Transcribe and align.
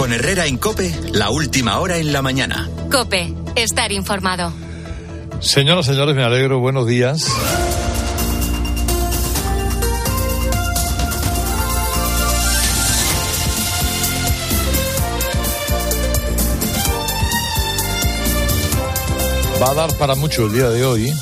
Con 0.00 0.14
Herrera 0.14 0.46
en 0.46 0.56
Cope, 0.56 0.98
la 1.12 1.28
última 1.28 1.78
hora 1.78 1.98
en 1.98 2.10
la 2.10 2.22
mañana. 2.22 2.70
Cope, 2.90 3.34
estar 3.54 3.92
informado. 3.92 4.50
Señoras, 5.40 5.84
señores, 5.84 6.16
me 6.16 6.24
alegro. 6.24 6.58
Buenos 6.58 6.86
días. 6.86 7.26
Va 19.62 19.70
a 19.70 19.74
dar 19.74 19.94
para 19.98 20.14
mucho 20.14 20.46
el 20.46 20.54
día 20.54 20.70
de 20.70 20.82
hoy 20.82 21.12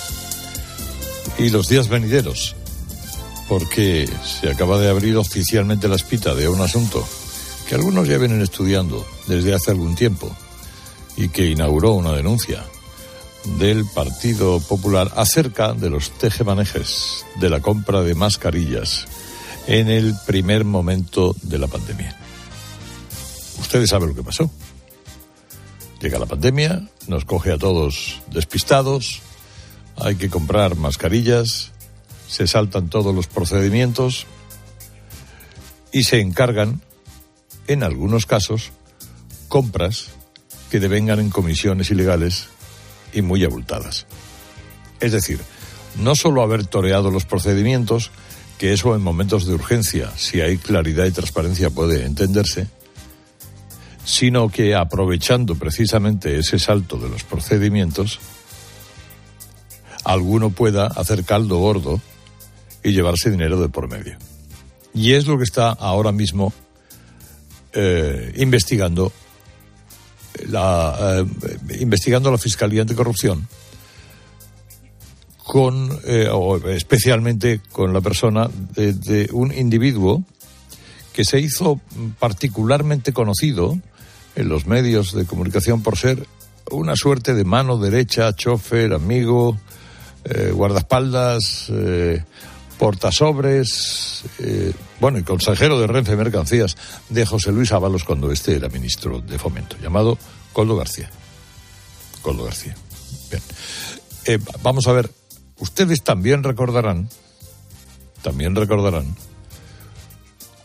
y 1.36 1.50
los 1.50 1.68
días 1.68 1.88
venideros, 1.88 2.54
porque 3.48 4.08
se 4.24 4.48
acaba 4.48 4.78
de 4.78 4.88
abrir 4.88 5.16
oficialmente 5.16 5.88
la 5.88 5.96
espita 5.96 6.36
de 6.36 6.48
un 6.48 6.60
asunto 6.60 7.04
que 7.68 7.74
algunos 7.74 8.08
ya 8.08 8.16
vienen 8.16 8.40
estudiando 8.40 9.06
desde 9.26 9.52
hace 9.52 9.72
algún 9.72 9.94
tiempo 9.94 10.34
y 11.18 11.28
que 11.28 11.50
inauguró 11.50 11.92
una 11.92 12.12
denuncia 12.12 12.64
del 13.58 13.84
Partido 13.94 14.58
Popular 14.60 15.12
acerca 15.16 15.74
de 15.74 15.90
los 15.90 16.10
tejemanejes 16.12 17.26
de 17.38 17.50
la 17.50 17.60
compra 17.60 18.00
de 18.00 18.14
mascarillas 18.14 19.06
en 19.66 19.90
el 19.90 20.14
primer 20.26 20.64
momento 20.64 21.36
de 21.42 21.58
la 21.58 21.66
pandemia. 21.66 22.16
Ustedes 23.60 23.90
saben 23.90 24.08
lo 24.08 24.14
que 24.14 24.22
pasó. 24.22 24.50
Llega 26.00 26.18
la 26.18 26.24
pandemia, 26.24 26.88
nos 27.06 27.26
coge 27.26 27.52
a 27.52 27.58
todos 27.58 28.22
despistados, 28.32 29.20
hay 29.96 30.14
que 30.14 30.30
comprar 30.30 30.76
mascarillas, 30.76 31.72
se 32.28 32.46
saltan 32.46 32.88
todos 32.88 33.14
los 33.14 33.26
procedimientos 33.26 34.26
y 35.92 36.04
se 36.04 36.20
encargan, 36.20 36.80
en 37.68 37.82
algunos 37.82 38.26
casos, 38.26 38.72
compras 39.46 40.08
que 40.70 40.80
devengan 40.80 41.20
en 41.20 41.30
comisiones 41.30 41.90
ilegales 41.90 42.48
y 43.12 43.22
muy 43.22 43.44
abultadas. 43.44 44.06
Es 45.00 45.12
decir, 45.12 45.40
no 45.98 46.14
solo 46.14 46.42
haber 46.42 46.66
toreado 46.66 47.10
los 47.10 47.24
procedimientos, 47.24 48.10
que 48.58 48.72
eso 48.72 48.94
en 48.94 49.02
momentos 49.02 49.46
de 49.46 49.54
urgencia, 49.54 50.10
si 50.16 50.40
hay 50.40 50.58
claridad 50.58 51.06
y 51.06 51.12
transparencia, 51.12 51.70
puede 51.70 52.04
entenderse, 52.04 52.66
sino 54.04 54.48
que 54.48 54.74
aprovechando 54.74 55.54
precisamente 55.54 56.38
ese 56.38 56.58
salto 56.58 56.96
de 56.96 57.08
los 57.08 57.22
procedimientos, 57.22 58.18
alguno 60.04 60.50
pueda 60.50 60.86
hacer 60.86 61.24
caldo 61.24 61.58
gordo 61.58 62.00
y 62.82 62.92
llevarse 62.92 63.30
dinero 63.30 63.60
de 63.60 63.68
por 63.68 63.88
medio. 63.88 64.16
Y 64.94 65.12
es 65.12 65.26
lo 65.26 65.36
que 65.36 65.44
está 65.44 65.68
ahora 65.68 66.12
mismo 66.12 66.52
eh, 67.72 68.32
investigando 68.36 69.12
la 70.48 71.22
eh, 71.22 71.76
investigando 71.80 72.30
la 72.30 72.38
Fiscalía 72.38 72.82
Anticorrupción 72.82 73.46
con 75.44 76.00
eh, 76.04 76.28
o 76.32 76.56
especialmente 76.68 77.60
con 77.72 77.92
la 77.92 78.00
persona 78.00 78.48
de, 78.74 78.92
de 78.92 79.28
un 79.32 79.52
individuo 79.52 80.22
que 81.12 81.24
se 81.24 81.40
hizo 81.40 81.80
particularmente 82.18 83.12
conocido 83.12 83.78
en 84.36 84.48
los 84.48 84.66
medios 84.66 85.12
de 85.12 85.26
comunicación 85.26 85.82
por 85.82 85.98
ser 85.98 86.26
una 86.70 86.96
suerte 86.96 87.34
de 87.34 87.44
mano 87.44 87.78
derecha, 87.78 88.34
chofer, 88.34 88.92
amigo, 88.92 89.58
guardaespaldas, 90.52 91.72
portasobres, 92.78 94.22
eh, 94.38 94.72
bueno, 95.00 95.18
y 95.18 95.24
consejero 95.24 95.80
de 95.80 95.86
Renfe 95.86 96.16
Mercancías 96.16 96.76
de 97.08 97.26
José 97.26 97.52
Luis 97.52 97.72
Ábalos 97.72 98.04
cuando 98.04 98.30
este 98.30 98.54
era 98.54 98.68
ministro 98.68 99.20
de 99.20 99.38
Fomento, 99.38 99.76
llamado 99.82 100.16
Coldo 100.52 100.76
García. 100.76 101.10
Coldo 102.22 102.44
García. 102.44 102.76
Bien. 103.30 103.42
Eh, 104.26 104.38
vamos 104.62 104.86
a 104.86 104.92
ver, 104.92 105.10
ustedes 105.58 106.02
también 106.02 106.44
recordarán, 106.44 107.08
también 108.22 108.54
recordarán, 108.54 109.16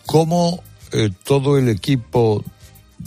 cómo 0.06 0.64
eh, 0.92 1.10
todo 1.24 1.58
el 1.58 1.70
equipo 1.70 2.44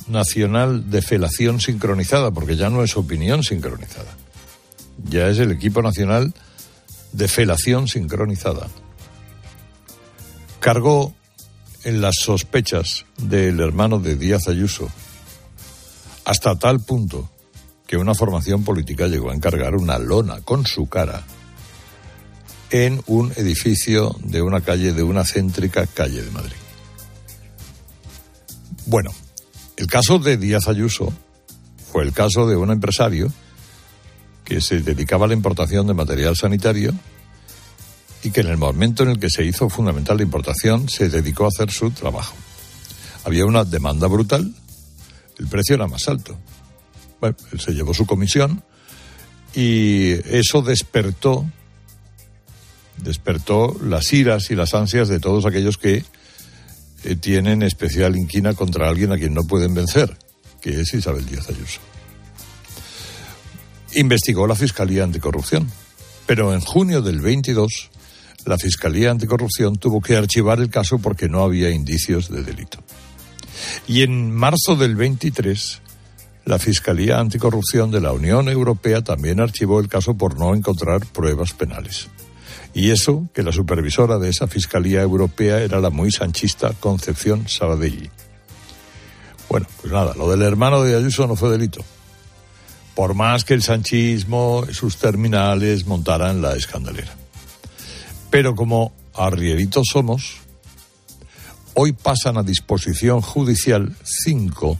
nacional 0.08 0.90
de 0.90 1.02
felación 1.02 1.60
sincronizada, 1.60 2.32
porque 2.32 2.56
ya 2.56 2.70
no 2.70 2.82
es 2.82 2.96
opinión 2.96 3.44
sincronizada, 3.44 4.16
ya 5.08 5.28
es 5.28 5.38
el 5.38 5.52
equipo 5.52 5.80
nacional 5.82 6.34
de 7.12 7.28
felación 7.28 7.86
sincronizada. 7.86 8.68
Cargó 10.66 11.14
en 11.84 12.00
las 12.00 12.16
sospechas 12.16 13.06
del 13.18 13.60
hermano 13.60 14.00
de 14.00 14.16
Díaz 14.16 14.48
Ayuso, 14.48 14.90
hasta 16.24 16.56
tal 16.56 16.80
punto 16.80 17.30
que 17.86 17.96
una 17.96 18.16
formación 18.16 18.64
política 18.64 19.06
llegó 19.06 19.30
a 19.30 19.34
encargar 19.36 19.76
una 19.76 19.96
lona 20.00 20.40
con 20.40 20.66
su 20.66 20.88
cara 20.88 21.22
en 22.70 23.00
un 23.06 23.30
edificio 23.36 24.16
de 24.24 24.42
una 24.42 24.60
calle, 24.60 24.92
de 24.92 25.04
una 25.04 25.24
céntrica 25.24 25.86
calle 25.86 26.24
de 26.24 26.32
Madrid. 26.32 26.56
Bueno, 28.86 29.12
el 29.76 29.86
caso 29.86 30.18
de 30.18 30.36
Díaz 30.36 30.66
Ayuso 30.66 31.12
fue 31.92 32.02
el 32.02 32.12
caso 32.12 32.48
de 32.48 32.56
un 32.56 32.72
empresario 32.72 33.32
que 34.44 34.60
se 34.60 34.80
dedicaba 34.80 35.26
a 35.26 35.28
la 35.28 35.34
importación 35.34 35.86
de 35.86 35.94
material 35.94 36.34
sanitario 36.34 36.92
y 38.26 38.32
que 38.32 38.40
en 38.40 38.48
el 38.48 38.56
momento 38.56 39.04
en 39.04 39.10
el 39.10 39.20
que 39.20 39.30
se 39.30 39.44
hizo 39.44 39.68
fundamental 39.68 40.16
la 40.16 40.24
importación 40.24 40.88
se 40.88 41.08
dedicó 41.08 41.44
a 41.44 41.48
hacer 41.48 41.70
su 41.70 41.92
trabajo. 41.92 42.34
Había 43.22 43.46
una 43.46 43.62
demanda 43.64 44.08
brutal, 44.08 44.52
el 45.38 45.46
precio 45.46 45.76
era 45.76 45.86
más 45.86 46.08
alto. 46.08 46.36
Bueno, 47.20 47.36
él 47.52 47.60
se 47.60 47.72
llevó 47.72 47.94
su 47.94 48.04
comisión 48.04 48.64
y 49.54 50.10
eso 50.36 50.60
despertó 50.60 51.46
despertó 52.96 53.76
las 53.80 54.12
iras 54.12 54.50
y 54.50 54.56
las 54.56 54.74
ansias 54.74 55.06
de 55.06 55.20
todos 55.20 55.46
aquellos 55.46 55.76
que 55.76 56.04
eh, 57.04 57.14
tienen 57.14 57.62
especial 57.62 58.16
inquina 58.16 58.54
contra 58.54 58.88
alguien 58.88 59.12
a 59.12 59.18
quien 59.18 59.34
no 59.34 59.44
pueden 59.44 59.72
vencer, 59.72 60.18
que 60.60 60.80
es 60.80 60.92
Isabel 60.94 61.26
Díaz 61.26 61.48
Ayuso. 61.48 61.80
Investigó 63.94 64.48
la 64.48 64.56
Fiscalía 64.56 65.04
Anticorrupción, 65.04 65.70
pero 66.26 66.52
en 66.52 66.60
junio 66.60 67.02
del 67.02 67.20
22 67.20 67.90
la 68.46 68.56
Fiscalía 68.56 69.10
Anticorrupción 69.10 69.76
tuvo 69.76 70.00
que 70.00 70.16
archivar 70.16 70.60
el 70.60 70.70
caso 70.70 70.98
porque 70.98 71.28
no 71.28 71.42
había 71.42 71.70
indicios 71.70 72.30
de 72.30 72.42
delito. 72.42 72.78
Y 73.86 74.02
en 74.02 74.34
marzo 74.34 74.76
del 74.76 74.94
23 74.96 75.82
la 76.46 76.60
Fiscalía 76.60 77.18
Anticorrupción 77.18 77.90
de 77.90 78.00
la 78.00 78.12
Unión 78.12 78.48
Europea 78.48 79.02
también 79.02 79.40
archivó 79.40 79.80
el 79.80 79.88
caso 79.88 80.16
por 80.16 80.38
no 80.38 80.54
encontrar 80.54 81.04
pruebas 81.06 81.52
penales. 81.52 82.08
Y 82.72 82.90
eso 82.90 83.28
que 83.34 83.42
la 83.42 83.50
supervisora 83.50 84.18
de 84.18 84.28
esa 84.28 84.46
Fiscalía 84.46 85.02
Europea 85.02 85.60
era 85.60 85.80
la 85.80 85.90
muy 85.90 86.12
sanchista 86.12 86.72
Concepción 86.78 87.48
Sabadelli. 87.48 88.10
Bueno, 89.48 89.66
pues 89.80 89.92
nada, 89.92 90.14
lo 90.16 90.30
del 90.30 90.42
hermano 90.42 90.84
de 90.84 90.96
Ayuso 90.96 91.26
no 91.26 91.34
fue 91.34 91.50
delito. 91.50 91.84
Por 92.94 93.14
más 93.14 93.44
que 93.44 93.54
el 93.54 93.62
sanchismo, 93.62 94.64
sus 94.70 94.98
terminales 94.98 95.84
montaran 95.86 96.40
la 96.42 96.54
escandalera. 96.54 97.25
Pero 98.36 98.54
como 98.54 98.92
arrieritos 99.14 99.86
somos, 99.90 100.34
hoy 101.72 101.94
pasan 101.94 102.36
a 102.36 102.42
disposición 102.42 103.22
judicial 103.22 103.96
cinco 104.04 104.78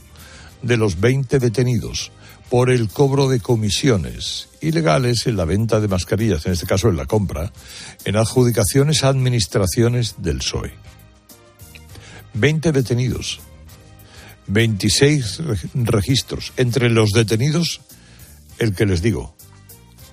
de 0.61 0.77
los 0.77 0.99
20 0.99 1.39
detenidos 1.39 2.11
por 2.51 2.69
el 2.69 2.87
cobro 2.87 3.27
de 3.27 3.39
comisiones 3.39 4.49
ilegales 4.61 5.25
en 5.25 5.37
la 5.37 5.45
venta 5.45 5.79
de 5.79 5.87
mascarillas, 5.87 6.45
en 6.45 6.51
este 6.53 6.67
caso 6.67 6.89
en 6.89 6.97
la 6.97 7.07
compra, 7.07 7.51
en 8.05 8.15
adjudicaciones 8.17 9.03
a 9.03 9.07
administraciones 9.07 10.17
del 10.19 10.37
PSOE. 10.37 10.73
20 12.35 12.71
detenidos, 12.71 13.39
26 14.45 15.41
registros. 15.73 16.53
Entre 16.57 16.91
los 16.91 17.09
detenidos, 17.09 17.81
el 18.59 18.75
que 18.75 18.85
les 18.85 19.01
digo, 19.01 19.33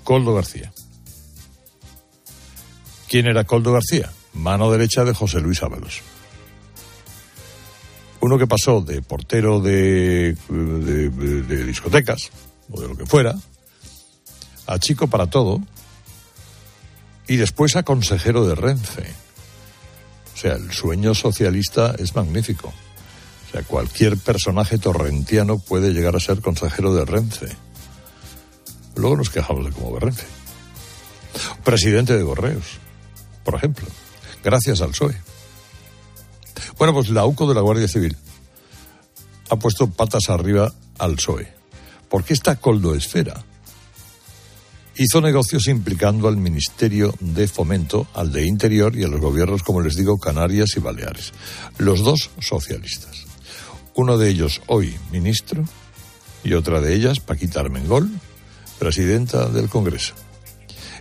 Coldo 0.02 0.32
García. 0.32 0.72
¿Quién 3.14 3.28
era 3.28 3.44
Coldo 3.44 3.72
García? 3.72 4.10
Mano 4.32 4.72
derecha 4.72 5.04
de 5.04 5.14
José 5.14 5.38
Luis 5.38 5.62
Ábalos. 5.62 6.00
Uno 8.18 8.36
que 8.36 8.48
pasó 8.48 8.80
de 8.80 9.02
portero 9.02 9.60
de, 9.60 10.36
de, 10.48 11.64
discotecas, 11.64 12.30
o 12.72 12.80
de 12.80 12.88
lo 12.88 12.96
que 12.96 13.06
fuera, 13.06 13.36
a 14.66 14.80
chico 14.80 15.06
para 15.06 15.28
todo, 15.28 15.60
y 17.28 17.36
después 17.36 17.76
a 17.76 17.84
consejero 17.84 18.48
de 18.48 18.56
Renfe. 18.56 19.08
O 20.34 20.36
sea, 20.36 20.54
el 20.54 20.72
sueño 20.72 21.14
socialista 21.14 21.94
es 21.96 22.16
magnífico. 22.16 22.74
O 23.46 23.52
sea, 23.52 23.62
cualquier 23.62 24.18
personaje 24.18 24.78
torrentiano 24.78 25.60
puede 25.60 25.92
llegar 25.92 26.16
a 26.16 26.18
ser 26.18 26.40
consejero 26.40 26.92
de 26.92 27.04
Renfe. 27.04 27.46
Luego 28.96 29.18
nos 29.18 29.30
quejamos 29.30 29.66
de 29.66 29.70
cómo 29.70 29.92
va 29.92 30.00
Renfe. 30.00 30.26
Presidente 31.62 32.18
de 32.18 32.24
Correos, 32.24 32.80
por 33.44 33.54
ejemplo, 33.54 33.86
gracias 34.42 34.80
al 34.80 34.90
PSOE. 34.90 35.16
Bueno, 36.78 36.92
pues 36.94 37.08
la 37.10 37.24
UCO 37.26 37.46
de 37.48 37.54
la 37.54 37.60
Guardia 37.60 37.88
Civil 37.88 38.16
ha 39.50 39.56
puesto 39.56 39.88
patas 39.90 40.30
arriba 40.30 40.72
al 40.98 41.16
PSOE. 41.16 41.52
Porque 42.08 42.32
esta 42.32 42.56
Coldo 42.56 42.94
Esfera 42.94 43.44
hizo 44.96 45.20
negocios 45.20 45.66
implicando 45.68 46.28
al 46.28 46.36
Ministerio 46.36 47.14
de 47.20 47.48
Fomento, 47.48 48.06
al 48.14 48.32
de 48.32 48.46
Interior 48.46 48.96
y 48.96 49.04
a 49.04 49.08
los 49.08 49.20
gobiernos, 49.20 49.62
como 49.62 49.80
les 49.80 49.96
digo, 49.96 50.18
Canarias 50.18 50.76
y 50.76 50.80
Baleares. 50.80 51.32
Los 51.78 52.04
dos 52.04 52.30
socialistas. 52.40 53.24
Uno 53.94 54.18
de 54.18 54.28
ellos 54.28 54.60
hoy 54.66 54.96
ministro 55.10 55.64
y 56.42 56.54
otra 56.54 56.80
de 56.80 56.94
ellas, 56.94 57.20
Paquita 57.20 57.60
Armengol, 57.60 58.10
presidenta 58.78 59.48
del 59.48 59.68
Congreso. 59.68 60.14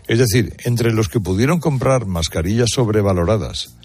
Es 0.08 0.20
decir, 0.20 0.56
entre 0.66 0.92
los 0.92 1.08
que 1.10 1.20
pudieron 1.20 1.60
comprar 1.60 2.06
mascarillas 2.06 2.70
sobrevaloradas 2.74 3.76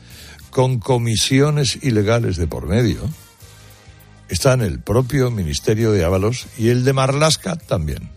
con 0.51 0.79
comisiones 0.79 1.79
ilegales 1.83 2.37
de 2.37 2.47
por 2.47 2.67
medio, 2.67 3.09
están 4.29 4.61
el 4.61 4.81
propio 4.81 5.31
Ministerio 5.31 5.93
de 5.93 6.05
Ábalos 6.05 6.47
y 6.59 6.69
el 6.69 6.85
de 6.85 6.93
Marlasca 6.93 7.57
también. 7.57 8.11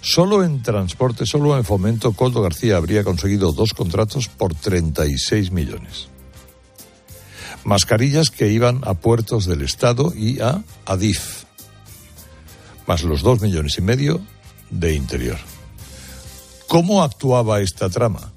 Solo 0.00 0.44
en 0.44 0.62
transporte, 0.62 1.26
solo 1.26 1.56
en 1.56 1.64
fomento, 1.64 2.12
Coldo 2.12 2.42
García 2.42 2.76
habría 2.76 3.04
conseguido 3.04 3.52
dos 3.52 3.72
contratos 3.72 4.28
por 4.28 4.54
36 4.54 5.50
millones. 5.50 6.08
Mascarillas 7.64 8.30
que 8.30 8.50
iban 8.52 8.82
a 8.84 8.94
puertos 8.94 9.46
del 9.46 9.62
Estado 9.62 10.12
y 10.14 10.40
a 10.40 10.62
Adif, 10.84 11.44
más 12.86 13.02
los 13.02 13.22
dos 13.22 13.40
millones 13.40 13.78
y 13.78 13.82
medio 13.82 14.20
de 14.70 14.94
interior. 14.94 15.55
¿Cómo 16.68 17.02
actuaba 17.02 17.60
esta 17.60 17.88
trama? 17.88 18.32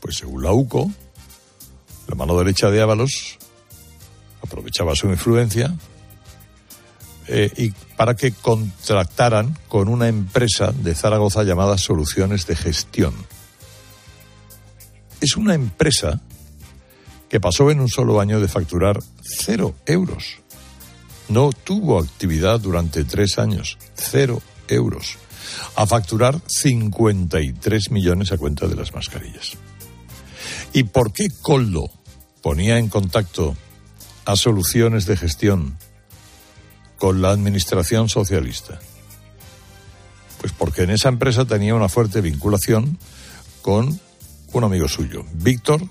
Pues 0.00 0.16
según 0.16 0.42
la 0.42 0.52
UCO, 0.52 0.90
la 2.06 2.14
mano 2.14 2.38
derecha 2.38 2.70
de 2.70 2.80
Ábalos 2.80 3.38
aprovechaba 4.42 4.94
su 4.94 5.08
influencia 5.08 5.74
eh, 7.26 7.52
y 7.56 7.70
para 7.96 8.14
que 8.14 8.32
contrataran 8.32 9.58
con 9.68 9.88
una 9.88 10.08
empresa 10.08 10.72
de 10.72 10.94
Zaragoza 10.94 11.42
llamada 11.42 11.76
Soluciones 11.76 12.46
de 12.46 12.56
Gestión. 12.56 13.12
Es 15.20 15.36
una 15.36 15.54
empresa 15.54 16.20
que 17.28 17.40
pasó 17.40 17.70
en 17.70 17.80
un 17.80 17.88
solo 17.88 18.20
año 18.20 18.40
de 18.40 18.48
facturar 18.48 19.00
cero 19.20 19.74
euros. 19.84 20.38
No 21.28 21.50
tuvo 21.52 21.98
actividad 21.98 22.60
durante 22.60 23.04
tres 23.04 23.38
años, 23.38 23.76
cero 23.94 24.40
euros, 24.68 25.18
a 25.76 25.86
facturar 25.86 26.40
53 26.46 27.90
millones 27.90 28.32
a 28.32 28.38
cuenta 28.38 28.66
de 28.66 28.76
las 28.76 28.94
mascarillas. 28.94 29.52
¿Y 30.72 30.84
por 30.84 31.12
qué 31.12 31.28
Coldo 31.42 31.90
ponía 32.42 32.78
en 32.78 32.88
contacto 32.88 33.56
a 34.24 34.36
soluciones 34.36 35.06
de 35.06 35.16
gestión 35.16 35.78
con 36.98 37.22
la 37.22 37.30
administración 37.30 38.08
socialista? 38.08 38.78
Pues 40.40 40.52
porque 40.52 40.82
en 40.82 40.90
esa 40.90 41.08
empresa 41.08 41.44
tenía 41.44 41.74
una 41.74 41.88
fuerte 41.88 42.20
vinculación 42.20 42.98
con 43.62 44.00
un 44.52 44.64
amigo 44.64 44.88
suyo, 44.88 45.24
Víctor 45.32 45.82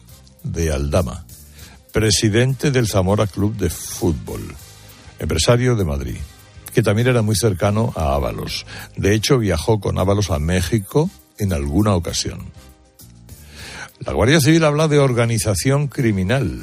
de 0.44 0.72
Aldama, 0.72 1.26
presidente 1.92 2.72
del 2.72 2.88
Zamora 2.88 3.28
Club 3.28 3.56
de 3.58 3.70
Fútbol, 3.70 4.56
empresario 5.20 5.76
de 5.76 5.86
Madrid, 5.86 6.18
que 6.78 6.84
también 6.84 7.08
era 7.08 7.24
muy 7.24 7.36
cercano 7.36 7.92
a 7.96 8.14
Ábalos. 8.14 8.68
De 8.96 9.16
hecho, 9.16 9.40
viajó 9.40 9.80
con 9.80 9.98
Ábalos 9.98 10.30
a 10.30 10.38
México 10.38 11.10
en 11.40 11.52
alguna 11.52 11.96
ocasión. 11.96 12.52
La 14.02 14.14
Guardia 14.14 14.40
Civil 14.40 14.64
habla 14.64 14.88
de 14.88 15.00
organización 15.00 15.88
criminal. 15.88 16.62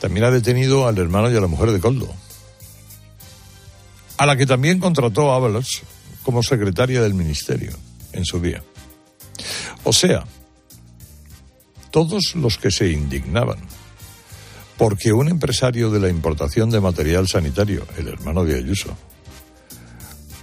También 0.00 0.24
ha 0.24 0.32
detenido 0.32 0.88
al 0.88 0.98
hermano 0.98 1.30
y 1.30 1.36
a 1.36 1.40
la 1.40 1.46
mujer 1.46 1.70
de 1.70 1.78
Coldo 1.78 2.12
a 4.16 4.26
la 4.26 4.36
que 4.36 4.44
también 4.44 4.80
contrató 4.80 5.32
Ábalos 5.32 5.82
como 6.24 6.42
secretaria 6.42 7.00
del 7.00 7.14
ministerio 7.14 7.70
en 8.12 8.24
su 8.24 8.40
día. 8.40 8.64
O 9.84 9.92
sea, 9.92 10.24
todos 11.92 12.34
los 12.34 12.58
que 12.58 12.72
se 12.72 12.90
indignaban 12.90 13.60
porque 14.78 15.12
un 15.12 15.28
empresario 15.28 15.90
de 15.90 15.98
la 15.98 16.08
importación 16.08 16.70
de 16.70 16.80
material 16.80 17.26
sanitario, 17.26 17.84
el 17.98 18.08
hermano 18.08 18.44
de 18.44 18.56
Ayuso, 18.56 18.96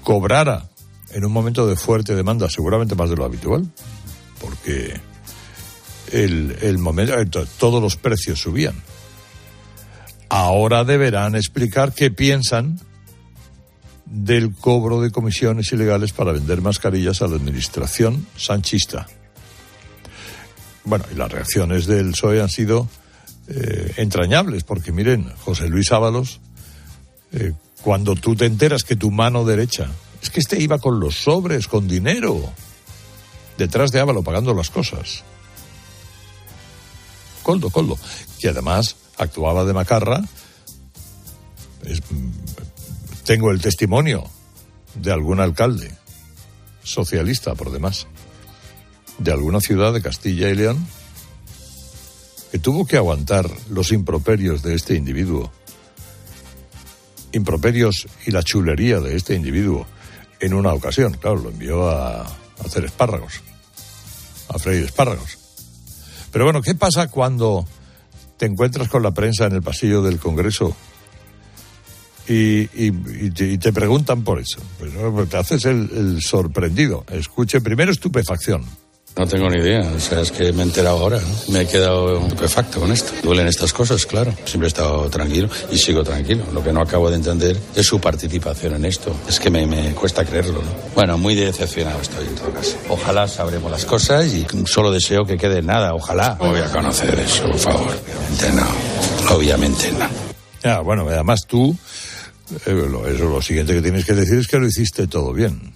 cobrara 0.04 0.70
en 1.12 1.24
un 1.24 1.32
momento 1.32 1.66
de 1.66 1.78
fuerte 1.78 2.14
demanda, 2.14 2.50
seguramente 2.50 2.96
más 2.96 3.10
de 3.10 3.16
lo 3.16 3.24
habitual, 3.24 3.66
porque 4.42 5.00
el, 6.12 6.58
el 6.62 6.78
momento, 6.78 7.16
todos 7.58 7.82
los 7.82 7.96
precios 7.96 8.42
subían. 8.42 8.76
Ahora 10.28 10.84
deberán 10.84 11.36
explicar 11.36 11.94
qué 11.94 12.12
piensan 12.12 12.82
del 14.06 14.54
cobro 14.54 15.02
de 15.02 15.12
comisiones 15.12 15.72
ilegales 15.72 16.12
para 16.12 16.34
vender 16.34 16.62
mascarillas 16.62 17.22
a 17.22 17.28
la 17.28 17.38
administración 17.38 18.28
sanchista. 18.36 19.08
Bueno, 20.84 21.06
y 21.10 21.16
las 21.16 21.32
reacciones 21.32 21.86
del 21.86 22.12
PSOE 22.12 22.42
han 22.42 22.50
sido 22.50 22.90
eh, 23.48 23.94
entrañables, 23.98 24.64
porque 24.64 24.92
miren, 24.92 25.32
José 25.44 25.70
Luis 25.70 25.92
Ábalos, 25.92 26.40
eh, 27.32 27.54
cuando 27.82 28.16
tú 28.16 28.36
te 28.36 28.46
enteras 28.46 28.84
que 28.84 28.96
tu 28.96 29.12
mano 29.12 29.46
derecha, 29.46 29.90
es 30.22 30.30
que 30.30 30.40
este 30.40 30.60
iba 30.60 30.80
con 30.80 31.00
los 31.00 31.16
sobres, 31.16 31.68
con 31.68 31.88
dinero, 31.88 32.52
detrás 33.58 33.92
de 33.92 34.00
Ábalos 34.00 34.26
pagando 34.26 34.54
las 34.54 34.70
cosas. 34.70 35.24
Coldo, 37.44 37.70
Coldo, 37.70 37.98
que 38.40 38.50
además 38.50 38.96
actuaba 39.18 39.64
de 39.66 39.74
macarra, 39.74 40.24
es, 41.84 42.02
tengo 43.24 43.52
el 43.52 43.62
testimonio 43.62 44.24
de 44.96 45.12
algún 45.12 45.40
alcalde, 45.40 45.92
socialista 46.84 47.54
por 47.54 47.72
demás, 47.72 48.08
de 49.20 49.32
alguna 49.32 49.60
ciudad 49.60 49.94
de 49.94 50.02
Castilla 50.02 50.50
y 50.50 50.56
León, 50.56 50.88
tuvo 52.60 52.86
que 52.86 52.98
aguantar 52.98 53.50
los 53.70 53.92
improperios 53.92 54.62
de 54.64 54.76
este 54.76 54.96
individuo, 54.96 55.52
improperios 57.32 58.08
y 58.26 58.32
la 58.32 58.44
chulería 58.44 59.00
de 59.00 59.16
este 59.16 59.36
individuo 59.36 59.88
en 60.40 60.54
una 60.54 60.74
ocasión. 60.74 61.14
Claro, 61.14 61.38
lo 61.38 61.50
envió 61.50 61.90
a, 61.90 62.26
hacer 62.64 62.86
espárragos, 62.86 63.42
a 64.50 64.60
freír 64.60 64.84
espárragos. 64.84 65.38
Pero 66.32 66.46
bueno, 66.46 66.62
¿qué 66.62 66.76
pasa 66.76 67.08
cuando 67.10 67.66
te 68.38 68.46
encuentras 68.46 68.90
con 68.90 69.04
la 69.04 69.12
prensa 69.12 69.46
en 69.46 69.54
el 69.54 69.62
pasillo 69.62 70.02
del 70.02 70.20
Congreso 70.20 70.76
y, 72.28 72.92
te, 73.58 73.72
preguntan 73.72 74.24
por 74.24 74.40
eso. 74.40 74.60
Pues, 74.80 75.30
te 75.30 75.38
haces 75.38 75.66
el, 75.66 76.22
sorprendido. 76.22 77.06
Escuche 77.12 77.62
primero 77.62 77.92
estupefacción. 77.92 78.66
No 79.18 79.26
tengo 79.26 79.50
ni 79.50 79.62
idea, 79.62 79.80
o 79.96 80.00
sea, 80.00 80.20
es 80.20 80.32
que 80.32 80.52
me 80.52 80.62
he 80.62 80.66
enterado 80.66 80.98
ahora, 80.98 81.22
me 81.48 81.62
he 81.62 81.68
quedado 81.68 82.20
estupefacto 82.20 82.82
con 82.82 82.92
esto. 82.92 83.14
Duelen 83.24 83.48
estas 83.48 83.72
cosas, 83.72 84.06
claro. 84.06 84.34
Siempre 84.44 84.68
he 84.68 84.70
estado 84.70 85.10
tranquilo 85.10 85.48
y 85.72 85.78
sigo 85.78 86.04
tranquilo. 86.04 86.44
Lo 86.54 86.62
que 86.62 86.74
no 86.74 86.82
acabo 86.82 87.10
de 87.10 87.16
entender 87.16 87.58
es 87.76 87.86
su 87.88 88.02
participación 88.02 88.76
en 88.76 88.84
esto. 88.84 89.16
Es 89.28 89.40
que 89.40 89.50
me, 89.50 89.66
me 89.66 89.94
cuesta 89.94 90.26
creerlo, 90.26 90.62
¿no? 90.62 90.70
Bueno, 90.94 91.18
muy 91.18 91.34
decepcionado 91.34 92.02
estoy 92.02 92.28
en 92.28 92.36
todo 92.36 92.52
caso. 92.52 92.76
Ojalá 92.90 93.28
sabremos 93.30 93.72
las 93.72 93.86
cosas 93.86 94.26
y 94.34 94.46
solo 94.66 94.92
deseo 94.92 95.26
que 95.26 95.38
quede 95.38 95.62
nada, 95.62 95.94
ojalá. 95.94 96.34
voy 96.34 96.60
a 96.60 96.70
conocer 96.70 97.18
eso, 97.18 97.44
por 97.44 97.60
favor. 97.60 97.94
Obviamente 97.94 98.52
no, 98.52 99.36
obviamente 99.36 99.92
no. 99.94 100.10
Ya, 100.62 100.82
bueno, 100.82 101.08
además 101.08 101.46
tú 101.48 101.78
eh, 102.66 103.14
eso, 103.16 103.30
lo 103.30 103.42
siguiente 103.42 103.74
que 103.74 103.82
tienes 103.82 104.06
que 104.06 104.14
decir 104.14 104.40
es 104.40 104.48
que 104.48 104.60
lo 104.60 104.68
hiciste 104.68 105.08
todo 105.08 105.34
bien. 105.34 105.74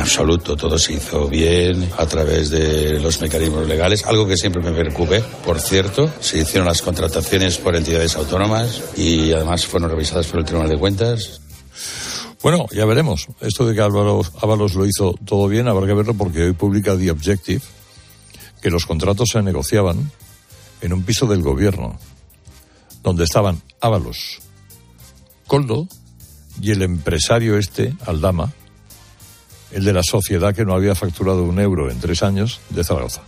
Absoluto, 0.00 0.56
todo 0.56 0.78
se 0.78 0.94
hizo 0.94 1.28
bien 1.28 1.88
a 1.98 2.06
través 2.06 2.50
de 2.50 2.98
los 3.00 3.20
mecanismos 3.20 3.66
legales, 3.66 4.04
algo 4.06 4.26
que 4.26 4.36
siempre 4.36 4.62
me 4.62 4.72
preocupe, 4.72 5.22
por 5.44 5.60
cierto. 5.60 6.10
Se 6.20 6.38
hicieron 6.38 6.66
las 6.66 6.82
contrataciones 6.82 7.58
por 7.58 7.76
entidades 7.76 8.16
autónomas 8.16 8.82
y 8.96 9.32
además 9.32 9.66
fueron 9.66 9.90
revisadas 9.90 10.26
por 10.26 10.40
el 10.40 10.46
Tribunal 10.46 10.70
de 10.70 10.78
Cuentas. 10.78 11.40
Bueno, 12.42 12.66
ya 12.70 12.84
veremos. 12.84 13.26
Esto 13.40 13.66
de 13.66 13.74
que 13.74 13.80
Álvaro 13.80 14.22
Ábalos 14.40 14.74
lo 14.74 14.86
hizo 14.86 15.14
todo 15.24 15.48
bien, 15.48 15.66
habrá 15.66 15.86
que 15.86 15.94
verlo 15.94 16.14
porque 16.14 16.44
hoy 16.44 16.52
publica 16.52 16.96
The 16.96 17.10
Objective 17.10 17.62
que 18.62 18.70
los 18.70 18.86
contratos 18.86 19.30
se 19.32 19.42
negociaban 19.42 20.10
en 20.80 20.92
un 20.92 21.02
piso 21.02 21.26
del 21.26 21.42
gobierno, 21.42 21.98
donde 23.02 23.24
estaban 23.24 23.62
Ábalos, 23.80 24.40
Coldo 25.46 25.88
y 26.60 26.72
el 26.72 26.82
empresario 26.82 27.56
este, 27.56 27.94
Aldama, 28.06 28.52
el 29.72 29.84
de 29.84 29.92
la 29.92 30.02
sociedad 30.02 30.54
que 30.54 30.64
no 30.64 30.74
había 30.74 30.94
facturado 30.94 31.44
un 31.44 31.58
euro 31.58 31.90
en 31.90 32.00
tres 32.00 32.22
años 32.22 32.60
de 32.70 32.84
Zaragoza. 32.84 33.22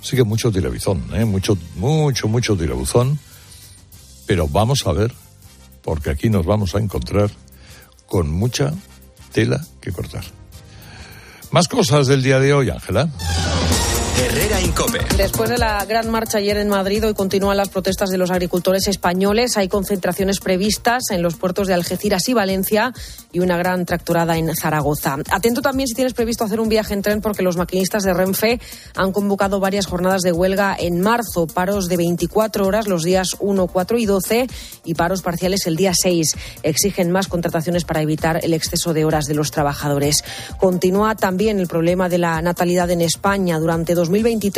Así 0.00 0.16
que 0.16 0.24
mucho 0.24 0.50
tirabuzón, 0.50 1.04
¿eh? 1.14 1.24
mucho, 1.24 1.56
mucho, 1.76 2.28
mucho 2.28 2.56
tirabuzón. 2.56 3.18
Pero 4.26 4.48
vamos 4.48 4.86
a 4.86 4.92
ver, 4.92 5.12
porque 5.82 6.10
aquí 6.10 6.30
nos 6.30 6.46
vamos 6.46 6.74
a 6.74 6.78
encontrar 6.78 7.30
con 8.06 8.30
mucha 8.30 8.72
tela 9.32 9.64
que 9.80 9.92
cortar. 9.92 10.24
Más 11.50 11.68
cosas 11.68 12.06
del 12.06 12.22
día 12.22 12.38
de 12.38 12.54
hoy, 12.54 12.70
Ángela. 12.70 13.10
Herrera 14.60 14.66
Incope. 14.66 14.98
Después 15.16 15.50
de 15.50 15.58
la 15.58 15.84
gran 15.84 16.10
marcha 16.10 16.38
ayer 16.38 16.56
en 16.58 16.68
Madrid, 16.68 17.04
hoy 17.04 17.14
continúan 17.14 17.56
las 17.56 17.68
protestas 17.68 18.10
de 18.10 18.18
los 18.18 18.30
agricultores 18.30 18.86
españoles. 18.88 19.56
Hay 19.56 19.68
concentraciones 19.68 20.40
previstas 20.40 21.04
en 21.10 21.22
los 21.22 21.36
puertos 21.36 21.66
de 21.66 21.74
Algeciras 21.74 22.28
y 22.28 22.34
Valencia 22.34 22.92
y 23.32 23.40
una 23.40 23.56
gran 23.56 23.86
tracturada 23.86 24.36
en 24.36 24.54
Zaragoza. 24.54 25.16
Atento 25.30 25.62
también 25.62 25.88
si 25.88 25.94
tienes 25.94 26.14
previsto 26.14 26.44
hacer 26.44 26.60
un 26.60 26.68
viaje 26.68 26.94
en 26.94 27.02
tren 27.02 27.20
porque 27.20 27.42
los 27.42 27.56
maquinistas 27.56 28.02
de 28.02 28.12
Renfe 28.12 28.60
han 28.96 29.12
convocado 29.12 29.60
varias 29.60 29.86
jornadas 29.86 30.22
de 30.22 30.32
huelga 30.32 30.76
en 30.78 31.00
marzo, 31.00 31.46
paros 31.46 31.88
de 31.88 31.96
24 31.96 32.66
horas 32.66 32.88
los 32.88 33.02
días 33.02 33.36
1, 33.40 33.66
4 33.66 33.98
y 33.98 34.06
12 34.06 34.46
y 34.84 34.94
paros 34.94 35.22
parciales 35.22 35.66
el 35.66 35.76
día 35.76 35.92
6. 35.94 36.36
Exigen 36.62 37.10
más 37.10 37.28
contrataciones 37.28 37.84
para 37.84 38.02
evitar 38.02 38.40
el 38.42 38.54
exceso 38.54 38.92
de 38.92 39.04
horas 39.04 39.26
de 39.26 39.34
los 39.34 39.50
trabajadores. 39.50 40.24
Continúa 40.58 41.14
también 41.14 41.60
el 41.60 41.66
problema 41.66 42.08
de 42.08 42.18
la 42.18 42.42
natalidad 42.42 42.90
en 42.90 43.00
España. 43.00 43.58
Durante 43.58 43.94
2023 43.94 44.49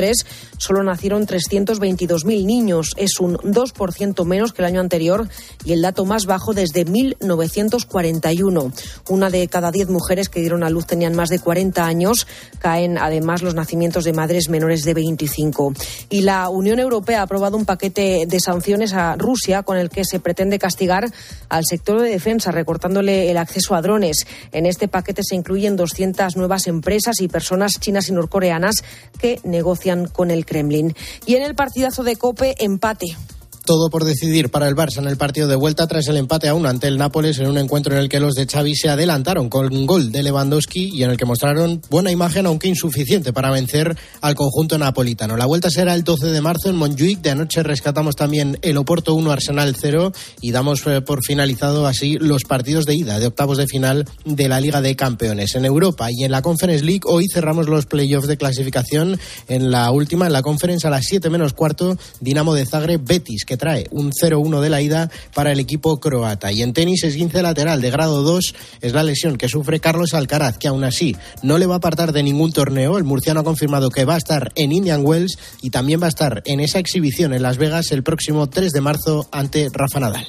solo 0.58 0.82
nacieron 0.82 1.26
322.000 1.26 2.44
niños. 2.44 2.90
Es 2.96 3.20
un 3.20 3.37
2% 3.37 4.25
menos 4.25 4.52
que 4.52 4.62
el 4.62 4.66
año 4.66 4.80
anterior 4.80 5.28
y 5.64 5.72
el 5.72 5.82
dato 5.82 6.04
más 6.04 6.26
bajo 6.26 6.54
desde 6.54 6.84
1941. 6.84 8.72
Una 9.08 9.30
de 9.30 9.49
cada 9.49 9.70
diez 9.70 9.88
mujeres 9.88 10.28
que 10.28 10.40
dieron 10.40 10.62
a 10.62 10.70
luz 10.70 10.87
tenían 10.87 11.14
más 11.14 11.28
de 11.28 11.38
40 11.38 11.84
años. 11.84 12.26
Caen 12.58 12.99
además 12.99 13.42
los 13.42 13.54
nacimientos 13.54 14.04
de 14.04 14.12
madres 14.12 14.49
menores 14.49 14.84
de 14.84 14.94
25. 14.94 15.75
Y 16.11 16.22
la 16.22 16.49
Unión 16.49 16.78
Europea 16.78 17.20
ha 17.20 17.22
aprobado 17.22 17.56
un 17.56 17.64
paquete 17.64 18.26
de 18.26 18.40
sanciones 18.40 18.92
a 18.92 19.16
Rusia 19.16 19.62
con 19.62 19.76
el 19.76 19.90
que 19.90 20.04
se 20.04 20.20
pretende 20.20 20.58
castigar 20.58 21.11
al 21.49 21.64
sector 21.64 22.00
de 22.00 22.11
defensa, 22.11 22.50
recortándole 22.50 23.30
el 23.30 23.37
acceso 23.37 23.75
a 23.75 23.82
drones. 23.82 24.26
En 24.52 24.66
este 24.66 24.88
paquete 24.88 25.22
se 25.25 25.34
incluyen 25.34 25.76
200 25.76 26.37
nuevas 26.37 26.66
empresas 26.66 27.20
y 27.20 27.28
personas 27.28 27.72
chinas 27.80 28.08
y 28.08 28.12
norcoreanas 28.12 28.76
que 29.18 29.40
negocian 29.44 29.81
con 30.12 30.30
el 30.30 30.46
Kremlin. 30.46 30.94
Y 31.26 31.34
en 31.36 31.42
el 31.42 31.54
partidazo 31.54 32.02
de 32.02 32.16
Cope, 32.16 32.54
empate 32.58 33.16
todo 33.62 33.90
por 33.90 34.04
decidir 34.04 34.50
para 34.50 34.69
el 34.69 34.75
Barça 34.75 34.99
en 34.99 35.07
el 35.07 35.16
partido 35.16 35.49
de 35.49 35.57
vuelta 35.57 35.87
tras 35.87 36.09
el 36.09 36.16
empate 36.16 36.49
a 36.49 36.54
uno 36.54 36.69
ante 36.69 36.88
el 36.88 36.99
Nápoles 36.99 37.38
en 37.38 37.47
un 37.47 37.59
encuentro 37.59 37.95
en 37.95 38.00
el 38.00 38.09
que 38.09 38.21
los 38.21 38.35
de 38.35 38.47
Xavi 38.47 38.75
se 38.75 38.88
adelantaron 38.88 39.49
con 39.49 39.73
un 39.73 39.87
gol 39.87 40.12
de 40.12 40.23
Lewandowski 40.23 40.90
y 40.92 41.02
en 41.04 41.11
el 41.11 41.16
que 41.16 41.25
mostraron 41.25 41.81
buena 41.90 42.11
imagen 42.11 42.47
aunque 42.47 42.69
insuficiente 42.69 43.33
para 43.33 43.50
vencer 43.50 43.97
al 44.21 44.35
conjunto 44.35 44.78
napolitano. 44.78 45.37
La 45.37 45.47
vuelta 45.47 45.71
será 45.71 45.95
el 45.95 46.04
12 46.04 46.26
de 46.26 46.40
marzo 46.40 46.69
en 46.69 46.76
Montjuic. 46.76 47.21
De 47.21 47.31
anoche 47.31 47.62
rescatamos 47.62 48.16
también 48.16 48.59
el 48.62 48.76
Oporto 48.76 49.14
1 49.14 49.31
Arsenal 49.31 49.76
0 49.78 50.12
y 50.40 50.50
damos 50.50 50.87
eh, 50.87 51.00
por 51.00 51.25
finalizado 51.25 51.87
así 51.87 52.19
los 52.19 52.42
partidos 52.45 52.85
de 52.85 52.97
ida 52.97 53.19
de 53.19 53.26
octavos 53.26 53.59
de 53.59 53.66
final 53.66 54.07
de 54.25 54.49
la 54.49 54.61
Liga 54.61 54.81
de 54.81 54.97
Campeones 54.97 55.54
en 55.54 55.64
Europa 55.64 56.09
y 56.11 56.25
en 56.25 56.33
la 56.33 56.42
Conference 56.42 56.85
League. 56.85 57.02
Hoy 57.04 57.26
cerramos 57.33 57.69
los 57.69 57.87
playoffs 57.87 58.28
de 58.28 58.37
clasificación 58.37 59.19
en 59.49 59.71
la 59.71 59.90
última 59.90 60.26
en 60.26 60.33
la 60.33 60.42
Conference 60.42 60.87
a 60.87 60.90
las 60.90 61.04
7 61.07 61.31
menos 61.31 61.52
cuarto 61.52 61.97
Dinamo 62.21 62.54
de 62.54 62.66
Zagreb 62.66 63.02
Betis 63.04 63.45
que 63.52 63.59
trae 63.59 63.87
un 63.90 64.12
0-1 64.12 64.61
de 64.61 64.71
la 64.71 64.80
ida 64.80 65.11
para 65.35 65.52
el 65.52 65.61
equipo 65.61 66.00
croata. 66.00 66.50
Y 66.52 66.62
en 66.62 66.73
tenis, 66.73 67.04
esguince 67.04 67.42
lateral 67.42 67.82
de 67.82 67.90
grado 67.90 68.23
2 68.23 68.54
es 68.80 68.92
la 68.94 69.02
lesión 69.02 69.37
que 69.37 69.50
sufre 69.50 69.78
Carlos 69.78 70.14
Alcaraz, 70.14 70.56
que 70.56 70.68
aún 70.68 70.85
así 70.85 71.18
no 71.42 71.59
le 71.59 71.66
va 71.66 71.75
a 71.75 71.76
apartar 71.76 72.12
de 72.12 72.23
ningún 72.23 72.50
torneo. 72.50 72.97
El 72.97 73.04
murciano 73.04 73.40
ha 73.40 73.44
confirmado 73.44 73.90
que 73.90 74.06
va 74.06 74.14
a 74.14 74.16
estar 74.16 74.52
en 74.54 74.73
Indian 74.73 75.04
Wells 75.04 75.38
y 75.61 75.68
también 75.68 76.00
va 76.00 76.06
a 76.06 76.09
estar 76.09 76.42
en 76.47 76.61
esa 76.61 76.78
exhibición 76.78 77.35
en 77.35 77.42
Las 77.42 77.59
Vegas 77.59 77.92
el 77.92 78.02
próximo 78.02 78.49
3 78.49 78.73
de 78.73 78.80
marzo 78.80 79.28
ante 79.32 79.68
Rafa 79.71 80.00
Nadal. 80.00 80.26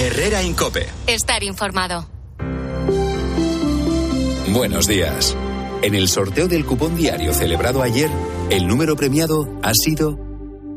Herrera 0.00 0.42
Incope. 0.42 0.84
Estar 1.06 1.44
informado. 1.44 2.08
Buenos 4.48 4.88
días. 4.88 5.36
En 5.82 5.94
el 5.94 6.08
sorteo 6.08 6.48
del 6.48 6.66
cupón 6.66 6.96
diario 6.96 7.32
celebrado 7.32 7.82
ayer, 7.82 8.10
el 8.50 8.66
número 8.66 8.96
premiado 8.96 9.48
ha 9.62 9.72
sido 9.74 10.27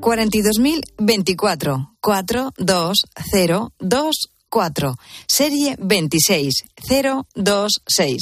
42.024 0.01 1.91
42024. 2.01 4.95
Serie 5.27 5.75
26026. 5.79 8.21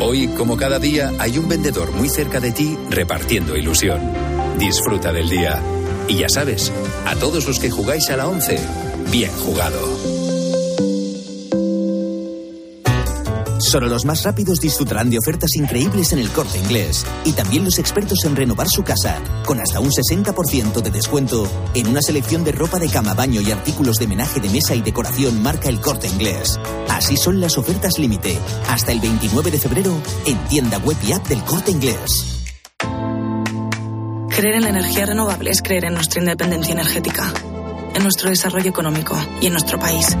Hoy, 0.00 0.28
como 0.36 0.56
cada 0.56 0.78
día, 0.78 1.10
hay 1.18 1.38
un 1.38 1.48
vendedor 1.48 1.90
muy 1.92 2.08
cerca 2.08 2.38
de 2.40 2.52
ti 2.52 2.78
repartiendo 2.90 3.56
ilusión. 3.56 4.00
Disfruta 4.58 5.12
del 5.12 5.28
día. 5.28 5.60
Y 6.08 6.18
ya 6.18 6.28
sabes, 6.28 6.72
a 7.06 7.16
todos 7.16 7.46
los 7.46 7.58
que 7.58 7.70
jugáis 7.70 8.08
a 8.10 8.16
la 8.16 8.28
11, 8.28 8.60
bien 9.10 9.32
jugado. 9.32 10.11
Solo 13.62 13.86
los 13.86 14.04
más 14.04 14.24
rápidos 14.24 14.58
disfrutarán 14.58 15.08
de 15.08 15.18
ofertas 15.18 15.54
increíbles 15.54 16.12
en 16.12 16.18
el 16.18 16.30
corte 16.30 16.58
inglés. 16.58 17.06
Y 17.24 17.32
también 17.32 17.64
los 17.64 17.78
expertos 17.78 18.24
en 18.24 18.34
renovar 18.34 18.68
su 18.68 18.82
casa, 18.82 19.22
con 19.46 19.60
hasta 19.60 19.78
un 19.78 19.90
60% 19.90 20.82
de 20.82 20.90
descuento 20.90 21.48
en 21.72 21.86
una 21.86 22.02
selección 22.02 22.42
de 22.42 22.50
ropa 22.50 22.80
de 22.80 22.88
cama, 22.88 23.14
baño 23.14 23.40
y 23.40 23.52
artículos 23.52 23.98
de 23.98 24.08
menaje 24.08 24.40
de 24.40 24.50
mesa 24.50 24.74
y 24.74 24.82
decoración 24.82 25.40
marca 25.42 25.68
el 25.68 25.80
corte 25.80 26.08
inglés. 26.08 26.58
Así 26.88 27.16
son 27.16 27.40
las 27.40 27.56
ofertas 27.56 27.98
límite. 27.98 28.36
Hasta 28.68 28.90
el 28.90 28.98
29 28.98 29.52
de 29.52 29.58
febrero 29.58 29.92
en 30.26 30.38
tienda 30.48 30.78
web 30.78 30.96
y 31.06 31.12
app 31.12 31.28
del 31.28 31.42
corte 31.44 31.70
inglés. 31.70 32.42
Creer 34.28 34.56
en 34.56 34.62
la 34.62 34.70
energía 34.70 35.06
renovable 35.06 35.50
es 35.50 35.62
creer 35.62 35.84
en 35.84 35.94
nuestra 35.94 36.20
independencia 36.20 36.72
energética, 36.72 37.32
en 37.94 38.02
nuestro 38.02 38.28
desarrollo 38.28 38.70
económico 38.70 39.16
y 39.40 39.46
en 39.46 39.52
nuestro 39.52 39.78
país. 39.78 40.16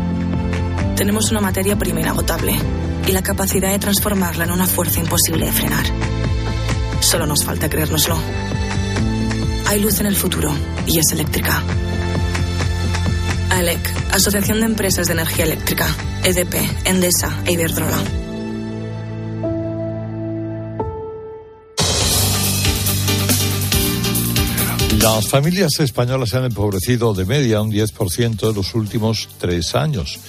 Tenemos 0.94 1.32
una 1.32 1.40
materia 1.40 1.76
prima 1.76 2.00
inagotable 2.00 2.56
y 3.06 3.12
la 3.12 3.22
capacidad 3.22 3.70
de 3.70 3.78
transformarla 3.78 4.44
en 4.44 4.52
una 4.52 4.66
fuerza 4.66 5.00
imposible 5.00 5.46
de 5.46 5.52
frenar. 5.52 5.84
Solo 7.00 7.26
nos 7.26 7.44
falta 7.44 7.68
creérnoslo. 7.68 8.16
Hay 9.66 9.80
luz 9.80 10.00
en 10.00 10.06
el 10.06 10.16
futuro 10.16 10.52
y 10.86 10.98
es 10.98 11.12
eléctrica. 11.12 11.62
AELEC, 13.50 14.12
Asociación 14.12 14.60
de 14.60 14.66
Empresas 14.66 15.06
de 15.08 15.14
Energía 15.14 15.44
Eléctrica, 15.44 15.86
EDP, 16.24 16.54
Endesa 16.84 17.42
e 17.44 17.52
Iberdrola. 17.52 18.02
Las 25.02 25.26
familias 25.26 25.72
españolas 25.80 26.28
se 26.28 26.36
han 26.36 26.44
empobrecido 26.44 27.12
de 27.12 27.24
media 27.24 27.60
un 27.60 27.72
10% 27.72 28.48
en 28.48 28.54
los 28.54 28.74
últimos 28.74 29.28
tres 29.38 29.74
años. 29.74 30.20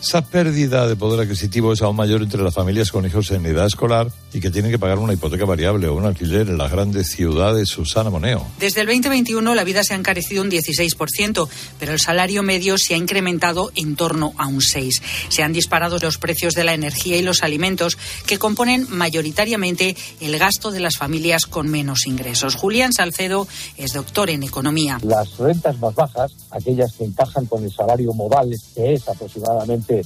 Esa 0.00 0.22
pérdida 0.22 0.86
de 0.86 0.94
poder 0.94 1.20
adquisitivo 1.20 1.72
es 1.72 1.82
aún 1.82 1.96
mayor 1.96 2.22
entre 2.22 2.42
las 2.42 2.54
familias 2.54 2.92
con 2.92 3.04
hijos 3.06 3.30
en 3.30 3.44
edad 3.46 3.66
escolar 3.66 4.08
y 4.32 4.40
que 4.40 4.50
tienen 4.50 4.70
que 4.70 4.78
pagar 4.78 4.98
una 4.98 5.14
hipoteca 5.14 5.44
variable 5.44 5.88
o 5.88 5.94
un 5.94 6.04
alquiler 6.04 6.48
en 6.48 6.58
las 6.58 6.70
grandes 6.70 7.08
ciudades. 7.08 7.68
Susana 7.68 8.10
Moneo. 8.10 8.46
Desde 8.60 8.82
el 8.82 8.86
2021 8.86 9.54
la 9.54 9.64
vida 9.64 9.82
se 9.82 9.94
ha 9.94 9.96
encarecido 9.96 10.42
un 10.42 10.50
16%, 10.50 11.48
pero 11.78 11.92
el 11.92 12.00
salario 12.00 12.42
medio 12.42 12.78
se 12.78 12.94
ha 12.94 12.96
incrementado 12.96 13.72
en 13.74 13.96
torno 13.96 14.32
a 14.36 14.46
un 14.46 14.60
6%. 14.60 15.02
Se 15.28 15.42
han 15.42 15.52
disparado 15.52 15.98
los 15.98 16.18
precios 16.18 16.54
de 16.54 16.64
la 16.64 16.74
energía 16.74 17.16
y 17.16 17.22
los 17.22 17.42
alimentos, 17.42 17.98
que 18.26 18.38
componen 18.38 18.86
mayoritariamente 18.90 19.96
el 20.20 20.38
gasto 20.38 20.70
de 20.70 20.80
las 20.80 20.96
familias 20.96 21.46
con 21.46 21.68
menos 21.68 22.06
ingresos. 22.06 22.54
Julián 22.54 22.92
Salcedo 22.92 23.48
es 23.76 23.92
doctor 23.92 24.30
en 24.30 24.42
economía. 24.42 24.98
Las 25.02 25.36
rentas 25.38 25.78
más 25.78 25.94
bajas, 25.94 26.32
aquellas 26.50 26.92
que 26.92 27.04
encajan 27.04 27.46
con 27.46 27.64
el 27.64 27.72
salario 27.72 28.12
modal, 28.12 28.50
que 28.74 28.94
es 28.94 29.08
aproximadamente 29.08 29.85
de 29.86 30.04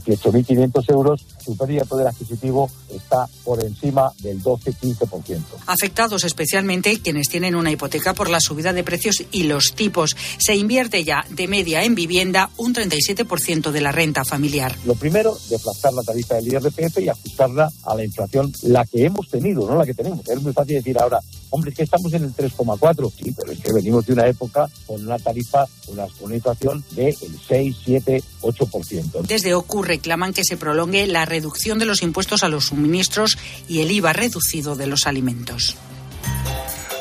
18.500 0.00 0.92
euros, 0.92 1.26
su 1.40 1.56
pérdida 1.56 1.80
de 1.82 1.86
poder 1.86 2.06
adquisitivo 2.08 2.70
está 2.90 3.26
por 3.44 3.64
encima 3.64 4.12
del 4.22 4.42
12-15%. 4.42 5.40
Afectados 5.66 6.24
especialmente 6.24 7.00
quienes 7.00 7.28
tienen 7.28 7.54
una 7.54 7.70
hipoteca 7.70 8.14
por 8.14 8.28
la 8.30 8.40
subida 8.40 8.72
de 8.72 8.84
precios 8.84 9.24
y 9.30 9.44
los 9.44 9.74
tipos. 9.74 10.16
Se 10.38 10.54
invierte 10.54 11.04
ya 11.04 11.24
de 11.30 11.48
media 11.48 11.84
en 11.84 11.94
vivienda 11.94 12.50
un 12.56 12.74
37% 12.74 13.70
de 13.70 13.80
la 13.80 13.92
renta 13.92 14.24
familiar. 14.24 14.74
Lo 14.84 14.94
primero, 14.94 15.36
desplazar 15.48 15.92
la 15.92 16.02
tarifa 16.02 16.36
del 16.36 16.48
IRPF 16.48 16.98
y 16.98 17.08
ajustarla 17.08 17.70
a 17.84 17.94
la 17.94 18.04
inflación, 18.04 18.52
la 18.62 18.84
que 18.86 19.04
hemos 19.04 19.28
tenido, 19.28 19.66
no 19.66 19.76
la 19.76 19.86
que 19.86 19.94
tenemos. 19.94 20.28
Es 20.28 20.42
muy 20.42 20.52
fácil 20.52 20.76
decir 20.76 20.98
ahora, 20.98 21.20
hombre, 21.50 21.70
es 21.70 21.76
que 21.76 21.82
estamos 21.82 22.12
en 22.12 22.24
el 22.24 22.34
3,4. 22.34 23.12
Sí, 23.16 23.34
pero 23.36 23.52
es 23.52 23.60
que 23.60 23.72
venimos 23.72 24.06
de 24.06 24.12
una 24.12 24.26
época 24.26 24.68
con 24.86 25.02
una 25.02 25.18
tarifa, 25.18 25.66
una, 25.88 26.06
una 26.20 26.34
inflación 26.34 26.84
del 26.92 27.14
6, 27.48 27.76
7, 27.84 28.22
8%. 28.42 29.22
Desde 29.26 29.54
OCU 29.54 29.82
reclaman 29.82 30.32
que 30.32 30.44
se 30.44 30.56
prolongue 30.56 31.06
la 31.06 31.24
reducción 31.30 31.78
de 31.78 31.86
los 31.86 32.02
impuestos 32.02 32.42
a 32.42 32.48
los 32.48 32.66
suministros 32.66 33.38
y 33.66 33.80
el 33.80 33.90
IVA 33.90 34.12
reducido 34.12 34.76
de 34.76 34.86
los 34.86 35.06
alimentos. 35.06 35.76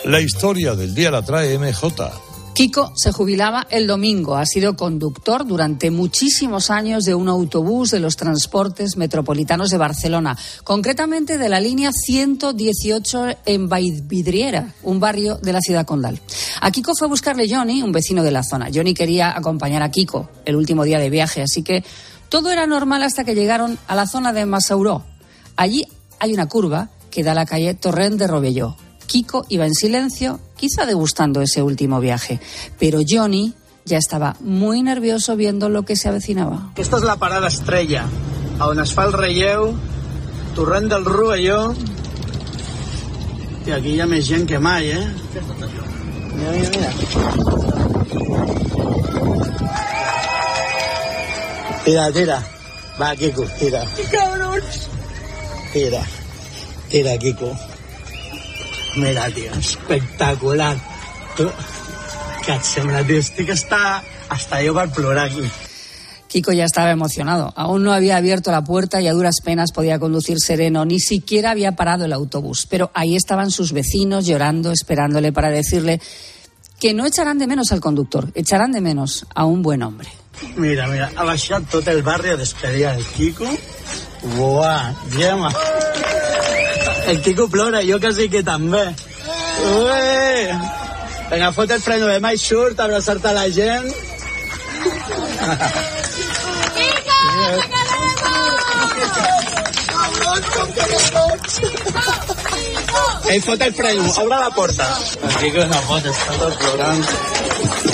La 0.06 0.22
historia 0.22 0.76
del 0.76 0.96
día 0.96 1.12
la 1.12 1.22
trae 1.22 1.60
MJ. 1.60 2.30
Kiko 2.60 2.92
se 2.94 3.14
jubilaba 3.14 3.68
el 3.70 3.88
domingo. 3.88 4.36
Ha 4.36 4.46
sido 4.46 4.76
conductor 4.76 5.48
durante 5.48 5.92
muchísimos 5.92 6.70
años 6.70 7.06
de 7.06 7.16
un 7.16 7.30
autobús 7.30 7.92
de 7.92 8.02
los 8.02 8.18
transportes 8.18 8.98
metropolitanos 8.98 9.70
de 9.70 9.78
Barcelona, 9.78 10.38
concretamente 10.66 11.38
de 11.38 11.48
la 11.48 11.62
línea 11.62 11.92
118 11.94 13.28
en 13.46 13.70
Vallvidriera, 13.70 14.74
un 14.84 15.00
barrio 15.00 15.36
de 15.36 15.54
la 15.54 15.62
ciudad 15.62 15.86
condal. 15.86 16.20
A 16.60 16.70
Kiko 16.70 16.92
fue 16.98 17.08
a 17.08 17.10
buscarle 17.10 17.48
Johnny, 17.50 17.82
un 17.82 17.94
vecino 17.94 18.24
de 18.24 18.32
la 18.32 18.44
zona. 18.44 18.68
Johnny 18.74 18.94
quería 18.94 19.38
acompañar 19.38 19.82
a 19.82 19.90
Kiko 19.90 20.30
el 20.44 20.58
último 20.58 20.84
día 20.84 21.00
de 21.00 21.10
viaje, 21.10 21.42
así 21.42 21.64
que 21.64 21.86
todo 22.30 22.52
era 22.52 22.68
normal 22.68 23.04
hasta 23.04 23.24
que 23.24 23.36
llegaron 23.36 23.78
a 23.88 23.96
la 23.96 24.08
zona 24.08 24.34
de 24.34 24.46
Masauró. 24.46 25.04
Allí 25.56 25.86
hay 26.20 26.34
una 26.34 26.48
curva 26.48 26.90
que 27.12 27.24
da 27.24 27.32
a 27.32 27.36
la 27.36 27.46
calle 27.46 27.74
Torrent 27.74 28.20
de 28.20 28.28
Robelló. 28.28 28.76
Kiko 29.08 29.46
iba 29.50 29.66
en 29.66 29.74
silencio, 29.74 30.40
quizá 30.56 30.86
degustando 30.86 31.42
ese 31.42 31.64
último 31.64 32.00
viaje, 32.00 32.40
pero 32.78 33.00
Johnny 33.08 33.54
ya 33.84 33.98
estaba 33.98 34.36
muy 34.40 34.84
nervioso 34.84 35.36
viendo 35.36 35.68
lo 35.68 35.84
que 35.84 35.96
se 35.96 36.08
avecinaba. 36.10 36.72
Esta 36.78 36.98
és 36.98 37.04
la 37.04 37.18
parada 37.18 37.50
estrella, 37.50 38.06
on 38.62 38.80
es 38.80 38.94
fa 38.94 39.08
el 39.10 39.14
relleu, 39.18 39.74
torrent 40.54 40.92
del 40.94 41.10
Rovelló, 41.10 41.74
i 43.66 43.74
aquí 43.74 43.98
hi 43.98 44.02
ha 44.02 44.08
més 44.10 44.30
gent 44.30 44.46
que 44.50 44.62
mai, 44.62 44.94
eh? 44.94 45.06
Mira, 46.38 46.54
mira, 46.54 46.70
mira. 46.78 47.89
Tira, 51.90 52.12
tira. 52.12 52.44
Va, 53.02 53.16
Kiko, 53.16 53.44
tira. 53.58 53.84
Cabrons. 54.12 54.90
Tira. 55.74 56.06
Tira, 56.88 57.18
Kiko. 57.18 57.50
Mira, 58.98 59.26
tio, 59.34 59.50
espectacular. 59.58 60.78
Tu, 61.34 61.48
què 62.46 62.60
et 62.60 62.70
sembla, 62.70 63.02
tio? 63.08 63.18
Estic 63.18 63.50
hasta, 63.56 63.80
hasta 64.30 64.62
jo 64.62 64.76
per 64.78 64.86
plorar 64.94 65.32
aquí. 65.32 65.50
Kiko 66.30 66.54
ya 66.54 66.66
estaba 66.70 66.92
emocionado. 66.92 67.52
Aún 67.56 67.82
no 67.82 67.92
había 67.92 68.18
abierto 68.18 68.52
la 68.52 68.64
puerta 68.64 69.02
y 69.02 69.08
a 69.08 69.14
duras 69.14 69.42
penas 69.44 69.72
podía 69.72 69.98
conducir 69.98 70.38
sereno. 70.40 70.86
Ni 70.86 71.00
siquiera 71.00 71.50
había 71.50 71.72
parado 71.72 72.06
el 72.06 72.14
autobús. 72.14 72.68
Pero 72.70 72.92
ahí 72.94 73.16
estaban 73.16 73.50
sus 73.50 73.74
vecinos 73.74 74.28
llorando, 74.28 74.72
esperándole 74.72 75.34
para 75.34 75.50
decirle 75.50 76.00
que 76.80 76.94
no 76.94 77.08
echarán 77.08 77.40
de 77.40 77.48
menos 77.48 77.72
al 77.72 77.82
conductor, 77.82 78.32
echarán 78.36 78.74
de 78.74 78.82
menos 78.82 79.26
a 79.34 79.46
un 79.46 79.64
buen 79.64 79.82
hombre. 79.82 80.10
Mira, 80.56 80.88
mira, 80.88 81.10
ha 81.16 81.26
baixat 81.28 81.70
tot 81.72 81.88
el 81.92 82.02
barri 82.04 82.34
a 82.34 82.38
despedir 82.40 82.86
el 82.90 83.06
Kiko. 83.16 83.48
Buah, 84.36 84.94
Gemma. 85.16 85.52
El 87.08 87.22
Kiko 87.26 87.48
plora, 87.50 87.82
jo 87.86 88.00
quasi 88.00 88.30
que 88.30 88.44
també. 88.44 88.84
Ué! 89.70 90.58
Vinga, 91.32 91.52
fot 91.54 91.72
el 91.72 91.82
freno 91.84 92.08
de 92.10 92.20
mà 92.24 92.34
i 92.34 92.40
surt 92.42 92.80
abraçar-te 92.80 93.30
a 93.30 93.38
la 93.38 93.48
gent. 93.54 93.92
Fot 103.50 103.62
el 103.62 103.74
freno, 103.74 104.04
obre 104.04 104.30
la. 104.30 104.50
El 105.24 105.36
Kiko 105.38 105.66
no 105.66 105.80
pot, 105.88 106.06
està 106.06 106.36
tot 106.38 106.58
plorant. 106.60 107.06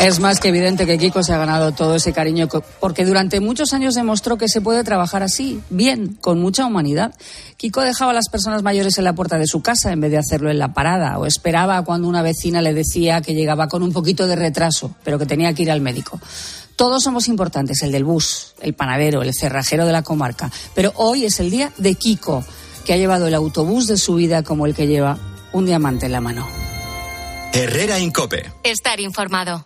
Es 0.02 0.20
más 0.20 0.40
que 0.40 0.50
evidente 0.50 0.86
que 0.86 0.98
Kiko 0.98 1.24
se 1.24 1.34
ha 1.34 1.38
ganado 1.38 1.72
todo 1.72 1.96
ese 1.96 2.14
cariño 2.14 2.48
porque 2.80 3.06
durante 3.06 3.40
muchos 3.40 3.74
años 3.74 3.96
demostró 3.96 4.38
que 4.38 4.50
se 4.50 4.62
puede 4.62 4.84
trabajar 4.84 5.24
así, 5.24 5.62
bien, 5.70 6.18
con 6.22 6.40
mucha 6.40 6.66
humanidad. 6.66 7.14
Kiko 7.58 7.82
dejaba 7.82 8.12
a 8.12 8.14
las 8.14 8.30
personas 8.30 8.64
mayores 8.64 8.98
en 8.98 9.04
la 9.04 9.14
puerta 9.14 9.38
de 9.38 9.48
su 9.48 9.62
casa 9.62 9.92
en 9.92 10.02
vez 10.02 10.12
de 10.12 10.18
hacerlo 10.18 10.50
en 10.50 10.60
la 10.60 10.74
parada 10.74 11.18
o 11.20 11.26
esperaba 11.26 11.84
cuando 11.84 12.08
una 12.08 12.22
vecina 12.22 12.62
le 12.62 12.74
decía 12.74 13.22
que 13.22 13.34
llegaba 13.34 13.68
con 13.68 13.84
un 13.84 13.94
poquito 13.94 14.28
de 14.28 14.36
retraso, 14.36 14.96
pero 15.04 15.20
que 15.20 15.26
tenía 15.26 15.54
que 15.54 15.64
ir 15.64 15.72
al 15.72 15.82
médico. 15.82 16.20
Todos 16.76 17.04
somos 17.04 17.28
importantes, 17.30 17.82
el 17.84 17.92
del 17.92 18.04
bus, 18.04 18.54
el 18.62 18.74
panadero, 18.74 19.22
el 19.22 19.34
cerrajero 19.34 19.86
de 19.86 19.94
la 19.94 20.02
comarca, 20.02 20.52
pero 20.74 20.92
hoy 20.96 21.26
es 21.26 21.40
el 21.40 21.50
día 21.50 21.72
de 21.78 21.96
Kiko, 21.96 22.44
que 22.86 22.94
ha 22.94 22.98
llevado 22.98 23.28
el 23.28 23.34
autobús 23.34 23.88
de 23.88 23.98
su 23.98 24.16
vida 24.16 24.44
como 24.44 24.66
el 24.66 24.74
que 24.74 24.88
lleva 24.88 25.18
un 25.52 25.66
diamante 25.66 26.06
en 26.06 26.12
la 26.14 26.22
mano. 26.22 26.48
Herrera 27.54 28.00
Incope. 28.00 28.52
Estar 28.64 29.00
informado. 29.00 29.66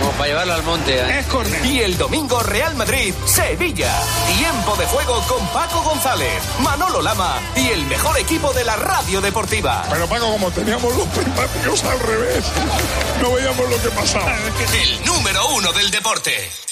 Como 0.00 0.12
para 0.12 0.28
llevarlo 0.28 0.54
al 0.54 0.62
monte. 0.62 0.98
¿eh? 0.98 1.18
Es 1.20 1.26
córner. 1.26 1.64
Y 1.64 1.80
el 1.80 1.96
domingo, 1.96 2.40
Real 2.40 2.74
Madrid, 2.74 3.14
Sevilla. 3.24 3.92
Tiempo 4.36 4.76
de 4.76 4.86
juego 4.86 5.20
con 5.26 5.46
Paco 5.48 5.82
González, 5.82 6.42
Manolo 6.60 7.02
Lama 7.02 7.38
y 7.56 7.68
el 7.68 7.84
mejor 7.86 8.18
equipo 8.18 8.52
de 8.52 8.64
la 8.64 8.76
radio 8.76 9.20
deportiva. 9.20 9.84
Pero 9.90 10.06
Paco, 10.06 10.30
como 10.32 10.50
teníamos 10.50 10.94
los 10.96 11.06
primaticos 11.08 11.84
al 11.84 12.00
revés, 12.00 12.44
no 13.22 13.32
veíamos 13.32 13.70
lo 13.70 13.82
que 13.82 13.88
pasaba. 13.90 14.36
El 14.80 15.04
número 15.04 15.46
uno 15.48 15.72
del 15.72 15.90
deporte. 15.90 16.67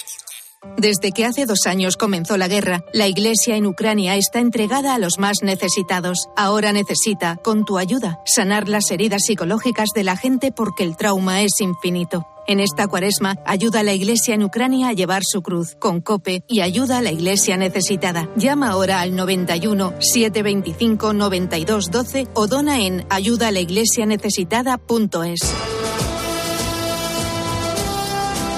Desde 0.76 1.12
que 1.12 1.24
hace 1.24 1.46
dos 1.46 1.66
años 1.66 1.96
comenzó 1.96 2.36
la 2.36 2.48
guerra, 2.48 2.84
la 2.92 3.08
Iglesia 3.08 3.56
en 3.56 3.66
Ucrania 3.66 4.16
está 4.16 4.40
entregada 4.40 4.94
a 4.94 4.98
los 4.98 5.18
más 5.18 5.38
necesitados. 5.42 6.28
Ahora 6.36 6.72
necesita, 6.72 7.36
con 7.36 7.64
tu 7.64 7.78
ayuda, 7.78 8.20
sanar 8.26 8.68
las 8.68 8.90
heridas 8.90 9.24
psicológicas 9.24 9.90
de 9.94 10.04
la 10.04 10.16
gente 10.16 10.52
porque 10.52 10.84
el 10.84 10.96
trauma 10.96 11.42
es 11.42 11.60
infinito. 11.60 12.26
En 12.48 12.60
esta 12.60 12.86
cuaresma, 12.86 13.34
ayuda 13.44 13.80
a 13.80 13.82
la 13.82 13.92
Iglesia 13.92 14.32
en 14.34 14.44
Ucrania 14.44 14.86
a 14.88 14.92
llevar 14.92 15.22
su 15.24 15.42
cruz 15.42 15.74
con 15.78 16.00
COPE 16.00 16.44
y 16.46 16.60
ayuda 16.60 16.98
a 16.98 17.02
la 17.02 17.10
Iglesia 17.10 17.56
necesitada. 17.56 18.28
Llama 18.36 18.68
ahora 18.68 19.00
al 19.00 19.16
91 19.16 19.94
725 19.98 21.12
92 21.12 21.90
12 21.90 22.28
o 22.34 22.46
dona 22.46 22.78
en 22.80 23.04
ayudaalaiglesianecesitada.es. 23.10 25.40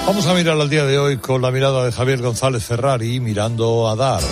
Vamos 0.09 0.25
a 0.25 0.33
mirar 0.33 0.59
al 0.59 0.71
día 0.71 0.85
de 0.85 0.97
hoy 0.97 1.17
con 1.17 1.39
la 1.39 1.51
mirada 1.51 1.85
de 1.85 1.91
Javier 1.91 2.19
González 2.19 2.65
Ferrari 2.65 3.19
mirando 3.19 3.87
a 3.87 3.95
Dar. 3.95 4.23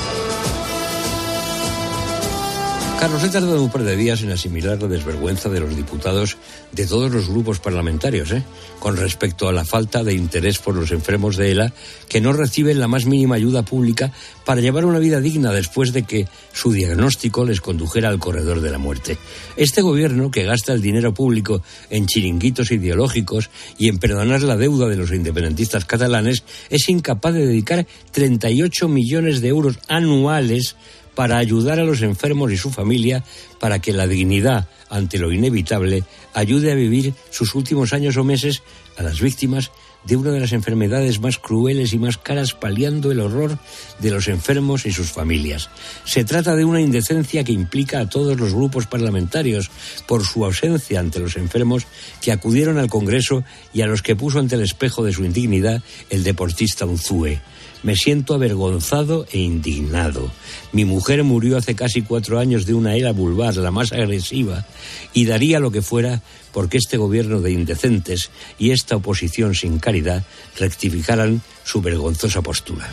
Carlos, 3.00 3.24
he 3.24 3.30
tardado 3.30 3.64
un 3.64 3.70
par 3.70 3.84
de 3.84 3.96
días 3.96 4.24
en 4.24 4.32
asimilar 4.32 4.82
la 4.82 4.88
desvergüenza 4.88 5.50
de 5.50 5.60
los 5.60 5.76
diputados 5.78 6.38
de 6.72 6.88
todos 6.88 7.12
los 7.12 7.30
grupos 7.30 7.60
parlamentarios, 7.60 8.32
¿eh? 8.32 8.42
con 8.80 8.98
respecto 8.98 9.48
a 9.48 9.54
la 9.54 9.66
falta 9.66 10.04
de 10.04 10.16
interés 10.16 10.58
por 10.58 10.74
los 10.74 10.92
enfermos 10.92 11.38
de 11.38 11.52
ELA 11.52 11.74
que 12.10 12.22
no 12.22 12.34
reciben 12.34 12.80
la 12.80 12.88
más 12.88 13.06
mínima 13.06 13.36
ayuda 13.36 13.64
pública 13.64 14.12
para 14.46 14.62
llevar 14.62 14.86
una 14.86 14.98
vida 14.98 15.20
digna 15.20 15.52
después 15.52 15.94
de 15.94 16.04
que 16.04 16.28
su 16.54 16.72
diagnóstico 16.72 17.46
les 17.46 17.62
condujera 17.62 18.10
al 18.10 18.18
corredor 18.18 18.62
de 18.62 18.72
la 18.72 18.80
muerte. 18.80 19.20
Este 19.58 19.84
gobierno, 19.84 20.32
que 20.32 20.44
gasta 20.44 20.74
el 20.74 20.82
dinero 20.82 21.14
público 21.14 21.62
en 21.92 22.08
chiringuitos 22.08 22.72
ideológicos 22.72 23.52
y 23.78 23.90
en 23.90 24.00
perdonar 24.00 24.42
la 24.42 24.58
deuda 24.58 24.88
de 24.88 24.98
los 24.98 25.12
independentistas 25.12 25.86
catalanes, 25.86 26.44
es 26.72 26.90
incapaz 26.90 27.36
de 27.36 27.46
dedicar 27.46 27.86
38 28.12 28.88
millones 28.88 29.42
de 29.42 29.50
euros 29.50 29.78
anuales 29.88 30.76
para 31.18 31.40
ayudar 31.40 31.80
a 31.80 31.84
los 31.84 32.04
enfermos 32.04 32.52
y 32.52 32.58
su 32.58 32.70
familia 32.70 33.24
para 33.60 33.80
que 33.80 33.92
la 33.92 34.06
dignidad 34.06 34.70
ante 34.88 35.18
lo 35.18 35.32
inevitable 35.32 36.04
ayude 36.36 36.72
a 36.72 36.76
vivir 36.76 37.16
sus 37.32 37.56
últimos 37.56 37.92
años 37.92 38.18
o 38.18 38.24
meses 38.24 38.62
a 38.98 39.02
las 39.02 39.20
víctimas 39.20 39.72
de 40.06 40.16
una 40.16 40.30
de 40.30 40.40
las 40.40 40.54
enfermedades 40.54 41.20
más 41.20 41.40
crueles 41.40 41.92
y 41.94 41.98
más 41.98 42.20
caras 42.20 42.54
paliando 42.54 43.12
el 43.12 43.20
horror 43.20 43.58
de 43.98 44.12
los 44.12 44.28
enfermos 44.28 44.86
y 44.86 44.92
sus 44.92 45.12
familias. 45.12 45.72
Se 46.06 46.24
trata 46.24 46.56
de 46.56 46.66
una 46.66 46.82
indecencia 46.82 47.44
que 47.44 47.52
implica 47.52 48.00
a 48.00 48.08
todos 48.08 48.40
los 48.40 48.54
grupos 48.54 48.86
parlamentarios 48.86 49.72
por 50.06 50.24
su 50.24 50.46
ausencia 50.46 51.00
ante 51.00 51.20
los 51.20 51.36
enfermos 51.36 51.88
que 52.22 52.32
acudieron 52.32 52.78
al 52.78 52.90
Congreso 52.90 53.44
y 53.74 53.82
a 53.82 53.88
los 53.88 54.04
que 54.04 54.16
puso 54.16 54.38
ante 54.38 54.54
el 54.54 54.62
espejo 54.62 55.04
de 55.04 55.14
su 55.14 55.26
indignidad 55.26 55.82
el 56.12 56.24
deportista 56.24 56.86
Unzúe. 56.86 57.40
Me 57.88 57.96
siento 57.96 58.34
avergonzado 58.34 59.26
e 59.32 59.40
indignado. 59.40 60.30
Mi 60.74 60.84
mujer 60.84 61.24
murió 61.24 61.56
hace 61.56 61.74
casi 61.74 62.02
cuatro 62.02 62.38
años 62.38 62.66
de 62.66 62.74
una 62.74 62.98
era 62.98 63.14
vulvar, 63.14 63.56
la 63.56 63.72
más 63.72 63.94
agresiva, 63.94 64.66
y 65.14 65.24
daría 65.24 65.62
lo 65.62 65.72
que 65.72 65.82
fuera 65.82 66.22
porque 66.52 66.80
este 66.80 66.98
gobierno 66.98 67.40
de 67.40 67.54
indecentes 67.54 68.30
y 68.60 68.72
esta 68.72 68.98
oposición 68.98 69.56
sin 69.56 69.80
caridad 69.80 70.26
rectificaran 70.60 71.42
su 71.64 71.80
vergonzosa 71.80 72.42
postura. 72.42 72.90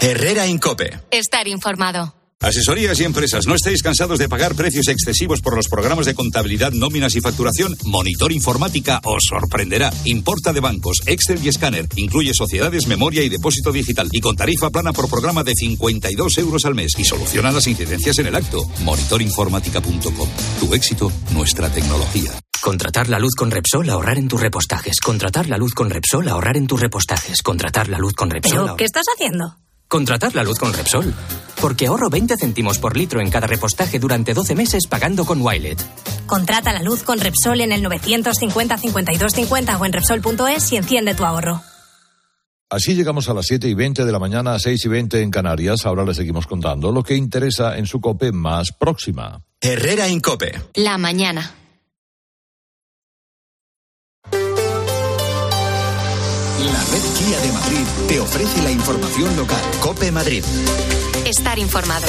Herrera 0.00 0.46
Incope. 0.46 1.00
Estar 1.10 1.46
informado. 1.46 2.21
Asesorías 2.42 2.98
y 2.98 3.04
empresas, 3.04 3.46
¿no 3.46 3.54
estáis 3.54 3.82
cansados 3.82 4.18
de 4.18 4.28
pagar 4.28 4.56
precios 4.56 4.88
excesivos 4.88 5.40
por 5.40 5.54
los 5.54 5.68
programas 5.68 6.06
de 6.06 6.14
contabilidad, 6.14 6.72
nóminas 6.72 7.14
y 7.14 7.20
facturación? 7.20 7.76
Monitor 7.84 8.32
Informática 8.32 9.00
os 9.04 9.22
sorprenderá. 9.28 9.92
Importa 10.04 10.52
de 10.52 10.58
bancos, 10.58 11.02
Excel 11.06 11.38
y 11.44 11.48
escáner. 11.48 11.86
Incluye 11.94 12.34
sociedades, 12.34 12.88
memoria 12.88 13.22
y 13.22 13.28
depósito 13.28 13.70
digital. 13.70 14.08
Y 14.10 14.20
con 14.20 14.34
tarifa 14.34 14.70
plana 14.70 14.92
por 14.92 15.08
programa 15.08 15.44
de 15.44 15.52
52 15.54 16.38
euros 16.38 16.64
al 16.64 16.74
mes. 16.74 16.92
Y 16.98 17.04
soluciona 17.04 17.52
las 17.52 17.68
incidencias 17.68 18.18
en 18.18 18.26
el 18.26 18.34
acto. 18.34 18.66
Monitorinformática.com. 18.80 20.28
Tu 20.58 20.74
éxito, 20.74 21.12
nuestra 21.32 21.70
tecnología. 21.70 22.32
Contratar 22.60 23.08
la 23.08 23.20
luz 23.20 23.34
con 23.36 23.52
Repsol, 23.52 23.88
ahorrar 23.88 24.18
en 24.18 24.26
tus 24.26 24.40
repostajes. 24.40 25.00
Contratar 25.00 25.48
la 25.48 25.58
luz 25.58 25.74
con 25.74 25.90
Repsol, 25.90 26.28
ahorrar 26.28 26.56
en 26.56 26.66
tus 26.66 26.80
repostajes. 26.80 27.40
Contratar 27.42 27.88
la 27.88 27.98
luz 27.98 28.14
con 28.14 28.30
Repsol. 28.30 28.62
¿Pero 28.64 28.76
qué 28.76 28.84
estás 28.84 29.04
haciendo? 29.14 29.56
Contratar 29.92 30.34
la 30.34 30.42
luz 30.42 30.58
con 30.58 30.72
Repsol. 30.72 31.12
Porque 31.60 31.86
ahorro 31.86 32.08
20 32.08 32.38
céntimos 32.38 32.78
por 32.78 32.96
litro 32.96 33.20
en 33.20 33.28
cada 33.28 33.46
repostaje 33.46 33.98
durante 33.98 34.32
12 34.32 34.54
meses 34.54 34.86
pagando 34.86 35.26
con 35.26 35.42
Wilet. 35.42 35.78
Contrata 36.24 36.72
la 36.72 36.82
luz 36.82 37.02
con 37.02 37.20
Repsol 37.20 37.60
en 37.60 37.72
el 37.72 37.82
950 37.82 38.78
52 38.78 39.32
50 39.34 39.76
o 39.76 39.84
en 39.84 39.92
Repsol.es 39.92 40.72
y 40.72 40.76
enciende 40.78 41.14
tu 41.14 41.26
ahorro. 41.26 41.60
Así 42.70 42.94
llegamos 42.94 43.28
a 43.28 43.34
las 43.34 43.44
7 43.44 43.68
y 43.68 43.74
20 43.74 44.06
de 44.06 44.12
la 44.12 44.18
mañana, 44.18 44.58
6 44.58 44.82
y 44.82 44.88
20 44.88 45.20
en 45.20 45.30
Canarias. 45.30 45.84
Ahora 45.84 46.06
le 46.06 46.14
seguimos 46.14 46.46
contando 46.46 46.90
lo 46.90 47.02
que 47.02 47.14
interesa 47.14 47.76
en 47.76 47.84
su 47.84 48.00
COPE 48.00 48.32
más 48.32 48.72
próxima. 48.72 49.42
Herrera 49.60 50.08
Incope. 50.08 50.58
La 50.72 50.96
mañana. 50.96 51.61
La 56.62 56.78
red 56.78 57.02
Kia 57.18 57.40
de 57.40 57.52
Madrid 57.52 57.86
te 58.06 58.20
ofrece 58.20 58.62
la 58.62 58.70
información 58.70 59.36
local. 59.36 59.60
Cope 59.80 60.12
Madrid. 60.12 60.44
Estar 61.26 61.58
informado. 61.58 62.06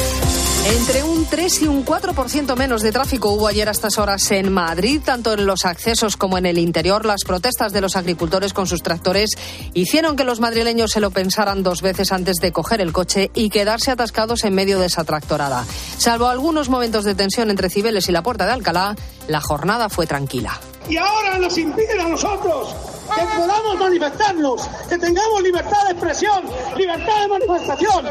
Entre 0.66 1.02
un 1.02 1.26
3 1.26 1.62
y 1.62 1.66
un 1.66 1.84
4% 1.84 2.56
menos 2.56 2.82
de 2.82 2.92
tráfico 2.92 3.30
hubo 3.30 3.48
ayer 3.48 3.68
a 3.68 3.72
estas 3.72 3.98
horas 3.98 4.30
en 4.30 4.52
Madrid, 4.52 5.00
tanto 5.04 5.32
en 5.32 5.44
los 5.44 5.64
accesos 5.64 6.16
como 6.16 6.38
en 6.38 6.46
el 6.46 6.58
interior. 6.58 7.04
Las 7.04 7.24
protestas 7.24 7.72
de 7.72 7.80
los 7.80 7.96
agricultores 7.96 8.52
con 8.52 8.68
sus 8.68 8.82
tractores 8.82 9.30
hicieron 9.72 10.14
que 10.14 10.22
los 10.22 10.38
madrileños 10.38 10.92
se 10.92 11.00
lo 11.00 11.10
pensaran 11.10 11.64
dos 11.64 11.82
veces 11.82 12.12
antes 12.12 12.36
de 12.36 12.52
coger 12.52 12.80
el 12.80 12.92
coche 12.92 13.32
y 13.34 13.50
quedarse 13.50 13.90
atascados 13.90 14.44
en 14.44 14.54
medio 14.54 14.78
de 14.78 14.86
esa 14.86 15.02
tractorada. 15.02 15.64
Salvo 15.98 16.28
algunos 16.28 16.68
momentos 16.68 17.04
de 17.04 17.16
tensión 17.16 17.50
entre 17.50 17.70
Cibeles 17.70 18.08
y 18.08 18.12
la 18.12 18.22
Puerta 18.22 18.46
de 18.46 18.52
Alcalá, 18.52 18.94
la 19.26 19.40
jornada 19.40 19.88
fue 19.88 20.06
tranquila. 20.06 20.60
Y 20.88 20.96
ahora 20.96 21.38
nos 21.38 21.58
impiden 21.58 22.00
a 22.00 22.08
nosotros 22.08 22.93
que 23.14 23.36
podamos 23.36 23.78
manifestarnos, 23.78 24.68
que 24.88 24.98
tengamos 24.98 25.42
libertad 25.42 25.84
de 25.86 25.92
expresión, 25.92 26.44
libertad 26.76 27.22
de 27.22 27.28
manifestación. 27.28 28.04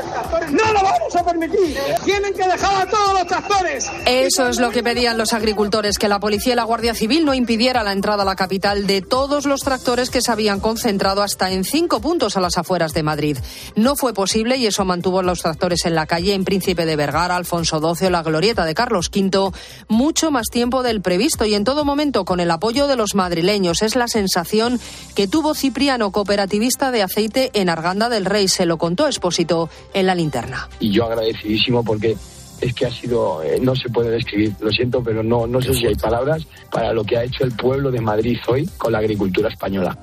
No 0.52 0.74
lo 0.74 0.84
vamos 0.84 1.16
a 1.16 1.24
permitir. 1.24 1.78
Tienen 2.04 2.34
que 2.34 2.48
dejar 2.48 2.88
a 2.88 2.89
todos 2.89 3.13
los 3.13 3.28
tractores. 3.28 3.92
Eso 4.06 4.48
es 4.48 4.60
lo 4.60 4.72
que 4.72 4.84
pedían 4.84 5.18
los 5.18 5.34
agricultores, 5.34 5.98
que 5.98 6.08
la 6.08 6.20
policía 6.20 6.54
y 6.54 6.56
la 6.56 6.63
Guardia 6.63 6.94
Civil 6.94 7.26
no 7.26 7.34
impidiera 7.34 7.84
la 7.84 7.92
entrada 7.92 8.24
a 8.24 8.26
la 8.26 8.36
capital 8.36 8.88
de 8.88 9.02
todos 9.02 9.46
los 9.46 9.62
tractores 9.62 10.10
que 10.10 10.22
se 10.22 10.32
habían 10.32 10.60
concentrado 10.60 11.22
hasta 11.22 11.52
en 11.52 11.63
cinco 11.63 12.00
puntos 12.02 12.38
a 12.38 12.42
las 12.42 12.58
afueras 12.58 12.94
de 12.94 13.04
Madrid. 13.04 13.38
No 13.76 13.96
fue 13.96 14.13
posible 14.13 14.58
y 14.58 14.68
eso 14.68 14.86
mantuvo 14.86 15.20
a 15.20 15.24
los 15.24 15.42
tractores 15.42 15.86
en 15.86 15.96
la 15.96 16.06
calle 16.06 16.34
en 16.34 16.46
Príncipe 16.46 16.86
de 16.86 16.96
Vergara, 16.96 17.36
Alfonso 17.36 17.80
XII 17.80 18.08
o 18.08 18.10
la 18.10 18.24
Glorieta 18.24 18.66
de 18.66 18.76
Carlos 18.76 19.10
V 19.13 19.52
mucho 19.88 20.32
más 20.32 20.48
tiempo 20.48 20.84
del 20.84 21.02
previsto 21.02 21.46
y 21.46 21.56
en 21.56 21.63
todo 21.63 21.86
momento 21.86 22.26
con 22.26 22.39
el 22.39 22.52
apoyo 22.52 22.88
de 22.88 22.96
los 22.96 23.16
madrileños. 23.16 23.82
Es 23.82 23.96
la 23.96 24.08
sensación 24.08 24.80
que 25.15 25.27
tuvo 25.27 25.53
Cipriano, 25.53 26.12
cooperativista 26.12 26.91
de 26.91 27.03
aceite 27.03 27.51
en 27.53 27.69
Arganda 27.69 28.10
del 28.10 28.25
Rey. 28.25 28.47
Se 28.47 28.65
lo 28.65 28.77
contó 28.77 29.08
Expósito 29.08 29.69
en 29.93 30.08
la 30.08 30.15
linterna. 30.15 30.69
Y 30.79 30.91
yo 30.91 31.06
agradecidísimo 31.06 31.84
porque 31.84 32.15
es 32.62 32.73
que 32.73 32.86
ha 32.86 32.91
sido, 32.91 33.43
eh, 33.43 33.60
no 33.62 33.75
se 33.75 33.89
puede 33.89 34.12
describir, 34.12 34.53
lo 34.60 34.71
siento, 34.71 35.03
pero 35.03 35.21
no, 35.21 35.47
no 35.47 35.62
sé 35.62 35.73
si 35.73 35.86
hay 35.86 35.95
palabras 35.95 36.45
para 36.71 36.93
lo 36.93 37.03
que 37.03 37.17
ha 37.17 37.23
hecho 37.23 37.43
el 37.43 37.51
pueblo 37.51 37.91
de 37.91 37.99
Madrid 37.99 38.38
hoy 38.47 38.69
con 38.77 38.93
la 38.93 38.99
agricultura 38.99 39.49
española. 39.49 39.97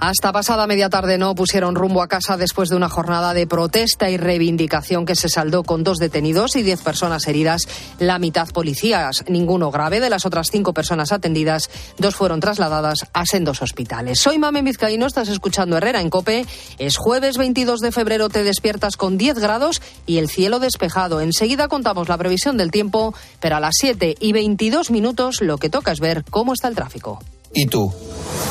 Hasta 0.00 0.32
pasada 0.32 0.66
media 0.66 0.88
tarde 0.88 1.18
no 1.18 1.34
pusieron 1.34 1.74
rumbo 1.74 2.00
a 2.00 2.08
casa 2.08 2.38
después 2.38 2.70
de 2.70 2.76
una 2.76 2.88
jornada 2.88 3.34
de 3.34 3.46
protesta 3.46 4.08
y 4.08 4.16
reivindicación 4.16 5.04
que 5.04 5.14
se 5.14 5.28
saldó 5.28 5.62
con 5.62 5.84
dos 5.84 5.98
detenidos 5.98 6.56
y 6.56 6.62
diez 6.62 6.80
personas 6.80 7.28
heridas, 7.28 7.68
la 7.98 8.18
mitad 8.18 8.48
policías, 8.48 9.22
ninguno 9.28 9.70
grave. 9.70 10.00
De 10.00 10.08
las 10.08 10.24
otras 10.24 10.48
cinco 10.50 10.72
personas 10.72 11.12
atendidas, 11.12 11.68
dos 11.98 12.16
fueron 12.16 12.40
trasladadas 12.40 13.08
a 13.12 13.26
sendos 13.26 13.60
hospitales. 13.60 14.18
Soy 14.18 14.38
Mame 14.38 14.62
Vizcaíno, 14.62 15.04
estás 15.04 15.28
escuchando 15.28 15.76
Herrera 15.76 16.00
en 16.00 16.08
Cope. 16.08 16.46
Es 16.78 16.96
jueves 16.96 17.36
22 17.36 17.80
de 17.80 17.92
febrero, 17.92 18.30
te 18.30 18.42
despiertas 18.42 18.96
con 18.96 19.18
10 19.18 19.38
grados 19.38 19.82
y 20.06 20.16
el 20.16 20.30
cielo 20.30 20.60
despejado. 20.60 21.20
Enseguida 21.20 21.68
contamos 21.68 22.08
la 22.08 22.16
previsión 22.16 22.56
del 22.56 22.70
tiempo, 22.70 23.12
pero 23.38 23.56
a 23.56 23.60
las 23.60 23.74
7 23.78 24.14
y 24.18 24.32
22 24.32 24.90
minutos 24.90 25.42
lo 25.42 25.58
que 25.58 25.68
toca 25.68 25.92
es 25.92 26.00
ver 26.00 26.24
cómo 26.30 26.54
está 26.54 26.68
el 26.68 26.74
tráfico. 26.74 27.20
¿Y 27.52 27.66
tú? 27.66 27.92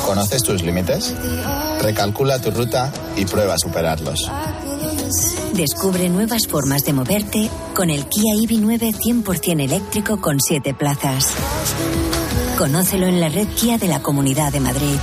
¿Conoces 0.04 0.42
tus 0.42 0.62
límites? 0.62 1.14
Recalcula 1.80 2.40
tu 2.40 2.50
ruta 2.50 2.92
y 3.16 3.24
prueba 3.24 3.54
a 3.54 3.58
superarlos. 3.58 4.30
Descubre 5.54 6.08
nuevas 6.08 6.46
formas 6.46 6.84
de 6.84 6.92
moverte 6.92 7.50
con 7.74 7.90
el 7.90 8.06
Kia 8.06 8.34
EV9 8.34 8.94
100% 8.96 9.64
eléctrico 9.64 10.20
con 10.20 10.40
7 10.40 10.74
plazas. 10.74 11.32
Conócelo 12.58 13.06
en 13.06 13.20
la 13.20 13.28
red 13.28 13.48
Kia 13.48 13.78
de 13.78 13.88
la 13.88 14.02
Comunidad 14.02 14.52
de 14.52 14.60
Madrid. 14.60 14.98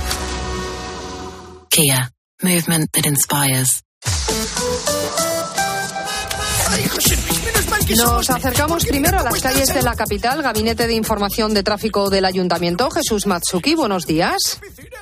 Kia. 1.68 2.12
Movement 2.40 2.90
that 2.92 3.04
inspires. 3.04 3.82
Nos 7.96 8.28
acercamos 8.28 8.84
primero 8.84 9.18
a 9.18 9.22
las 9.22 9.40
calles 9.40 9.72
de 9.72 9.82
la 9.82 9.94
capital, 9.94 10.42
Gabinete 10.42 10.86
de 10.86 10.92
Información 10.92 11.54
de 11.54 11.62
Tráfico 11.62 12.10
del 12.10 12.26
Ayuntamiento. 12.26 12.90
Jesús 12.90 13.26
Matsuki, 13.26 13.74
buenos 13.74 14.06
días. 14.06 14.60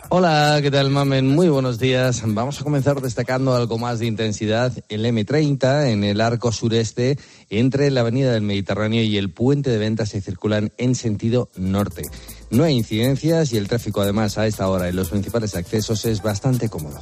Hola, 0.09 0.61
¿qué 0.63 0.71
tal, 0.71 0.91
Mamen? 0.91 1.27
Muy 1.27 1.49
buenos 1.49 1.81
días. 1.81 2.23
Vamos 2.25 2.61
a 2.61 2.65
comenzar 2.65 3.01
destacando 3.01 3.57
algo 3.57 3.77
más 3.77 3.99
de 3.99 4.07
intensidad. 4.07 4.73
El 4.89 5.05
M30 5.05 5.89
en 5.89 6.05
el 6.05 6.21
arco 6.21 6.53
sureste, 6.53 7.19
entre 7.51 7.91
la 7.91 8.03
Avenida 8.03 8.31
del 8.31 8.43
Mediterráneo 8.43 9.03
y 9.03 9.19
el 9.19 9.33
puente 9.33 9.71
de 9.71 9.79
ventas 9.79 10.11
se 10.11 10.21
circulan 10.21 10.71
en 10.79 10.95
sentido 10.95 11.51
norte. 11.57 12.03
No 12.51 12.65
hay 12.65 12.77
incidencias 12.77 13.53
y 13.53 13.57
el 13.57 13.67
tráfico 13.69 14.01
además 14.01 14.39
a 14.39 14.47
esta 14.47 14.69
hora 14.69 14.89
en 14.89 14.97
los 14.97 15.09
principales 15.09 15.57
accesos 15.57 16.05
es 16.05 16.23
bastante 16.23 16.69
cómodo. 16.69 17.01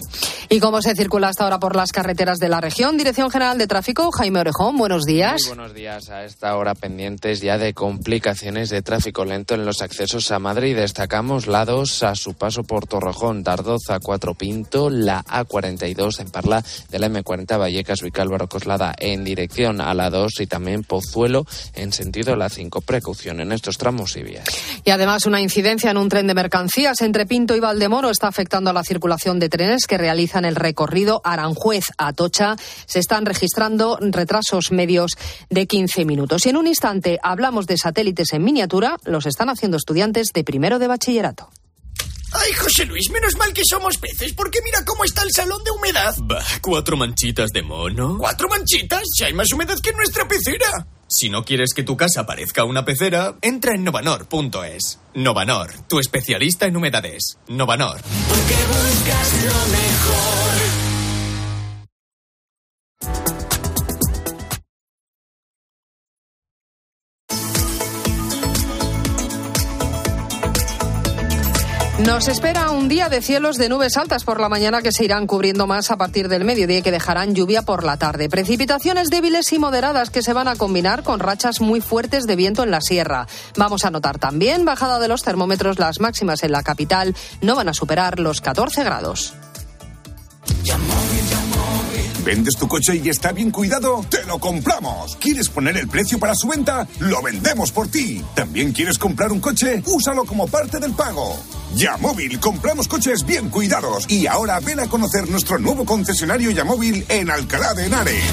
¿Y 0.49 0.59
cómo 0.61 0.81
se 0.81 0.95
circula 0.95 1.29
hasta 1.29 1.45
ahora 1.45 1.59
por 1.59 1.77
las 1.77 1.93
carreteras 1.93 2.39
de 2.39 2.49
la 2.49 2.61
región? 2.61 2.97
Dirección 2.97 3.31
General 3.31 3.59
de 3.59 3.67
Tráfico, 3.67 4.11
Jaime 4.11 4.41
Orejón, 4.41 4.77
buenos 4.77 5.05
días. 5.05 5.43
Muy 5.43 5.57
buenos 5.57 5.75
días. 5.75 6.09
A 6.09 6.25
esta 6.25 6.57
hora 6.57 6.75
pendientes 6.75 7.41
ya 7.41 7.59
de 7.59 7.75
complicaciones 7.75 8.71
de 8.71 8.83
tráfico 8.83 9.25
lento 9.25 9.55
en 9.55 9.67
los 9.67 9.83
accesos 9.83 10.31
a 10.31 10.39
Madrid. 10.39 10.77
Destacamos 10.77 11.47
la 11.47 11.65
2 11.65 12.03
a 12.05 12.15
su 12.15 12.35
paso 12.35 12.63
por 12.65 12.87
Torrejón, 12.87 13.43
Dardoz 13.43 13.91
a 13.91 14.01
Cuatro 14.01 14.35
Pinto, 14.35 14.91
la 14.91 15.23
A42 15.25 16.21
en 16.21 16.31
Parla 16.31 16.65
de 16.91 16.99
la 16.99 17.09
M40 17.09 17.59
Vallecas, 17.59 18.01
Vicálvaro 18.03 18.49
Coslada 18.49 18.95
en 18.99 19.25
dirección 19.25 19.81
a 19.81 19.93
la 19.95 20.11
2 20.11 20.41
y 20.41 20.47
también 20.47 20.85
Pozuelo 20.85 21.47
en 21.75 21.93
sentido 21.93 22.37
la 22.37 22.49
5. 22.49 22.81
Precaución 22.81 23.41
en 23.41 23.53
estos 23.53 23.77
tramos 23.77 24.17
y 24.17 24.23
vías. 24.23 24.45
Y 24.85 24.91
además 24.91 25.27
una 25.27 25.34
incidencia 25.41 25.91
en 25.91 25.97
un 25.97 26.09
tren 26.09 26.27
de 26.27 26.35
mercancías 26.35 27.01
entre 27.01 27.27
Pinto 27.27 27.57
y 27.57 27.61
Valdemoro 27.61 28.11
está 28.11 28.29
afectando 28.29 28.71
a 28.71 28.73
la 28.73 28.85
circulación 28.85 29.39
de 29.39 29.49
trenes 29.49 29.87
que 29.87 29.99
realizan 29.99 30.45
el 30.45 30.57
recorrido 30.57 31.21
Aranjuez 31.25 31.85
a 31.99 32.09
Atocha. 32.09 32.57
Se 32.87 32.99
están 32.99 33.27
registrando 33.27 33.99
retrasos 34.01 34.71
medios 34.71 35.13
de 35.51 35.67
15 35.67 36.05
minutos. 36.05 36.47
Y 36.47 36.51
en 36.51 36.57
un 36.57 36.67
instante 36.67 37.19
hablamos 37.23 37.67
de 37.67 37.79
satélites 37.79 38.33
en 38.33 38.45
miniatura. 38.45 38.97
Los 39.05 39.27
están 39.27 39.49
haciendo 39.49 39.77
estudiantes 39.77 40.29
de 40.35 40.45
primero 40.45 40.79
de 40.79 40.89
bachillerato. 40.89 41.51
Ay, 42.35 42.53
José 42.53 42.85
Luis, 42.85 43.11
menos 43.11 43.37
mal 43.37 43.53
que 43.53 43.63
somos 43.65 43.97
peces, 43.97 44.33
porque 44.35 44.59
mira 44.65 44.85
cómo 44.85 45.05
está 45.05 45.23
el 45.23 45.31
salón 45.33 45.63
de 45.63 45.71
humedad. 45.71 46.15
Bah, 46.19 46.45
cuatro 46.61 46.97
manchitas 46.97 47.51
de 47.51 47.63
mono. 47.63 48.17
¿Cuatro 48.19 48.49
manchitas? 48.49 49.03
Si 49.17 49.25
hay 49.25 49.33
más 49.33 49.53
humedad 49.53 49.79
que 49.81 49.91
en 49.91 49.97
nuestra 49.97 50.27
pecera. 50.27 50.87
Si 51.07 51.29
no 51.29 51.45
quieres 51.45 51.75
que 51.75 51.85
tu 51.85 51.97
casa 51.97 52.27
parezca 52.27 52.65
una 52.65 52.85
pecera, 52.85 53.37
entra 53.41 53.75
en 53.75 53.85
novanor.es. 53.85 54.99
Novanor, 55.15 55.73
tu 55.89 56.01
especialista 56.01 56.67
en 56.67 56.77
humedades. 56.77 57.39
Novanor. 57.47 58.01
Porque 58.29 58.55
buscas 58.67 59.45
lo 59.45 59.67
mejor. 59.69 60.84
Nos 72.07 72.29
espera 72.29 72.71
un 72.71 72.89
día 72.89 73.09
de 73.09 73.23
cielos 73.23 73.57
de 73.57 73.71
nubes 73.71 73.97
altas 73.97 74.25
por 74.25 74.39
la 74.39 74.51
mañana 74.51 74.83
que 74.83 74.93
se 74.93 75.05
irán 75.05 75.27
cubriendo 75.27 75.67
más 75.67 75.91
a 75.91 75.97
partir 75.97 76.29
del 76.29 76.45
mediodía 76.45 76.79
y 76.79 76.83
que 76.83 76.91
dejarán 76.91 77.35
lluvia 77.35 77.63
por 77.63 77.83
la 77.83 77.97
tarde. 77.97 78.29
Precipitaciones 78.29 79.09
débiles 79.09 79.51
y 79.55 79.59
moderadas 79.59 80.11
que 80.11 80.23
se 80.23 80.35
van 80.35 80.47
a 80.47 80.57
combinar 80.57 81.03
con 81.03 81.19
rachas 81.19 81.63
muy 81.63 81.81
fuertes 81.81 82.27
de 82.27 82.37
viento 82.37 82.63
en 82.63 82.71
la 82.71 82.83
sierra. 82.83 83.27
Vamos 83.57 83.87
a 83.87 83.91
notar 83.91 84.19
también 84.19 84.67
bajada 84.67 84.99
de 84.99 85.09
los 85.09 85.23
termómetros. 85.23 85.79
Las 85.79 85.99
máximas 85.99 86.43
en 86.43 86.53
la 86.53 86.63
capital 86.63 87.17
no 87.41 87.57
van 87.57 87.71
a 87.71 87.75
superar 87.75 88.21
los 88.21 88.43
14 88.43 88.85
grados. 88.85 89.35
¿Vendes 92.25 92.55
tu 92.57 92.67
coche 92.67 93.01
y 93.05 93.11
está 93.11 93.33
bien 93.33 93.51
cuidado? 93.51 94.03
¡Te 94.09 94.25
lo 94.25 94.39
compramos! 94.39 95.15
¿Quieres 95.17 95.51
poner 95.51 95.77
el 95.77 95.89
precio 95.89 96.19
para 96.19 96.35
su 96.35 96.49
venta? 96.49 96.89
¡Lo 97.01 97.21
vendemos 97.21 97.71
por 97.71 97.89
ti! 97.89 98.25
¿También 98.35 98.73
quieres 98.73 98.97
comprar 98.97 99.31
un 99.31 99.41
coche? 99.41 99.83
Úsalo 99.85 100.25
como 100.25 100.47
parte 100.47 100.79
del 100.79 100.93
pago. 100.95 101.37
Yamóvil, 101.75 102.41
compramos 102.41 102.89
coches 102.89 103.27
bien 103.27 103.51
cuidados. 103.51 104.07
Y 104.09 104.27
ahora 104.27 104.59
ven 104.61 104.81
a 104.81 104.87
conocer 104.87 105.29
nuestro 105.29 105.59
nuevo 105.59 105.85
concesionario 105.85 106.51
Yamóvil 106.51 107.05
en 107.11 107.31
Alcalá 107.31 107.75
de 107.75 107.87
Henares. 107.87 108.25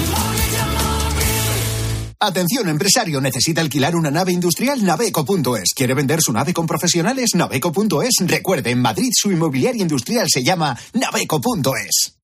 Atención, 2.18 2.68
empresario, 2.70 3.20
necesita 3.20 3.60
alquilar 3.60 3.94
una 3.94 4.10
nave 4.10 4.32
industrial 4.32 4.82
naveco.es. 4.82 5.74
¿Quiere 5.74 5.92
vender 5.92 6.22
su 6.22 6.32
nave 6.32 6.54
con 6.54 6.66
profesionales? 6.66 7.34
Naveco.es. 7.34 8.26
Recuerde, 8.26 8.70
en 8.70 8.80
Madrid 8.80 9.10
su 9.12 9.30
inmobiliaria 9.30 9.82
industrial 9.82 10.28
se 10.30 10.42
llama 10.42 10.78
naveco.es. 10.94 12.21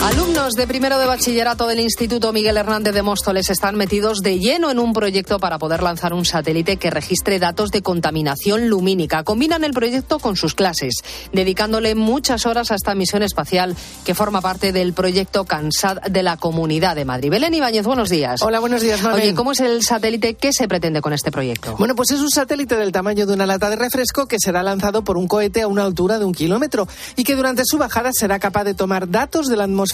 Alumnos 0.00 0.54
de 0.54 0.68
primero 0.68 0.96
de 1.00 1.06
bachillerato 1.06 1.66
del 1.66 1.80
Instituto 1.80 2.32
Miguel 2.32 2.56
Hernández 2.56 2.94
de 2.94 3.02
Móstoles 3.02 3.50
están 3.50 3.74
metidos 3.74 4.20
de 4.20 4.38
lleno 4.38 4.70
en 4.70 4.78
un 4.78 4.92
proyecto 4.92 5.40
para 5.40 5.58
poder 5.58 5.82
lanzar 5.82 6.14
un 6.14 6.24
satélite 6.24 6.76
que 6.76 6.88
registre 6.88 7.40
datos 7.40 7.72
de 7.72 7.82
contaminación 7.82 8.68
lumínica. 8.68 9.24
Combinan 9.24 9.64
el 9.64 9.72
proyecto 9.72 10.20
con 10.20 10.36
sus 10.36 10.54
clases, 10.54 11.02
dedicándole 11.32 11.96
muchas 11.96 12.46
horas 12.46 12.70
a 12.70 12.76
esta 12.76 12.94
misión 12.94 13.24
espacial 13.24 13.76
que 14.04 14.14
forma 14.14 14.40
parte 14.40 14.72
del 14.72 14.92
proyecto 14.92 15.44
CANSAD 15.44 16.02
de 16.02 16.22
la 16.22 16.36
Comunidad 16.36 16.94
de 16.94 17.04
Madrid. 17.04 17.30
Belén 17.30 17.54
Ibáñez, 17.54 17.84
buenos 17.84 18.08
días. 18.08 18.40
Hola, 18.42 18.60
buenos 18.60 18.82
días, 18.82 19.02
Manuel. 19.02 19.22
Oye, 19.22 19.34
¿cómo 19.34 19.50
es 19.50 19.60
el 19.60 19.82
satélite? 19.82 20.34
¿Qué 20.34 20.52
se 20.52 20.68
pretende 20.68 21.00
con 21.00 21.12
este 21.12 21.32
proyecto? 21.32 21.74
Bueno, 21.76 21.96
pues 21.96 22.12
es 22.12 22.20
un 22.20 22.30
satélite 22.30 22.76
del 22.76 22.92
tamaño 22.92 23.26
de 23.26 23.34
una 23.34 23.46
lata 23.46 23.68
de 23.68 23.76
refresco 23.76 24.26
que 24.26 24.36
será 24.38 24.62
lanzado 24.62 25.02
por 25.02 25.18
un 25.18 25.26
cohete 25.26 25.62
a 25.62 25.66
una 25.66 25.82
altura 25.82 26.20
de 26.20 26.24
un 26.24 26.32
kilómetro 26.32 26.86
y 27.16 27.24
que 27.24 27.34
durante 27.34 27.64
su 27.66 27.78
bajada 27.78 28.10
será 28.12 28.38
capaz 28.38 28.62
de 28.62 28.74
tomar 28.74 29.10
datos 29.10 29.48
de 29.48 29.56
la 29.56 29.64
atmósfera 29.64 29.87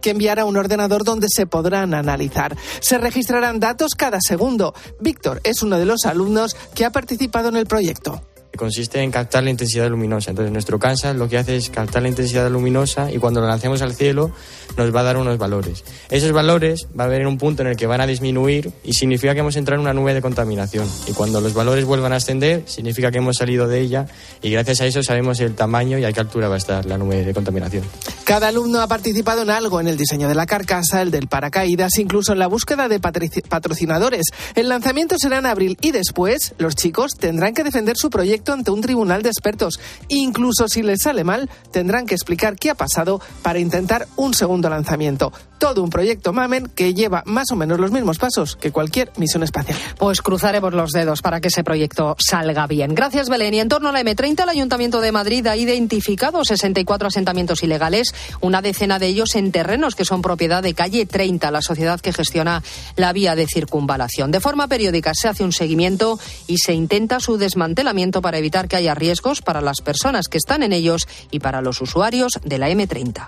que 0.00 0.10
enviará 0.10 0.44
un 0.44 0.56
ordenador 0.56 1.04
donde 1.04 1.28
se 1.30 1.46
podrán 1.46 1.94
analizar. 1.94 2.56
Se 2.80 2.98
registrarán 2.98 3.60
datos 3.60 3.94
cada 3.94 4.18
segundo. 4.20 4.74
Víctor 5.00 5.40
es 5.44 5.62
uno 5.62 5.78
de 5.78 5.86
los 5.86 6.04
alumnos 6.04 6.56
que 6.74 6.84
ha 6.84 6.90
participado 6.90 7.48
en 7.48 7.56
el 7.56 7.66
proyecto 7.66 8.22
consiste 8.56 9.00
en 9.02 9.10
captar 9.10 9.44
la 9.44 9.50
intensidad 9.50 9.88
luminosa. 9.88 10.30
Entonces 10.30 10.52
nuestro 10.52 10.78
CANSA 10.78 11.12
lo 11.14 11.28
que 11.28 11.38
hace 11.38 11.56
es 11.56 11.70
captar 11.70 12.02
la 12.02 12.08
intensidad 12.08 12.50
luminosa 12.50 13.10
y 13.12 13.18
cuando 13.18 13.40
lo 13.40 13.46
lancemos 13.46 13.82
al 13.82 13.94
cielo 13.94 14.32
nos 14.76 14.94
va 14.94 15.00
a 15.00 15.04
dar 15.04 15.16
unos 15.16 15.38
valores. 15.38 15.84
Esos 16.10 16.32
valores 16.32 16.88
va 16.98 17.04
a 17.04 17.06
haber 17.06 17.26
un 17.26 17.38
punto 17.38 17.62
en 17.62 17.68
el 17.68 17.76
que 17.76 17.86
van 17.86 18.00
a 18.00 18.06
disminuir 18.06 18.72
y 18.84 18.94
significa 18.94 19.34
que 19.34 19.40
hemos 19.40 19.56
entrado 19.56 19.80
en 19.80 19.86
una 19.86 19.94
nube 19.94 20.14
de 20.14 20.22
contaminación. 20.22 20.88
Y 21.06 21.12
cuando 21.12 21.40
los 21.40 21.54
valores 21.54 21.84
vuelvan 21.84 22.12
a 22.12 22.16
ascender, 22.16 22.64
significa 22.66 23.10
que 23.10 23.18
hemos 23.18 23.36
salido 23.36 23.68
de 23.68 23.80
ella 23.80 24.06
y 24.42 24.50
gracias 24.50 24.80
a 24.80 24.86
eso 24.86 25.02
sabemos 25.02 25.40
el 25.40 25.54
tamaño 25.54 25.98
y 25.98 26.04
a 26.04 26.12
qué 26.12 26.20
altura 26.20 26.48
va 26.48 26.54
a 26.54 26.58
estar 26.58 26.84
la 26.86 26.98
nube 26.98 27.24
de 27.24 27.34
contaminación. 27.34 27.84
Cada 28.24 28.48
alumno 28.48 28.80
ha 28.80 28.88
participado 28.88 29.42
en 29.42 29.50
algo, 29.50 29.80
en 29.80 29.88
el 29.88 29.96
diseño 29.96 30.28
de 30.28 30.34
la 30.34 30.46
carcasa, 30.46 31.02
el 31.02 31.10
del 31.10 31.28
paracaídas, 31.28 31.98
incluso 31.98 32.32
en 32.32 32.38
la 32.38 32.46
búsqueda 32.46 32.88
de 32.88 33.00
patrocinadores. 33.00 34.26
El 34.54 34.68
lanzamiento 34.68 35.16
será 35.18 35.38
en 35.38 35.46
abril 35.46 35.78
y 35.80 35.92
después 35.92 36.54
los 36.58 36.74
chicos 36.74 37.12
tendrán 37.18 37.54
que 37.54 37.64
defender 37.64 37.96
su 37.96 38.10
proyecto 38.10 38.45
ante 38.52 38.70
un 38.70 38.80
tribunal 38.80 39.22
de 39.22 39.30
expertos. 39.30 39.80
Incluso 40.08 40.68
si 40.68 40.82
les 40.82 41.02
sale 41.02 41.24
mal, 41.24 41.50
tendrán 41.70 42.06
que 42.06 42.14
explicar 42.14 42.56
qué 42.56 42.70
ha 42.70 42.74
pasado 42.74 43.20
para 43.42 43.58
intentar 43.58 44.06
un 44.16 44.34
segundo 44.34 44.68
lanzamiento. 44.68 45.32
Todo 45.58 45.82
un 45.82 45.88
proyecto 45.88 46.34
Mamen 46.34 46.66
que 46.66 46.92
lleva 46.92 47.22
más 47.24 47.50
o 47.50 47.56
menos 47.56 47.80
los 47.80 47.90
mismos 47.90 48.18
pasos 48.18 48.56
que 48.56 48.72
cualquier 48.72 49.10
misión 49.16 49.42
espacial. 49.42 49.78
Pues 49.98 50.20
cruzaremos 50.20 50.74
los 50.74 50.90
dedos 50.90 51.22
para 51.22 51.40
que 51.40 51.48
ese 51.48 51.64
proyecto 51.64 52.14
salga 52.18 52.66
bien. 52.66 52.94
Gracias, 52.94 53.30
Belén. 53.30 53.54
Y 53.54 53.60
en 53.60 53.68
torno 53.68 53.88
a 53.88 53.92
la 53.92 54.02
M30, 54.02 54.42
el 54.42 54.48
Ayuntamiento 54.50 55.00
de 55.00 55.12
Madrid 55.12 55.46
ha 55.46 55.56
identificado 55.56 56.44
64 56.44 57.08
asentamientos 57.08 57.62
ilegales, 57.62 58.14
una 58.40 58.60
decena 58.60 58.98
de 58.98 59.06
ellos 59.06 59.34
en 59.34 59.50
terrenos 59.50 59.94
que 59.94 60.04
son 60.04 60.20
propiedad 60.20 60.62
de 60.62 60.74
Calle 60.74 61.06
30, 61.06 61.50
la 61.50 61.62
sociedad 61.62 62.00
que 62.00 62.12
gestiona 62.12 62.62
la 62.96 63.12
vía 63.12 63.34
de 63.34 63.46
circunvalación. 63.46 64.30
De 64.30 64.40
forma 64.40 64.68
periódica 64.68 65.12
se 65.14 65.28
hace 65.28 65.42
un 65.42 65.52
seguimiento 65.52 66.18
y 66.46 66.58
se 66.58 66.74
intenta 66.74 67.18
su 67.20 67.38
desmantelamiento 67.38 68.20
para 68.20 68.35
evitar 68.38 68.68
que 68.68 68.76
haya 68.76 68.94
riesgos 68.94 69.42
para 69.42 69.60
las 69.60 69.80
personas 69.80 70.28
que 70.28 70.38
están 70.38 70.62
en 70.62 70.72
ellos 70.72 71.06
y 71.30 71.40
para 71.40 71.62
los 71.62 71.80
usuarios 71.80 72.32
de 72.44 72.58
la 72.58 72.70
M30. 72.70 73.26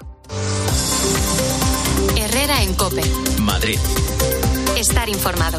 Herrera 2.17 2.63
en 2.63 2.75
Cope. 2.75 3.03
Madrid. 3.41 3.79
Estar 4.77 5.09
informado. 5.09 5.59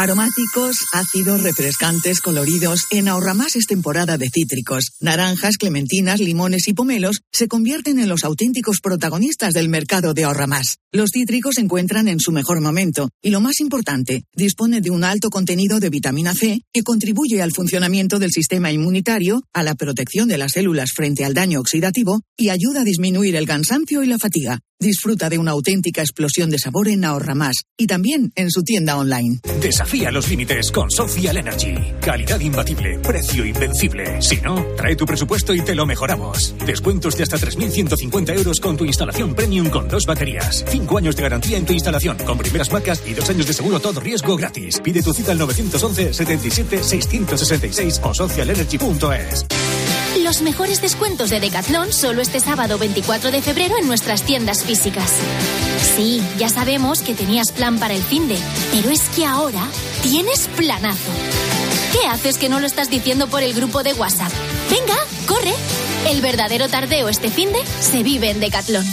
Aromáticos, 0.00 0.78
ácidos, 0.94 1.42
refrescantes, 1.42 2.22
coloridos. 2.22 2.86
En 2.90 3.06
Ahorramás 3.06 3.54
es 3.54 3.66
temporada 3.66 4.16
de 4.16 4.30
cítricos. 4.30 4.92
Naranjas, 4.98 5.58
clementinas, 5.58 6.20
limones 6.20 6.68
y 6.68 6.72
pomelos 6.72 7.20
se 7.30 7.48
convierten 7.48 7.98
en 7.98 8.08
los 8.08 8.24
auténticos 8.24 8.80
protagonistas 8.80 9.52
del 9.52 9.68
mercado 9.68 10.14
de 10.14 10.24
Ahorramás. 10.24 10.78
Los 10.90 11.10
cítricos 11.12 11.56
se 11.56 11.60
encuentran 11.60 12.08
en 12.08 12.18
su 12.18 12.32
mejor 12.32 12.62
momento 12.62 13.10
y 13.20 13.28
lo 13.28 13.42
más 13.42 13.60
importante, 13.60 14.24
dispone 14.34 14.80
de 14.80 14.88
un 14.88 15.04
alto 15.04 15.28
contenido 15.28 15.80
de 15.80 15.90
vitamina 15.90 16.34
C 16.34 16.62
que 16.72 16.82
contribuye 16.82 17.42
al 17.42 17.52
funcionamiento 17.52 18.18
del 18.18 18.30
sistema 18.30 18.72
inmunitario, 18.72 19.42
a 19.52 19.62
la 19.62 19.74
protección 19.74 20.28
de 20.28 20.38
las 20.38 20.52
células 20.52 20.92
frente 20.96 21.26
al 21.26 21.34
daño 21.34 21.60
oxidativo 21.60 22.22
y 22.38 22.48
ayuda 22.48 22.80
a 22.80 22.84
disminuir 22.84 23.36
el 23.36 23.46
cansancio 23.46 24.02
y 24.02 24.06
la 24.06 24.18
fatiga. 24.18 24.60
Disfruta 24.82 25.28
de 25.28 25.36
una 25.36 25.50
auténtica 25.50 26.00
explosión 26.00 26.48
de 26.48 26.58
sabor 26.58 26.88
en 26.88 27.04
Ahorra 27.04 27.34
Más 27.34 27.64
y 27.76 27.86
también 27.86 28.32
en 28.34 28.50
su 28.50 28.62
tienda 28.62 28.96
online. 28.96 29.38
Desafía 29.60 30.10
los 30.10 30.26
límites 30.30 30.72
con 30.72 30.90
Social 30.90 31.36
Energy. 31.36 31.74
Calidad 32.00 32.40
imbatible, 32.40 32.98
precio 33.00 33.44
invencible. 33.44 34.22
Si 34.22 34.40
no, 34.40 34.64
trae 34.78 34.96
tu 34.96 35.04
presupuesto 35.04 35.52
y 35.54 35.60
te 35.60 35.74
lo 35.74 35.84
mejoramos. 35.84 36.54
Descuentos 36.64 37.14
de 37.14 37.24
hasta 37.24 37.36
3.150 37.36 38.34
euros 38.38 38.58
con 38.58 38.78
tu 38.78 38.86
instalación 38.86 39.34
premium 39.34 39.68
con 39.68 39.86
dos 39.86 40.06
baterías. 40.06 40.64
Cinco 40.70 40.96
años 40.96 41.14
de 41.14 41.24
garantía 41.24 41.58
en 41.58 41.66
tu 41.66 41.74
instalación 41.74 42.16
con 42.16 42.38
primeras 42.38 42.72
marcas 42.72 43.02
y 43.06 43.12
dos 43.12 43.28
años 43.28 43.46
de 43.48 43.52
seguro 43.52 43.80
todo 43.80 44.00
riesgo 44.00 44.34
gratis. 44.34 44.80
Pide 44.82 45.02
tu 45.02 45.12
cita 45.12 45.32
al 45.32 45.38
911 45.40 46.14
77 46.14 46.82
666 46.82 48.00
o 48.02 48.14
socialenergy.es. 48.14 49.44
Los 50.18 50.42
mejores 50.42 50.82
descuentos 50.82 51.30
de 51.30 51.38
Decathlon 51.38 51.92
solo 51.92 52.20
este 52.20 52.40
sábado 52.40 52.78
24 52.78 53.30
de 53.30 53.40
febrero 53.42 53.76
en 53.78 53.86
nuestras 53.86 54.22
tiendas 54.22 54.64
físicas. 54.64 55.12
Sí, 55.96 56.20
ya 56.36 56.48
sabemos 56.48 57.00
que 57.00 57.14
tenías 57.14 57.52
plan 57.52 57.78
para 57.78 57.94
el 57.94 58.02
fin 58.02 58.26
de, 58.26 58.36
pero 58.72 58.90
es 58.90 59.08
que 59.10 59.24
ahora 59.24 59.62
tienes 60.02 60.48
planazo. 60.56 61.10
¿Qué 61.92 62.06
haces 62.08 62.38
que 62.38 62.48
no 62.48 62.60
lo 62.60 62.66
estás 62.66 62.90
diciendo 62.90 63.28
por 63.28 63.42
el 63.42 63.54
grupo 63.54 63.82
de 63.82 63.94
WhatsApp? 63.94 64.32
Venga, 64.68 64.96
corre. 65.26 65.54
El 66.10 66.20
verdadero 66.20 66.68
tardeo 66.68 67.08
este 67.08 67.30
fin 67.30 67.50
de 67.52 67.60
se 67.80 68.02
vive 68.02 68.30
en 68.30 68.40
Decathlon. 68.40 68.84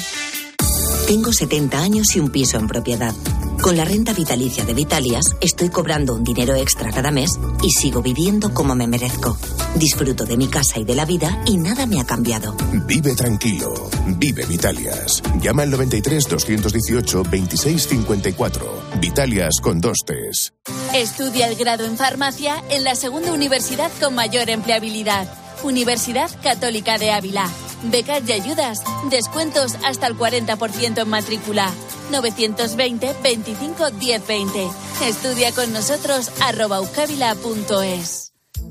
Tengo 1.08 1.34
70 1.34 1.80
años 1.80 2.16
y 2.16 2.20
un 2.20 2.30
piso 2.30 2.58
en 2.58 2.68
propiedad. 2.68 3.14
Con 3.62 3.76
la 3.76 3.84
renta 3.84 4.14
vitalicia 4.14 4.64
de 4.64 4.74
Vitalias 4.74 5.36
estoy 5.42 5.70
cobrando 5.70 6.14
un 6.14 6.24
dinero 6.24 6.56
extra 6.56 6.92
cada 6.92 7.12
mes 7.12 7.32
y 7.62 7.72
sigo 7.72 8.02
viviendo 8.02 8.54
como 8.54 8.76
me 8.76 8.88
merezco. 8.88 9.38
Disfruto 9.76 10.26
de 10.26 10.38
mi 10.38 10.48
casa 10.48 10.80
y 10.80 10.86
de 10.86 10.96
la 10.96 11.06
vida 11.06 11.42
y 11.46 11.58
nada 11.58 11.86
me 11.86 12.00
ha 12.00 12.06
cambiado. 12.06 12.56
Vive 12.86 13.16
tranquilo. 13.16 13.74
Vive 14.18 14.46
Vitalias. 14.46 15.22
Llama 15.42 15.64
al 15.64 15.72
93 15.72 16.28
218 16.30 17.24
2654. 17.24 18.82
Vitalias 19.02 19.60
con 19.62 19.82
dos 19.82 19.98
T's. 20.06 20.54
Estudia 20.94 21.48
el 21.48 21.56
grado 21.56 21.86
en 21.86 21.98
farmacia 21.98 22.64
en 22.70 22.84
la 22.84 22.96
segunda 22.96 23.34
universidad 23.34 23.92
con 24.00 24.16
mayor 24.16 24.50
empleabilidad. 24.50 25.28
Universidad 25.64 26.30
Católica 26.42 26.98
de 26.98 27.12
Ávila. 27.12 27.50
Becas 27.84 28.22
y 28.28 28.32
ayudas. 28.32 28.84
Descuentos 29.10 29.76
hasta 29.86 30.08
el 30.08 30.18
40% 30.18 31.02
en 31.02 31.10
matrícula. 31.10 31.72
920 32.12 33.16
25 33.24 33.92
1020. 34.00 34.70
Estudia 35.06 35.52
con 35.52 35.72
nosotros 35.74 36.32
arroba 36.42 36.82
ucabila.es. 36.82 38.28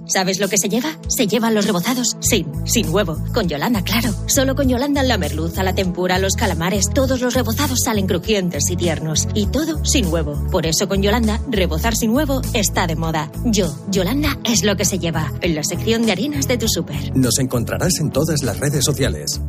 ¿Sabes 0.09 0.39
lo 0.39 0.49
que 0.49 0.57
se 0.57 0.69
lleva? 0.69 0.97
Se 1.09 1.27
llevan 1.27 1.55
los 1.55 1.67
rebozados 1.67 2.17
sin, 2.21 2.47
sin 2.67 2.89
huevo. 2.91 3.17
Con 3.35 3.49
Yolanda, 3.49 3.83
claro. 3.83 4.15
Solo 4.27 4.55
con 4.55 4.69
Yolanda 4.69 5.03
la 5.03 5.19
merluza, 5.19 5.65
la 5.65 5.75
tempura, 5.75 6.19
los 6.19 6.35
calamares, 6.35 6.87
todos 6.95 7.21
los 7.21 7.35
rebozados 7.35 7.81
salen 7.85 8.07
crujientes 8.07 8.71
y 8.71 8.77
tiernos. 8.77 9.27
Y 9.35 9.47
todo 9.47 9.85
sin 9.85 10.07
huevo. 10.07 10.41
Por 10.51 10.67
eso 10.67 10.87
con 10.89 11.03
Yolanda, 11.03 11.41
rebozar 11.51 11.97
sin 11.97 12.11
huevo 12.11 12.41
está 12.55 12.87
de 12.87 12.95
moda. 12.95 13.33
Yo, 13.45 13.75
Yolanda, 13.91 14.39
es 14.45 14.63
lo 14.63 14.77
que 14.77 14.85
se 14.85 15.01
lleva. 15.01 15.33
En 15.41 15.57
la 15.57 15.65
sección 15.65 16.03
de 16.07 16.13
harinas 16.13 16.47
de 16.47 16.57
tu 16.57 16.69
súper. 16.69 17.17
Nos 17.17 17.39
encontrarás 17.39 17.99
en 17.99 18.11
todas 18.11 18.43
las 18.45 18.61
redes 18.61 18.85
sociales. 18.85 19.41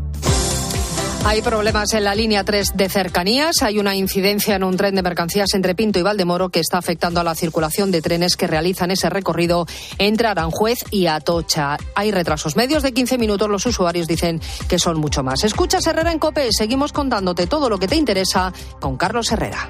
Hay 1.26 1.42
problemas 1.42 1.94
en 1.94 2.04
la 2.06 2.16
línea 2.16 2.44
3 2.44 2.76
de 2.76 2.90
cercanías. 2.90 3.62
Hay 3.62 3.80
una 3.80 3.96
incidencia 3.96 4.56
en 4.56 4.64
un 4.64 4.78
tren 4.78 4.96
de 4.96 5.02
mercancías 5.02 5.50
entre 5.54 5.76
Pinto 5.76 6.00
y 6.00 6.02
Valdemoro 6.02 6.50
que 6.50 6.62
está 6.62 6.78
afectando 6.78 7.20
a 7.20 7.24
la 7.24 7.36
circulación 7.36 7.92
de 7.92 8.02
trenes 8.02 8.38
que 8.38 8.48
realizan 8.48 8.92
ese 8.92 9.10
recorrido 9.10 9.66
entre 9.98 10.28
Aranjuez 10.28 10.80
y 10.90 11.08
Atocha. 11.08 11.78
Hay 11.96 12.12
retrasos 12.12 12.56
medios 12.56 12.82
de 12.82 12.94
15 12.94 13.18
minutos. 13.18 13.50
Los 13.50 13.66
usuarios 13.66 14.08
dicen 14.08 14.40
que 14.70 14.80
son 14.80 15.00
mucho 15.00 15.22
más. 15.22 15.44
Escucha 15.44 15.80
Herrera 15.86 16.12
en 16.12 16.20
Cope. 16.20 16.50
Seguimos 16.52 16.94
contándote 16.94 17.46
todo 17.48 17.70
lo 17.70 17.78
que 17.78 17.88
te 17.88 17.98
interesa 17.98 18.54
con 18.80 18.96
Carlos 18.96 19.32
Herrera. 19.32 19.70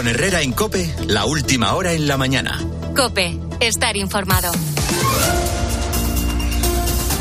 Con 0.00 0.08
Herrera 0.08 0.40
en 0.40 0.52
Cope, 0.52 0.94
la 1.08 1.26
última 1.26 1.74
hora 1.74 1.92
en 1.92 2.08
la 2.08 2.16
mañana. 2.16 2.58
Cope, 2.96 3.38
estar 3.60 3.98
informado. 3.98 4.50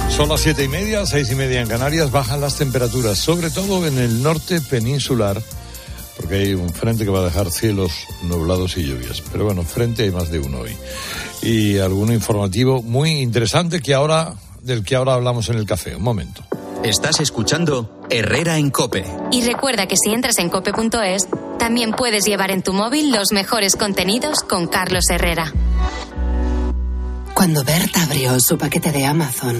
Son 0.10 0.30
las 0.30 0.40
siete 0.40 0.64
y 0.64 0.70
media, 0.70 1.06
seis 1.06 1.30
y 1.30 1.36
media 1.36 1.60
en 1.60 1.68
Canarias, 1.68 2.10
bajan 2.10 2.40
las 2.40 2.56
temperaturas, 2.56 3.18
sobre 3.18 3.50
todo 3.50 3.86
en 3.86 3.98
el 3.98 4.24
norte 4.24 4.62
peninsular, 4.62 5.42
porque 6.16 6.36
hay 6.36 6.54
un 6.54 6.70
frente 6.70 7.04
que 7.04 7.12
va 7.12 7.20
a 7.20 7.26
dejar 7.26 7.52
cielos 7.52 7.92
nublados 8.24 8.78
y 8.78 8.86
lluvias. 8.86 9.22
Pero 9.30 9.44
bueno, 9.44 9.64
frente 9.64 10.04
hay 10.04 10.12
más 10.12 10.32
de 10.32 10.40
uno 10.40 10.60
hoy. 10.60 10.74
Y 11.42 11.80
algún 11.80 12.14
informativo 12.14 12.82
muy 12.82 13.10
interesante 13.20 13.82
que 13.82 13.94
ahora, 13.94 14.36
del 14.62 14.86
que 14.86 14.96
ahora 14.96 15.16
hablamos 15.16 15.50
en 15.50 15.58
el 15.58 15.66
café. 15.66 15.98
Un 15.98 16.04
momento. 16.04 16.46
Estás 16.82 17.20
escuchando 17.20 18.06
Herrera 18.10 18.58
en 18.58 18.70
Cope. 18.70 19.04
Y 19.34 19.42
recuerda 19.42 19.86
que 19.86 19.98
si 19.98 20.12
entras 20.12 20.40
en 20.40 20.48
cope.es, 20.48 21.28
también 21.60 21.92
puedes 21.92 22.26
llevar 22.26 22.50
en 22.50 22.64
tu 22.64 22.74
móvil 22.74 23.12
los 23.12 23.32
mejores 23.32 23.76
contenidos 23.76 24.42
con 24.42 24.66
Carlos 24.66 25.04
Herrera. 25.12 25.54
Cuando 27.36 27.64
Berta 27.64 28.02
abrió 28.04 28.40
su 28.40 28.58
paquete 28.58 28.92
de 28.92 29.06
Amazon, 29.06 29.56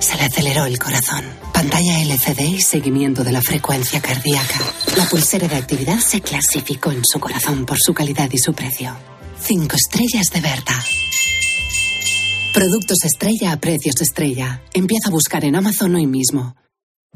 se 0.00 0.16
le 0.16 0.24
aceleró 0.24 0.64
el 0.64 0.78
corazón. 0.78 1.24
Pantalla 1.54 2.00
LCD 2.00 2.40
y 2.40 2.60
seguimiento 2.60 3.22
de 3.22 3.32
la 3.32 3.42
frecuencia 3.42 4.00
cardíaca. 4.00 4.58
La 4.96 5.04
pulsera 5.04 5.46
de 5.46 5.56
actividad 5.56 6.00
se 6.00 6.20
clasificó 6.20 6.90
en 6.90 7.04
su 7.04 7.20
corazón 7.20 7.64
por 7.64 7.78
su 7.78 7.94
calidad 7.94 8.28
y 8.32 8.38
su 8.38 8.52
precio. 8.52 8.96
Cinco 9.40 9.76
estrellas 9.76 10.30
de 10.30 10.40
Berta. 10.40 10.74
Productos 12.52 12.98
estrella 13.04 13.52
a 13.52 13.60
precios 13.60 14.00
estrella. 14.00 14.62
Empieza 14.72 15.08
a 15.08 15.12
buscar 15.12 15.44
en 15.44 15.56
Amazon 15.56 15.94
hoy 15.94 16.06
mismo. 16.06 16.56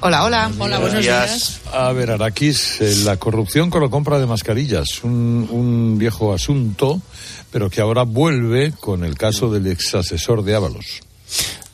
Hola, 0.00 0.24
hola. 0.24 0.52
Hola, 0.58 0.78
buenos 0.78 1.00
días. 1.02 1.60
A 1.72 1.90
ver, 1.92 2.12
Araquis, 2.12 2.80
eh, 2.80 2.94
la 3.04 3.16
corrupción 3.16 3.68
con 3.68 3.82
la 3.82 3.88
compra 3.88 4.20
de 4.20 4.26
mascarillas, 4.26 5.02
un, 5.02 5.48
un 5.50 5.98
viejo 5.98 6.32
asunto, 6.32 7.02
pero 7.50 7.68
que 7.68 7.80
ahora 7.80 8.04
vuelve 8.04 8.72
con 8.78 9.02
el 9.02 9.18
caso 9.18 9.50
del 9.50 9.66
ex 9.66 9.96
asesor 9.96 10.44
de 10.44 10.54
Ábalos. 10.54 11.00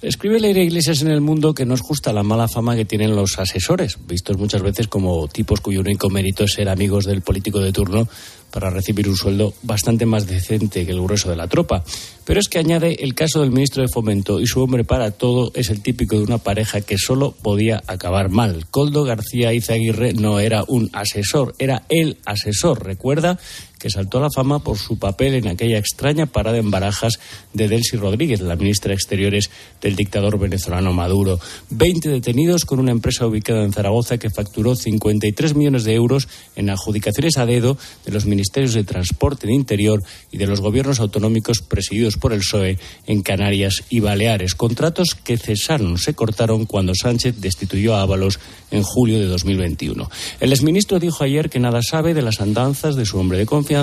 Escribe 0.04 0.38
Leire 0.38 0.62
Iglesias 0.62 1.00
en 1.00 1.08
El 1.08 1.22
Mundo 1.22 1.54
que 1.54 1.64
no 1.64 1.72
es 1.72 1.80
justa 1.80 2.12
la 2.12 2.22
mala 2.22 2.46
fama 2.46 2.76
que 2.76 2.84
tienen 2.84 3.16
los 3.16 3.38
asesores, 3.38 3.96
vistos 4.06 4.36
muchas 4.36 4.60
veces 4.60 4.86
como 4.86 5.28
tipos 5.28 5.62
cuyo 5.62 5.80
único 5.80 6.10
mérito 6.10 6.44
es 6.44 6.52
ser 6.52 6.68
amigos 6.68 7.06
del 7.06 7.22
político 7.22 7.58
de 7.60 7.72
turno 7.72 8.06
para 8.50 8.68
recibir 8.68 9.08
un 9.08 9.16
sueldo 9.16 9.54
bastante 9.62 10.04
más 10.04 10.26
decente 10.26 10.84
que 10.84 10.92
el 10.92 11.00
grueso 11.00 11.30
de 11.30 11.36
la 11.36 11.48
tropa. 11.48 11.82
Pero 12.24 12.38
es 12.38 12.48
que 12.48 12.58
añade 12.58 13.02
el 13.02 13.14
caso 13.14 13.40
del 13.40 13.50
ministro 13.50 13.82
de 13.82 13.88
Fomento 13.88 14.40
y 14.40 14.46
su 14.46 14.62
hombre 14.62 14.84
para 14.84 15.10
todo 15.10 15.50
es 15.54 15.70
el 15.70 15.82
típico 15.82 16.16
de 16.16 16.22
una 16.22 16.38
pareja 16.38 16.82
que 16.82 16.98
solo 16.98 17.32
podía 17.32 17.82
acabar 17.86 18.28
mal. 18.28 18.66
Coldo 18.70 19.04
García 19.04 19.54
Izaguirre 19.54 20.12
no 20.12 20.38
era 20.38 20.64
un 20.68 20.90
asesor, 20.92 21.54
era 21.58 21.82
el 21.88 22.18
asesor. 22.26 22.84
Recuerda 22.84 23.38
que 23.84 23.90
saltó 23.90 24.16
a 24.16 24.22
la 24.22 24.30
fama 24.30 24.60
por 24.60 24.78
su 24.78 24.98
papel 24.98 25.34
en 25.34 25.46
aquella 25.46 25.76
extraña 25.76 26.24
parada 26.24 26.56
en 26.56 26.70
barajas 26.70 27.20
de 27.52 27.68
Delcy 27.68 27.98
Rodríguez, 27.98 28.40
la 28.40 28.56
ministra 28.56 28.88
de 28.88 28.94
Exteriores 28.94 29.50
del 29.82 29.94
dictador 29.94 30.38
venezolano 30.38 30.94
Maduro. 30.94 31.38
Veinte 31.68 32.08
detenidos 32.08 32.64
con 32.64 32.80
una 32.80 32.92
empresa 32.92 33.26
ubicada 33.26 33.62
en 33.62 33.74
Zaragoza 33.74 34.16
que 34.16 34.30
facturó 34.30 34.74
53 34.74 35.54
millones 35.54 35.84
de 35.84 35.92
euros 35.92 36.28
en 36.56 36.70
adjudicaciones 36.70 37.36
a 37.36 37.44
dedo 37.44 37.76
de 38.06 38.12
los 38.12 38.24
ministerios 38.24 38.72
de 38.72 38.84
Transporte 38.84 39.46
de 39.46 39.52
Interior 39.52 40.02
y 40.32 40.38
de 40.38 40.46
los 40.46 40.62
gobiernos 40.62 40.98
autonómicos 40.98 41.60
presididos 41.60 42.16
por 42.16 42.32
el 42.32 42.38
PSOE 42.38 42.78
en 43.06 43.20
Canarias 43.20 43.84
y 43.90 44.00
Baleares. 44.00 44.54
Contratos 44.54 45.08
que 45.14 45.36
cesaron, 45.36 45.98
se 45.98 46.14
cortaron 46.14 46.64
cuando 46.64 46.94
Sánchez 46.94 47.34
destituyó 47.38 47.96
a 47.96 48.00
Ábalos 48.00 48.40
en 48.70 48.82
julio 48.82 49.18
de 49.18 49.26
2021. 49.26 50.10
El 50.40 50.52
exministro 50.52 50.98
dijo 50.98 51.22
ayer 51.22 51.50
que 51.50 51.60
nada 51.60 51.82
sabe 51.82 52.14
de 52.14 52.22
las 52.22 52.40
andanzas 52.40 52.96
de 52.96 53.04
su 53.04 53.18
hombre 53.18 53.36
de 53.36 53.44
confianza 53.44 53.73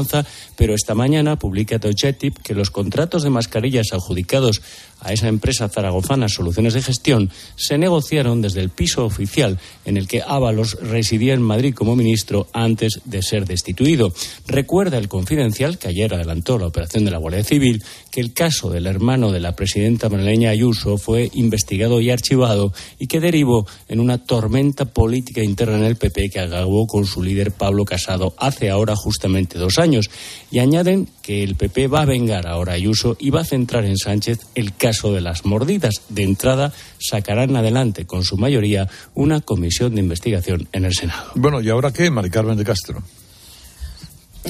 pero 0.56 0.73
esta 0.73 0.95
mañana 0.95 1.38
publica 1.38 1.77
Deutsche 1.77 2.15
que 2.43 2.56
los 2.56 2.71
contratos 2.71 3.23
de 3.23 3.30
mascarillas 3.30 3.93
adjudicados 3.93 4.62
a 5.01 5.13
esa 5.13 5.27
empresa 5.27 5.69
zaragozana 5.69 6.29
Soluciones 6.29 6.73
de 6.73 6.81
Gestión 6.81 7.29
se 7.55 7.77
negociaron 7.77 8.41
desde 8.41 8.61
el 8.61 8.69
piso 8.69 9.05
oficial 9.05 9.59
en 9.85 9.97
el 9.97 10.07
que 10.07 10.21
Ábalos 10.25 10.77
residía 10.81 11.33
en 11.33 11.41
Madrid 11.41 11.73
como 11.73 11.95
ministro 11.95 12.47
antes 12.53 13.01
de 13.05 13.21
ser 13.21 13.45
destituido. 13.45 14.13
Recuerda 14.47 14.97
el 14.97 15.09
confidencial 15.09 15.77
que 15.77 15.89
ayer 15.89 16.13
adelantó 16.13 16.57
la 16.57 16.67
operación 16.67 17.05
de 17.05 17.11
la 17.11 17.17
Guardia 17.17 17.43
Civil 17.43 17.83
que 18.11 18.21
el 18.21 18.33
caso 18.33 18.69
del 18.69 18.87
hermano 18.87 19.31
de 19.31 19.39
la 19.39 19.55
presidenta 19.55 20.09
madrileña 20.09 20.49
Ayuso 20.49 20.97
fue 20.97 21.29
investigado 21.33 22.01
y 22.01 22.09
archivado 22.09 22.73
y 22.99 23.07
que 23.07 23.19
derivó 23.19 23.65
en 23.87 23.99
una 23.99 24.23
tormenta 24.23 24.85
política 24.85 25.43
interna 25.43 25.77
en 25.77 25.85
el 25.85 25.95
PP 25.95 26.29
que 26.29 26.39
acabó 26.39 26.87
con 26.87 27.05
su 27.05 27.23
líder 27.23 27.51
Pablo 27.51 27.85
Casado 27.85 28.33
hace 28.37 28.69
ahora 28.69 28.95
justamente 28.95 29.57
dos 29.57 29.77
años. 29.77 30.09
Y 30.51 30.59
añaden 30.59 31.07
que 31.21 31.43
el 31.43 31.55
PP 31.55 31.88
va 31.88 32.01
a 32.01 32.05
vengar 32.05 32.47
ahora 32.47 32.73
a 32.73 32.75
Ayuso 32.75 33.15
y 33.19 33.29
va 33.29 33.41
a 33.41 33.45
centrar 33.45 33.86
en 33.86 33.97
Sánchez 33.97 34.39
el 34.55 34.73
caso 34.75 35.13
de 35.13 35.21
las 35.21 35.45
mordidas. 35.45 36.01
De 36.10 36.23
entrada, 36.23 36.73
sacarán 36.99 37.55
adelante 37.55 38.05
con 38.05 38.23
su 38.23 38.38
mayoría 38.38 38.88
una 39.13 39.41
comisión 39.41 39.95
de 39.95 40.01
investigación 40.01 40.67
en 40.71 40.86
el 40.86 40.93
Senado. 40.93 41.31
Bueno, 41.36 41.62
¿y 41.62 41.69
ahora 41.69 41.91
qué, 41.91 42.10
Mari 42.10 42.29
Carmen 42.29 42.57
de 42.57 42.65
Castro? 42.65 43.03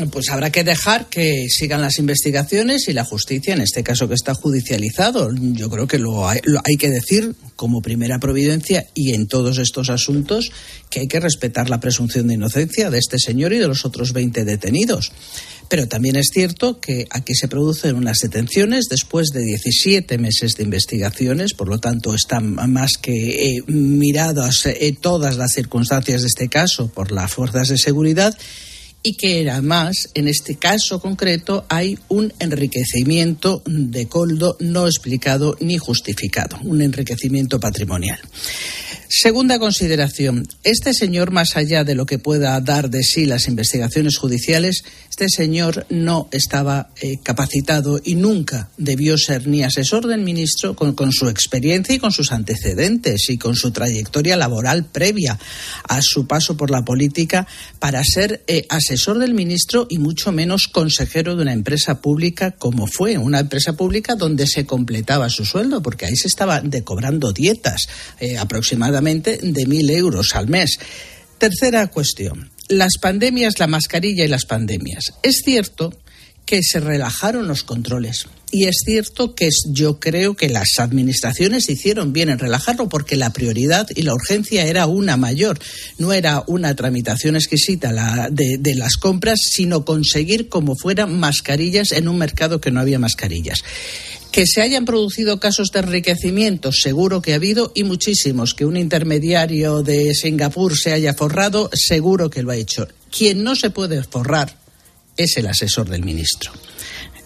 Pues 0.09 0.29
habrá 0.29 0.51
que 0.51 0.63
dejar 0.63 1.07
que 1.07 1.47
sigan 1.49 1.81
las 1.81 1.99
investigaciones 1.99 2.87
y 2.87 2.93
la 2.93 3.03
justicia, 3.03 3.53
en 3.53 3.59
este 3.59 3.83
caso 3.83 4.07
que 4.07 4.13
está 4.13 4.33
judicializado. 4.33 5.29
Yo 5.35 5.69
creo 5.69 5.85
que 5.85 5.99
lo 5.99 6.29
hay, 6.29 6.77
que 6.79 6.89
decir 6.89 7.35
como 7.57 7.81
primera 7.81 8.17
providencia 8.17 8.87
y 8.93 9.13
en 9.13 9.27
todos 9.27 9.57
estos 9.57 9.89
asuntos 9.89 10.51
que 10.89 11.01
hay 11.01 11.07
que 11.09 11.19
respetar 11.19 11.69
la 11.69 11.81
presunción 11.81 12.27
de 12.27 12.35
inocencia 12.35 12.89
de 12.89 12.99
este 12.99 13.19
señor 13.19 13.51
y 13.51 13.57
de 13.57 13.67
los 13.67 13.83
otros 13.83 14.13
20 14.13 14.45
detenidos. 14.45 15.11
Pero 15.67 15.87
también 15.89 16.15
es 16.15 16.29
cierto 16.33 16.79
que 16.79 17.07
aquí 17.09 17.35
se 17.35 17.49
producen 17.49 17.95
unas 17.95 18.19
detenciones 18.19 18.85
después 18.89 19.27
de 19.33 19.41
17 19.41 20.17
meses 20.17 20.55
de 20.55 20.63
investigaciones, 20.63 21.53
por 21.53 21.67
lo 21.67 21.79
tanto 21.79 22.13
están 22.13 22.55
más 22.71 22.91
que 23.01 23.57
eh, 23.57 23.63
miradas 23.67 24.65
eh, 24.65 24.95
todas 24.99 25.35
las 25.35 25.51
circunstancias 25.51 26.21
de 26.21 26.27
este 26.27 26.47
caso 26.47 26.87
por 26.87 27.11
las 27.11 27.33
fuerzas 27.33 27.67
de 27.67 27.77
seguridad 27.77 28.37
y 29.03 29.15
que 29.15 29.49
además, 29.49 30.09
en 30.13 30.27
este 30.27 30.55
caso 30.55 30.99
concreto, 30.99 31.65
hay 31.69 31.97
un 32.07 32.33
enriquecimiento 32.39 33.63
de 33.65 34.07
Coldo 34.07 34.57
no 34.59 34.85
explicado 34.85 35.57
ni 35.59 35.77
justificado, 35.77 36.59
un 36.63 36.81
enriquecimiento 36.81 37.59
patrimonial. 37.59 38.19
Segunda 39.13 39.59
consideración. 39.59 40.47
Este 40.63 40.93
señor, 40.93 41.31
más 41.31 41.57
allá 41.57 41.83
de 41.83 41.95
lo 41.95 42.05
que 42.05 42.17
pueda 42.17 42.59
dar 42.61 42.89
de 42.89 43.03
sí 43.03 43.25
las 43.25 43.47
investigaciones 43.47 44.17
judiciales, 44.17 44.83
este 45.11 45.27
señor 45.27 45.85
no 45.89 46.29
estaba 46.31 46.89
eh, 47.01 47.17
capacitado 47.21 47.99
y 48.01 48.15
nunca 48.15 48.69
debió 48.77 49.17
ser 49.17 49.45
ni 49.45 49.61
asesor 49.61 50.07
del 50.07 50.21
ministro 50.21 50.73
con, 50.73 51.11
su 51.11 51.27
experiencia 51.27 51.93
y 51.93 51.99
con 51.99 52.13
sus 52.13 52.31
antecedentes 52.31 53.29
y 53.29 53.37
con 53.37 53.55
su 53.55 53.71
trayectoria 53.71 54.37
laboral 54.37 54.85
previa 54.85 55.37
a 55.83 55.99
su 56.01 56.27
paso 56.27 56.55
por 56.55 56.71
la 56.71 56.85
política 56.85 57.45
para 57.77 58.01
ser 58.05 58.41
eh, 58.47 58.65
asesor 58.69 59.19
del 59.19 59.33
ministro 59.33 59.85
y 59.89 59.97
mucho 59.97 60.31
menos 60.31 60.69
consejero 60.69 61.35
de 61.35 61.41
una 61.41 61.53
empresa 61.53 61.99
pública 61.99 62.51
como 62.51 62.87
fue, 62.87 63.17
una 63.17 63.41
empresa 63.41 63.73
pública 63.73 64.15
donde 64.15 64.47
se 64.47 64.65
completaba 64.65 65.29
su 65.29 65.43
sueldo, 65.43 65.81
porque 65.81 66.05
ahí 66.05 66.15
se 66.15 66.29
estaban 66.29 66.69
decobrando 66.69 67.33
dietas 67.33 67.81
eh, 68.21 68.37
aproximadamente 68.37 69.39
de 69.43 69.65
mil 69.65 69.89
euros 69.89 70.35
al 70.35 70.47
mes. 70.47 70.79
Tercera 71.37 71.87
cuestión. 71.87 72.50
Las 72.71 72.93
pandemias, 73.01 73.59
la 73.59 73.67
mascarilla 73.67 74.23
y 74.23 74.29
las 74.29 74.45
pandemias. 74.45 75.13
Es 75.23 75.41
cierto 75.43 75.93
que 76.45 76.61
se 76.63 76.79
relajaron 76.79 77.47
los 77.47 77.63
controles. 77.63 78.27
Y 78.49 78.65
es 78.65 78.77
cierto 78.85 79.35
que 79.35 79.49
yo 79.69 79.99
creo 79.99 80.35
que 80.35 80.47
las 80.47 80.79
administraciones 80.79 81.69
hicieron 81.69 82.13
bien 82.13 82.29
en 82.29 82.39
relajarlo 82.39 82.87
porque 82.87 83.17
la 83.17 83.31
prioridad 83.33 83.87
y 83.93 84.03
la 84.03 84.13
urgencia 84.13 84.65
era 84.65 84.85
una 84.87 85.17
mayor. 85.17 85.59
No 85.97 86.13
era 86.13 86.43
una 86.47 86.73
tramitación 86.75 87.35
exquisita 87.35 87.91
la 87.91 88.29
de, 88.31 88.57
de 88.57 88.75
las 88.75 88.95
compras, 88.95 89.39
sino 89.41 89.83
conseguir 89.83 90.47
como 90.47 90.75
fueran 90.75 91.19
mascarillas 91.19 91.91
en 91.91 92.07
un 92.07 92.17
mercado 92.17 92.61
que 92.61 92.71
no 92.71 92.79
había 92.79 92.99
mascarillas. 92.99 93.63
Que 94.31 94.45
se 94.47 94.61
hayan 94.61 94.85
producido 94.85 95.39
casos 95.39 95.71
de 95.71 95.79
enriquecimiento, 95.79 96.71
seguro 96.71 97.21
que 97.21 97.33
ha 97.33 97.35
habido, 97.35 97.71
y 97.75 97.83
muchísimos. 97.83 98.53
Que 98.53 98.65
un 98.65 98.77
intermediario 98.77 99.83
de 99.83 100.13
Singapur 100.13 100.77
se 100.77 100.93
haya 100.93 101.13
forrado, 101.13 101.69
seguro 101.73 102.29
que 102.29 102.41
lo 102.41 102.51
ha 102.51 102.55
hecho. 102.55 102.87
Quien 103.09 103.43
no 103.43 103.55
se 103.55 103.69
puede 103.69 104.01
forrar 104.03 104.55
es 105.17 105.35
el 105.37 105.47
asesor 105.47 105.89
del 105.89 106.03
ministro. 106.03 106.51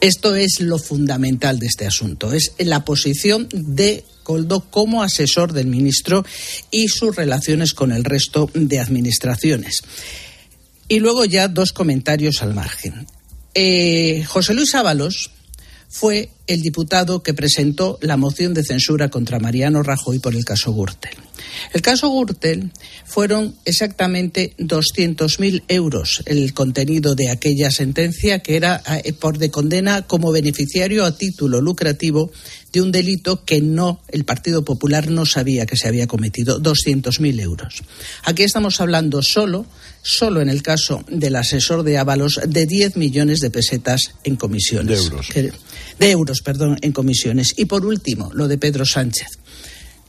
Esto 0.02 0.36
es 0.36 0.60
lo 0.60 0.78
fundamental 0.78 1.60
de 1.60 1.68
este 1.68 1.86
asunto, 1.86 2.34
es 2.34 2.54
la 2.60 2.84
posición 2.84 3.48
de 3.52 4.04
Coldo 4.24 4.70
como 4.70 5.04
asesor 5.04 5.54
del 5.54 5.68
ministro 5.68 6.26
y 6.72 6.90
sus 6.90 7.16
relaciones 7.16 7.74
con 7.74 7.92
el 7.92 8.04
resto 8.04 8.50
de 8.54 8.80
administraciones. 8.80 9.84
Y 10.88 11.00
luego 11.00 11.26
ya 11.26 11.48
dos 11.48 11.72
comentarios 11.72 12.42
al 12.42 12.54
margen. 12.54 13.08
Eh, 13.54 14.24
José 14.28 14.54
Luis 14.54 14.76
Ábalos 14.76 15.32
fue 15.98 16.30
el 16.46 16.62
diputado 16.62 17.24
que 17.24 17.34
presentó 17.34 17.98
la 18.02 18.18
moción 18.18 18.54
de 18.54 18.66
censura 18.66 19.10
contra 19.10 19.40
Mariano 19.40 19.82
Rajoy 19.82 20.20
por 20.20 20.36
el 20.36 20.44
caso 20.44 20.74
Gürtel. 20.74 21.16
El 21.74 21.82
caso 21.82 22.12
Gürtel 22.12 22.72
fueron 23.06 23.56
exactamente 23.64 24.54
200.000 24.58 25.64
euros 25.70 26.22
el 26.26 26.54
contenido 26.54 27.16
de 27.16 27.30
aquella 27.30 27.72
sentencia 27.72 28.40
que 28.40 28.58
era 28.58 28.84
eh, 29.06 29.14
por 29.14 29.38
de 29.38 29.50
condena 29.50 30.02
como 30.02 30.34
beneficiario 30.34 31.06
a 31.06 31.18
título 31.18 31.62
lucrativo 31.62 32.30
de 32.74 32.82
un 32.82 32.92
delito 32.92 33.46
que 33.46 33.62
no 33.62 34.02
el 34.10 34.26
Partido 34.26 34.66
Popular 34.66 35.10
no 35.10 35.26
sabía 35.26 35.66
que 35.66 35.78
se 35.78 35.88
había 35.88 36.08
cometido 36.08 36.62
200.000 36.62 37.40
euros. 37.40 37.84
Aquí 38.24 38.44
estamos 38.44 38.82
hablando 38.82 39.22
solo 39.22 39.66
solo 40.06 40.42
en 40.42 40.50
el 40.50 40.62
caso 40.62 41.04
del 41.08 41.36
asesor 41.36 41.84
de 41.84 41.98
Ábalos 41.98 42.40
de 42.46 42.66
10 42.68 42.96
millones 42.96 43.40
de 43.40 43.50
pesetas 43.50 44.12
en 44.24 44.36
comisiones. 44.36 45.00
De 45.00 45.06
euros. 45.06 45.30
De 46.00 46.12
euros, 46.12 46.42
perdón, 46.42 46.78
en 46.82 46.92
comisiones. 46.92 47.54
Y 47.58 47.66
por 47.66 47.86
último, 47.86 48.32
lo 48.34 48.48
de 48.48 48.58
Pedro 48.58 48.86
Sánchez 48.86 49.28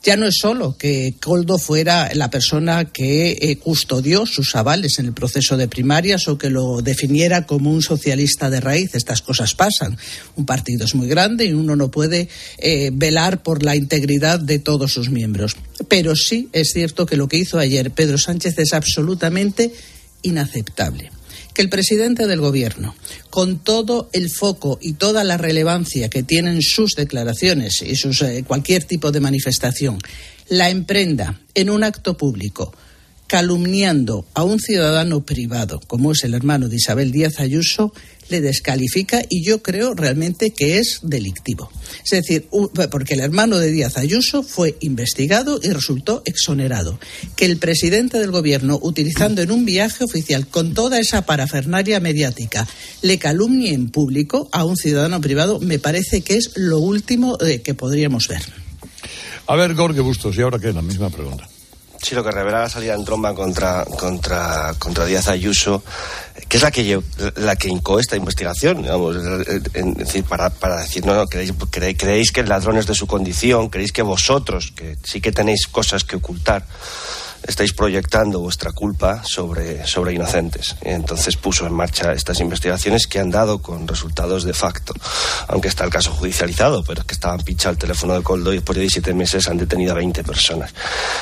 ya 0.07 0.17
no 0.17 0.27
es 0.27 0.37
solo 0.41 0.77
que 0.79 1.17
Coldo 1.21 1.59
fuera 1.59 2.11
la 2.15 2.31
persona 2.31 2.85
que 2.85 3.33
eh, 3.41 3.57
custodió 3.59 4.25
sus 4.25 4.55
avales 4.55 5.01
en 5.01 5.07
el 5.07 5.13
proceso 5.13 5.57
de 5.57 5.67
primarias 5.67 6.29
o 6.29 6.39
que 6.39 6.49
lo 6.49 6.81
definiera 6.81 7.45
como 7.45 7.73
un 7.73 7.83
socialista 7.83 8.49
de 8.49 8.61
raíz. 8.61 8.95
Estas 8.95 9.21
cosas 9.21 9.57
pasan. 9.57 9.99
Un 10.37 10.47
partido 10.47 10.85
es 10.85 10.95
muy 10.95 11.09
grande 11.09 11.47
y 11.47 11.55
uno 11.55 11.75
no 11.75 11.91
puede 11.91 12.29
eh, 12.59 12.91
velar 12.93 13.43
por 13.43 13.65
la 13.65 13.75
integridad 13.75 14.39
de 14.39 14.61
todos 14.61 14.93
sus 14.93 15.11
miembros. 15.11 15.57
Pero 15.89 16.15
sí 16.15 16.51
es 16.53 16.71
cierto 16.73 17.05
que 17.05 17.17
lo 17.17 17.27
que 17.27 17.39
hizo 17.39 17.59
ayer 17.59 17.91
Pedro 17.91 18.17
Sánchez 18.17 18.57
es 18.61 18.75
absolutamente 18.75 19.75
inaceptable 20.23 21.11
que 21.57 21.63
el 21.63 21.71
presidente 21.71 22.27
del 22.27 22.43
Gobierno, 22.43 22.95
con 23.31 23.59
todo 23.59 24.11
el 24.13 24.29
foco 24.29 24.79
y 24.79 24.93
toda 24.93 25.25
la 25.25 25.39
relevancia 25.39 26.11
que 26.11 26.23
tienen 26.23 26.61
sus 26.61 26.93
declaraciones 26.97 27.81
y 27.81 27.97
sus, 27.97 28.21
eh, 28.21 28.45
cualquier 28.47 28.85
tipo 28.85 29.11
de 29.11 29.21
manifestación, 29.21 29.97
la 30.51 30.69
emprenda 30.69 31.41
en 31.55 31.71
un 31.71 31.83
acto 31.83 32.19
público 32.19 32.75
calumniando 33.27 34.27
a 34.35 34.45
un 34.45 34.61
ciudadano 34.61 35.25
privado, 35.25 35.81
como 35.87 36.13
es 36.13 36.25
el 36.25 36.35
hermano 36.35 36.69
de 36.69 36.77
Isabel 36.77 37.11
Díaz 37.11 37.41
Ayuso, 37.41 37.95
le 38.29 38.41
descalifica 38.41 39.23
y 39.29 39.45
yo 39.45 39.63
creo 39.63 39.95
realmente 39.95 40.51
que 40.51 40.79
es 40.79 41.01
delictivo. 41.03 41.71
Es 42.05 42.11
decir, 42.11 42.49
porque 42.91 43.15
el 43.15 43.21
hermano 43.21 43.59
de 43.59 43.71
Díaz 43.71 43.97
Ayuso 43.97 44.43
fue 44.43 44.77
investigado 44.81 45.61
y 45.63 45.71
resultó 45.71 46.23
exonerado. 46.25 46.99
Que 47.37 47.47
el 47.47 47.59
presidente 47.59 48.19
del 48.19 48.31
gobierno, 48.31 48.79
utilizando 48.83 49.43
en 49.43 49.51
un 49.51 49.65
viaje 49.65 50.05
oficial 50.05 50.47
con 50.47 50.75
toda 50.75 50.99
esa 50.99 51.23
parafernaria 51.23 52.01
mediática, 52.01 52.67
le 53.03 53.19
calumnie 53.19 53.73
en 53.73 53.91
público 53.91 54.49
a 54.53 54.65
un 54.65 54.77
ciudadano 54.77 55.21
privado, 55.21 55.61
me 55.61 55.79
parece 55.79 56.23
que 56.23 56.37
es 56.37 56.53
lo 56.57 56.79
último 56.79 57.39
eh, 57.41 57.61
que 57.63 57.75
podríamos 57.75 58.29
ver. 58.29 58.43
A 59.49 59.55
ver, 59.55 59.75
Gorge 59.75 60.01
Bustos, 60.01 60.37
y 60.37 60.43
ahora 60.43 60.59
qué, 60.59 60.73
la 60.73 60.83
misma 60.83 61.09
pregunta. 61.11 61.49
Sí, 62.03 62.15
lo 62.15 62.23
que 62.23 62.31
revela 62.31 62.61
la 62.61 62.69
salida 62.69 62.95
en 62.95 63.05
tromba 63.05 63.35
contra, 63.35 63.85
contra, 63.85 64.75
contra 64.79 65.07
Díaz 65.07 65.29
Ayuso, 65.29 65.83
que 66.49 66.57
es 66.59 66.63
la 66.63 66.71
que, 66.71 67.01
la 67.37 67.57
que 67.57 67.69
esta 68.01 68.17
investigación, 68.17 68.83
digamos, 68.83 69.17
decir, 69.73 70.25
para, 70.25 70.51
para 70.51 70.79
decir, 70.79 71.05
no, 71.05 71.15
no, 71.15 71.27
creéis, 71.27 71.53
creéis 71.99 72.31
que 72.31 72.41
el 72.41 72.49
ladrón 72.49 72.77
es 72.77 72.87
de 72.87 72.95
su 72.95 73.07
condición, 73.07 73.69
creéis 73.69 73.93
que 73.93 74.03
vosotros, 74.03 74.73
que 74.75 74.97
sí 75.03 75.21
que 75.21 75.33
tenéis 75.33 75.67
cosas 75.67 76.05
que 76.05 76.17
ocultar, 76.17 76.65
estáis 77.47 77.73
proyectando 77.73 78.41
vuestra 78.41 78.73
culpa 78.73 79.23
sobre, 79.25 79.87
sobre 79.87 80.15
inocentes. 80.15 80.77
Entonces 80.83 81.37
puso 81.37 81.67
en 81.67 81.73
marcha 81.73 82.13
estas 82.13 82.41
investigaciones 82.41 83.07
que 83.07 83.19
han 83.19 83.31
dado 83.31 83.61
con 83.63 83.87
resultados 83.87 84.45
de 84.45 84.53
facto, 84.53 84.95
aunque 85.49 85.69
está 85.69 85.85
el 85.85 85.91
caso 85.91 86.13
judicializado, 86.13 86.83
pero 86.85 87.01
es 87.01 87.07
que 87.07 87.15
estaban 87.15 87.41
pinchado 87.41 87.73
el 87.73 87.79
teléfono 87.79 88.15
de 88.15 88.23
Coldo 88.23 88.53
y 88.53 88.57
después 88.57 88.77
de 88.77 88.83
17 88.83 89.15
meses 89.15 89.49
han 89.49 89.59
detenido 89.59 89.93
a 89.93 89.97
20 89.97 90.25
personas. 90.25 90.75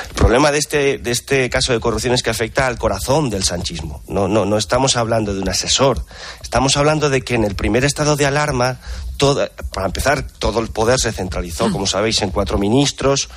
El 0.09 0.15
problema 0.15 0.51
de 0.51 0.57
este, 0.57 0.97
de 0.97 1.11
este 1.11 1.49
caso 1.49 1.73
de 1.73 1.79
corrupción 1.79 2.13
es 2.13 2.23
que 2.23 2.29
afecta 2.29 2.67
al 2.67 2.77
corazón 2.77 3.29
del 3.29 3.43
sanchismo. 3.43 4.03
No, 4.07 4.27
no, 4.27 4.45
no 4.45 4.57
estamos 4.57 4.97
hablando 4.97 5.33
de 5.33 5.41
un 5.41 5.49
asesor, 5.49 6.03
estamos 6.41 6.77
hablando 6.77 7.09
de 7.09 7.21
que 7.21 7.35
en 7.35 7.43
el 7.43 7.55
primer 7.55 7.85
estado 7.85 8.15
de 8.15 8.25
alarma, 8.25 8.79
para 9.73 9.85
empezar, 9.85 10.25
todo 10.39 10.59
el 10.59 10.67
poder 10.67 10.99
se 10.99 11.11
centralizó, 11.11 11.71
como 11.71 11.87
sabéis, 11.87 12.21
en 12.21 12.31
cuatro 12.31 12.57
ministros, 12.57 13.29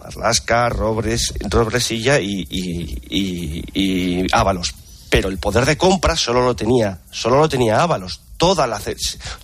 Marlasca, 0.00 0.68
Robres, 0.68 1.32
Robresilla 1.48 2.18
y, 2.20 4.26
Ábalos. 4.32 4.74
Pero 5.10 5.28
el 5.28 5.38
poder 5.38 5.66
de 5.66 5.76
compra 5.76 6.16
solo 6.16 6.44
lo 6.44 6.56
tenía, 6.56 6.98
solo 7.10 7.38
lo 7.38 7.48
tenía 7.48 7.82
Ábalos. 7.82 8.20
Todas 8.36 8.68
las, 8.68 8.84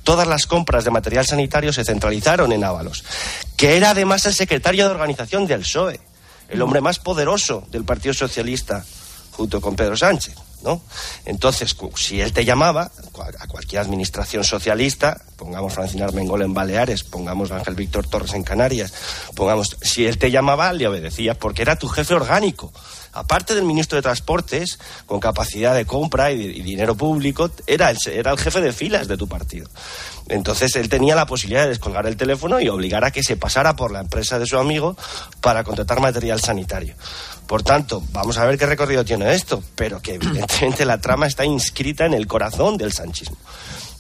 todas 0.05 0.27
las 0.27 0.47
compras 0.47 0.85
de 0.85 0.91
material 0.91 1.27
sanitario 1.27 1.73
se 1.73 1.85
centralizaron 1.85 2.53
en 2.53 2.65
Ábalos, 2.65 3.05
que 3.57 3.77
era 3.77 3.91
además 3.91 4.25
el 4.27 4.35
secretario 4.35 4.87
de 4.87 4.93
organización 4.93 5.47
del 5.47 5.61
PSOE, 5.61 6.01
el 6.49 6.63
hombre 6.63 6.81
más 6.81 6.99
poderoso 6.99 7.65
del 7.71 7.85
Partido 7.85 8.15
Socialista, 8.15 8.85
junto 9.33 9.61
con 9.61 9.77
Pedro 9.77 9.97
Sánchez. 9.97 10.35
Entonces, 11.25 11.77
si 11.97 12.21
él 12.21 12.33
te 12.33 12.45
llamaba, 12.45 12.91
a 13.39 13.47
cualquier 13.47 13.83
administración 13.83 14.45
socialista, 14.45 15.21
pongamos 15.37 15.75
Francina 15.75 16.07
Armengol 16.07 16.43
en 16.43 16.55
Baleares, 16.55 17.05
pongamos 17.05 17.51
Ángel 17.51 17.75
Víctor 17.75 18.07
Torres 18.07 18.35
en 18.35 18.43
Canarias, 18.43 18.93
pongamos, 19.35 19.77
si 19.81 20.07
él 20.07 20.19
te 20.19 20.31
llamaba, 20.31 20.73
le 20.73 20.87
obedecías, 20.89 21.37
porque 21.37 21.63
era 21.63 21.77
tu 21.77 21.89
jefe 21.89 22.15
orgánico. 22.15 22.73
Aparte 23.13 23.55
del 23.55 23.65
ministro 23.65 23.97
de 23.97 24.03
Transportes, 24.03 24.79
con 25.07 25.21
capacidad 25.21 25.75
de 25.75 25.87
compra 25.87 26.33
y, 26.33 26.61
dinero 26.61 26.95
público, 26.97 27.51
era 27.67 27.91
el, 27.91 27.97
era 28.13 28.31
el 28.31 28.39
jefe 28.39 28.61
de 28.61 28.75
filas 28.75 29.09
de 29.09 29.17
tu 29.17 29.27
partido. 29.27 29.71
Entonces 30.29 30.77
él 30.77 30.89
tenía 30.89 31.15
la 31.15 31.25
posibilidad 31.25 31.63
de 31.63 31.71
descolgar 31.71 32.07
el 32.07 32.17
teléfono 32.17 32.61
y 32.61 32.69
obligar 32.69 33.05
a 33.05 33.11
que 33.11 33.23
se 33.23 33.37
pasara 33.37 33.75
por 33.75 33.91
la 33.91 34.01
empresa 34.01 34.39
de 34.39 34.47
su 34.47 34.59
amigo 34.59 34.97
para 35.41 35.65
contratar 35.65 36.01
material 36.01 36.41
sanitario. 36.41 36.95
Por 37.47 37.63
tanto, 37.63 38.03
vamos 38.13 38.39
a 38.39 38.45
ver 38.45 38.59
qué 38.59 38.67
recorrido 38.67 39.05
tiene 39.05 39.33
esto, 39.33 39.63
pero 39.75 40.01
que 40.03 40.15
evidentemente 40.15 40.85
la 40.85 41.01
trama 41.01 41.27
está 41.27 41.45
inscrita 41.45 42.05
en 42.05 42.15
el 42.15 42.27
corazón 42.27 42.77
del 42.77 42.93
sanchismo. 42.93 43.37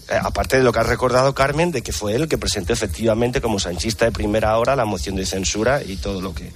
Eh, 0.08 0.18
aparte 0.20 0.56
de 0.56 0.62
lo 0.62 0.72
que 0.72 0.78
ha 0.78 0.84
recordado 0.84 1.34
Carmen, 1.34 1.72
de 1.72 1.82
que 1.82 1.92
fue 1.92 2.14
él 2.14 2.28
que 2.28 2.38
presentó 2.38 2.72
efectivamente 2.72 3.40
como 3.40 3.58
sanchista 3.58 4.04
de 4.04 4.12
primera 4.12 4.56
hora 4.56 4.76
la 4.76 4.84
moción 4.84 5.16
de 5.16 5.26
censura 5.26 5.82
y 5.82 5.96
todo 5.96 6.20
lo 6.20 6.32
que 6.32 6.52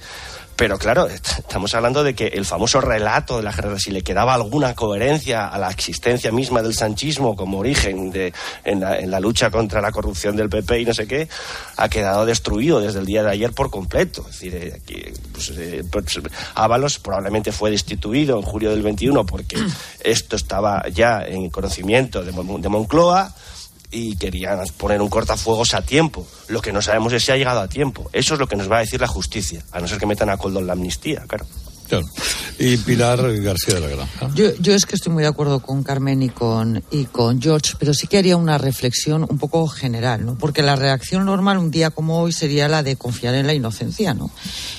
pero 0.61 0.77
claro, 0.77 1.07
estamos 1.07 1.73
hablando 1.73 2.03
de 2.03 2.13
que 2.13 2.27
el 2.27 2.45
famoso 2.45 2.81
relato 2.81 3.37
de 3.37 3.41
la 3.41 3.79
si 3.79 3.89
le 3.89 4.03
quedaba 4.03 4.35
alguna 4.35 4.75
coherencia 4.75 5.47
a 5.47 5.57
la 5.57 5.71
existencia 5.71 6.31
misma 6.31 6.61
del 6.61 6.75
sanchismo 6.75 7.35
como 7.35 7.57
origen 7.57 8.11
de, 8.11 8.31
en, 8.63 8.79
la, 8.79 9.19
lucha 9.19 9.49
contra 9.49 9.81
la 9.81 9.91
corrupción 9.91 10.35
del 10.35 10.49
PP 10.49 10.81
y 10.81 10.85
no 10.85 10.93
sé 10.93 11.07
qué, 11.07 11.27
ha 11.77 11.89
quedado 11.89 12.27
destruido 12.27 12.79
desde 12.79 12.99
el 12.99 13.07
día 13.07 13.23
de 13.23 13.31
ayer 13.31 13.53
por 13.53 13.71
completo. 13.71 14.21
Es 14.29 14.39
decir, 14.39 14.53
eh, 14.53 14.73
aquí, 14.75 15.03
pues, 15.31 15.49
eh, 15.57 15.83
pues, 15.91 16.21
Ábalos 16.53 16.99
probablemente 16.99 17.51
fue 17.51 17.71
destituido 17.71 18.37
en 18.37 18.43
julio 18.43 18.69
del 18.69 18.83
21 18.83 19.25
porque 19.25 19.57
esto 20.03 20.35
estaba 20.35 20.87
ya 20.89 21.23
en 21.23 21.49
conocimiento 21.49 22.23
de, 22.23 22.33
de 22.33 22.69
Moncloa 22.69 23.33
y 23.91 24.15
querían 24.15 24.59
poner 24.77 25.01
un 25.01 25.09
cortafuegos 25.09 25.73
a 25.73 25.81
tiempo. 25.81 26.25
Lo 26.47 26.61
que 26.61 26.71
no 26.71 26.81
sabemos 26.81 27.13
es 27.13 27.23
si 27.23 27.31
ha 27.31 27.37
llegado 27.37 27.59
a 27.59 27.67
tiempo. 27.67 28.09
Eso 28.13 28.33
es 28.33 28.39
lo 28.39 28.47
que 28.47 28.55
nos 28.55 28.71
va 28.71 28.77
a 28.77 28.79
decir 28.79 29.01
la 29.01 29.07
justicia, 29.07 29.63
a 29.71 29.79
no 29.79 29.87
ser 29.87 29.99
que 29.99 30.05
metan 30.05 30.29
a 30.29 30.37
Coldo 30.37 30.59
en 30.59 30.67
la 30.67 30.73
amnistía, 30.73 31.23
claro. 31.27 31.45
Y 32.59 32.77
Pilar 32.77 33.19
García 33.41 33.75
de 33.75 33.81
la 33.81 33.87
Granja. 33.87 34.29
Yo, 34.35 34.55
yo 34.59 34.73
es 34.73 34.85
que 34.85 34.95
estoy 34.95 35.11
muy 35.11 35.23
de 35.23 35.29
acuerdo 35.29 35.61
con 35.61 35.83
Carmen 35.83 36.21
y 36.21 36.29
con, 36.29 36.83
y 36.91 37.05
con 37.05 37.41
George, 37.41 37.73
pero 37.79 37.93
sí 37.93 38.07
que 38.07 38.17
haría 38.17 38.37
una 38.37 38.57
reflexión 38.57 39.25
un 39.27 39.37
poco 39.39 39.67
general, 39.67 40.25
¿no? 40.25 40.37
Porque 40.37 40.61
la 40.61 40.75
reacción 40.75 41.25
normal 41.25 41.57
un 41.57 41.71
día 41.71 41.89
como 41.89 42.21
hoy 42.21 42.31
sería 42.31 42.67
la 42.67 42.83
de 42.83 42.95
confiar 42.95 43.35
en 43.35 43.47
la 43.47 43.53
inocencia, 43.53 44.13
¿no? 44.13 44.29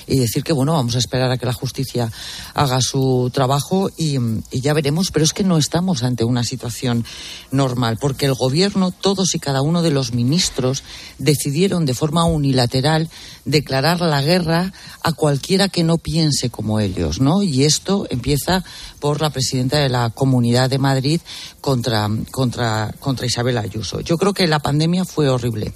Y 0.07 0.17
decir 0.17 0.43
que, 0.43 0.53
bueno, 0.53 0.73
vamos 0.73 0.95
a 0.95 0.99
esperar 0.99 1.29
a 1.31 1.37
que 1.37 1.45
la 1.45 1.53
justicia 1.53 2.11
haga 2.53 2.79
su 2.79 3.29
trabajo 3.33 3.89
y, 3.97 4.17
y 4.51 4.61
ya 4.61 4.73
veremos, 4.73 5.11
pero 5.11 5.25
es 5.25 5.33
que 5.33 5.43
no 5.43 5.57
estamos 5.57 6.03
ante 6.03 6.23
una 6.23 6.43
situación 6.43 7.05
normal, 7.51 7.97
porque 7.99 8.25
el 8.25 8.33
gobierno, 8.33 8.91
todos 8.91 9.35
y 9.35 9.39
cada 9.39 9.61
uno 9.61 9.81
de 9.81 9.91
los 9.91 10.13
ministros, 10.13 10.83
decidieron 11.17 11.85
de 11.85 11.93
forma 11.93 12.25
unilateral 12.25 13.09
declarar 13.45 13.99
la 14.01 14.21
guerra 14.21 14.71
a 15.01 15.11
cualquiera 15.11 15.67
que 15.67 15.83
no 15.83 15.97
piense 15.97 16.49
como 16.49 16.79
ellos, 16.79 17.02
¿no? 17.19 17.43
Y 17.43 17.63
esto 17.63 18.07
empieza 18.09 18.63
por 18.99 19.21
la 19.21 19.29
presidenta 19.29 19.79
de 19.79 19.89
la 19.89 20.09
Comunidad 20.09 20.69
de 20.69 20.77
Madrid 20.77 21.21
contra, 21.61 22.09
contra, 22.31 22.93
contra 22.99 23.25
Isabel 23.25 23.57
Ayuso. 23.57 23.99
Yo 24.01 24.17
creo 24.17 24.33
que 24.33 24.47
la 24.47 24.59
pandemia 24.59 25.05
fue 25.05 25.29
horrible. 25.29 25.73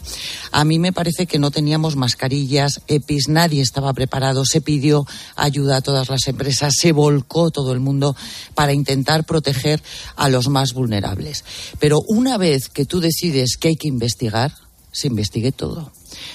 A 0.52 0.64
mí 0.64 0.80
me 0.80 0.94
parece 0.94 1.26
que 1.26 1.40
no 1.40 1.52
teníamos 1.52 1.96
mascarillas, 1.96 2.82
EPIs, 2.88 3.28
nadie 3.28 3.62
estaba 3.62 3.94
preparado, 3.94 4.46
se 4.46 4.62
pidió 4.62 5.06
ayuda 5.36 5.78
a 5.78 5.82
todas 5.82 6.10
las 6.10 6.28
empresas, 6.28 6.74
se 6.78 6.92
volcó 6.92 7.52
todo 7.52 7.74
el 7.74 7.80
mundo 7.80 8.16
para 8.56 8.74
intentar 8.74 9.26
proteger 9.26 9.82
a 10.16 10.30
los 10.30 10.48
más 10.48 10.74
vulnerables. 10.74 11.44
Pero 11.80 12.02
una 12.08 12.38
vez 12.38 12.70
que 12.70 12.86
tú 12.86 13.02
decides 13.02 13.58
que 13.58 13.70
hay 13.70 13.76
que 13.76 13.88
investigar, 13.88 14.54
se 14.92 15.08
investigue 15.08 15.52
todo 15.52 15.92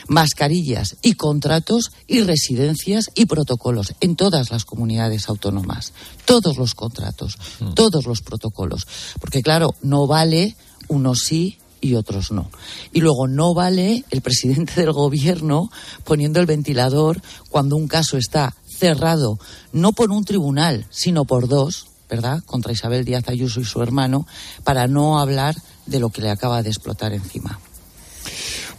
mascarillas 0.08 0.96
y 1.02 1.14
contratos 1.14 1.92
y 2.06 2.20
residencias 2.20 3.10
y 3.14 3.26
protocolos 3.26 3.94
en 4.00 4.16
todas 4.16 4.50
las 4.50 4.64
comunidades 4.64 5.28
autónomas. 5.28 5.92
Todos 6.24 6.56
los 6.56 6.74
contratos, 6.74 7.36
todos 7.74 8.06
los 8.06 8.22
protocolos. 8.22 8.86
Porque 9.20 9.42
claro, 9.42 9.74
no 9.82 10.06
vale 10.06 10.56
unos 10.88 11.20
sí 11.20 11.58
y 11.80 11.96
otros 11.96 12.30
no. 12.30 12.50
Y 12.92 13.00
luego 13.00 13.26
no 13.26 13.52
vale 13.52 14.04
el 14.10 14.22
presidente 14.22 14.72
del 14.80 14.92
gobierno 14.92 15.70
poniendo 16.04 16.40
el 16.40 16.46
ventilador 16.46 17.20
cuando 17.50 17.76
un 17.76 17.88
caso 17.88 18.16
está 18.16 18.54
cerrado, 18.78 19.38
no 19.72 19.92
por 19.92 20.10
un 20.10 20.24
tribunal, 20.24 20.86
sino 20.90 21.24
por 21.24 21.48
dos, 21.48 21.88
¿verdad?, 22.08 22.42
contra 22.46 22.72
Isabel 22.72 23.04
Díaz 23.04 23.28
Ayuso 23.28 23.60
y 23.60 23.64
su 23.64 23.82
hermano, 23.82 24.26
para 24.64 24.86
no 24.86 25.18
hablar 25.18 25.54
de 25.86 26.00
lo 26.00 26.10
que 26.10 26.22
le 26.22 26.30
acaba 26.30 26.62
de 26.62 26.70
explotar 26.70 27.12
encima. 27.12 27.60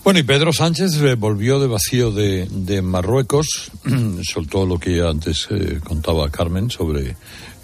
Bueno, 0.03 0.19
y 0.19 0.23
Pedro 0.23 0.51
Sánchez 0.51 1.01
eh, 1.01 1.15
volvió 1.15 1.61
de 1.61 1.67
vacío 1.67 2.11
de, 2.11 2.45
de 2.49 2.81
Marruecos, 2.81 3.71
soltó 4.23 4.65
lo 4.65 4.77
que 4.77 5.01
antes 5.01 5.47
eh, 5.49 5.79
contaba 5.81 6.29
Carmen 6.29 6.69
sobre 6.69 7.15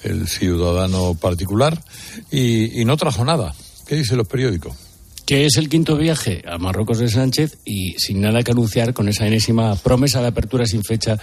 el 0.03 0.25
ciudadano 0.25 1.15
particular 1.15 1.83
y, 2.31 2.81
y 2.81 2.85
no 2.85 2.95
trajo 2.95 3.25
nada. 3.25 3.53
¿Qué 3.85 3.95
dicen 3.95 4.17
los 4.17 4.27
periódicos? 4.27 4.73
que 5.29 5.45
es 5.45 5.57
el 5.57 5.69
quinto 5.69 5.95
viaje 5.95 6.41
a 6.47 6.57
Marruecos 6.57 6.97
de 6.97 7.07
Sánchez 7.07 7.59
y 7.63 7.91
sin 7.99 8.19
nada 8.19 8.41
que 8.41 8.49
anunciar 8.49 8.95
con 8.95 9.07
esa 9.09 9.27
enésima 9.27 9.75
promesa 9.75 10.21
de 10.23 10.29
apertura 10.29 10.65
sin 10.65 10.83
fecha 10.83 11.19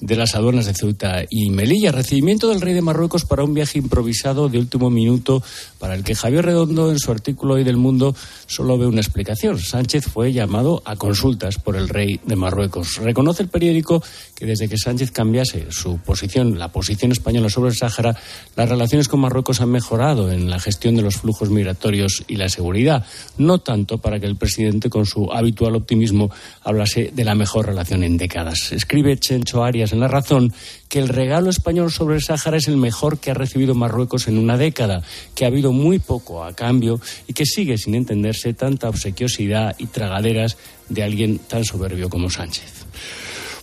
de 0.00 0.16
las 0.16 0.34
aduanas 0.34 0.66
de 0.66 0.74
Ceuta 0.74 1.24
y 1.30 1.50
Melilla. 1.50 1.90
Recibimiento 1.90 2.48
del 2.48 2.60
rey 2.60 2.74
de 2.74 2.82
Marruecos 2.82 3.24
para 3.24 3.44
un 3.44 3.54
viaje 3.54 3.78
improvisado 3.78 4.48
de 4.48 4.58
último 4.58 4.90
minuto 4.90 5.42
para 5.78 5.94
el 5.94 6.04
que 6.04 6.14
Javier 6.14 6.44
Redondo 6.44 6.90
en 6.90 6.98
su 6.98 7.10
artículo 7.10 7.54
hoy 7.54 7.64
del 7.64 7.76
Mundo 7.76 8.14
solo 8.46 8.76
ve 8.76 8.86
una 8.86 9.00
explicación. 9.00 9.58
Sánchez 9.58 10.06
fue 10.06 10.32
llamado 10.32 10.82
a 10.84 10.96
consultas 10.96 11.58
por 11.58 11.76
el 11.76 11.88
rey 11.88 12.20
de 12.26 12.36
Marruecos. 12.36 12.98
Reconoce 12.98 13.42
el 13.42 13.48
periódico 13.48 14.02
que 14.34 14.44
desde 14.44 14.68
que 14.68 14.76
Sánchez 14.76 15.10
cambiase 15.12 15.66
su 15.70 15.98
posición, 15.98 16.58
la 16.58 16.68
posición 16.68 17.12
española 17.12 17.48
sobre 17.48 17.70
el 17.70 17.76
Sáhara, 17.76 18.16
las 18.54 18.68
relaciones 18.68 19.08
con 19.08 19.20
Marruecos 19.20 19.60
han 19.60 19.70
mejorado 19.70 20.30
en 20.30 20.50
la 20.50 20.60
gestión 20.60 20.94
de 20.96 21.02
los 21.02 21.16
flujos 21.16 21.50
migratorios 21.50 22.24
y 22.28 22.36
la 22.36 22.48
seguridad. 22.48 23.06
No 23.38 23.58
tanto 23.60 23.98
para 23.98 24.20
que 24.20 24.26
el 24.26 24.36
presidente, 24.36 24.90
con 24.90 25.06
su 25.06 25.32
habitual 25.32 25.74
optimismo, 25.74 26.30
hablase 26.62 27.10
de 27.14 27.24
la 27.24 27.34
mejor 27.34 27.66
relación 27.66 28.04
en 28.04 28.18
décadas. 28.18 28.72
Escribe 28.72 29.16
Chencho 29.18 29.64
Arias 29.64 29.85
en 29.92 30.00
La 30.00 30.08
Razón 30.08 30.52
que 30.88 30.98
el 30.98 31.08
regalo 31.08 31.50
español 31.50 31.90
sobre 31.90 32.16
el 32.16 32.22
Sáhara 32.22 32.56
es 32.56 32.68
el 32.68 32.76
mejor 32.76 33.18
que 33.18 33.30
ha 33.30 33.34
recibido 33.34 33.74
Marruecos 33.74 34.28
en 34.28 34.38
una 34.38 34.56
década, 34.56 35.02
que 35.34 35.44
ha 35.44 35.48
habido 35.48 35.72
muy 35.72 35.98
poco 35.98 36.44
a 36.44 36.54
cambio 36.54 37.00
y 37.26 37.32
que 37.32 37.46
sigue 37.46 37.78
sin 37.78 37.94
entenderse 37.94 38.54
tanta 38.54 38.88
obsequiosidad 38.88 39.74
y 39.78 39.86
tragaderas 39.86 40.56
de 40.88 41.02
alguien 41.02 41.38
tan 41.38 41.64
soberbio 41.64 42.08
como 42.08 42.30
Sánchez. 42.30 42.86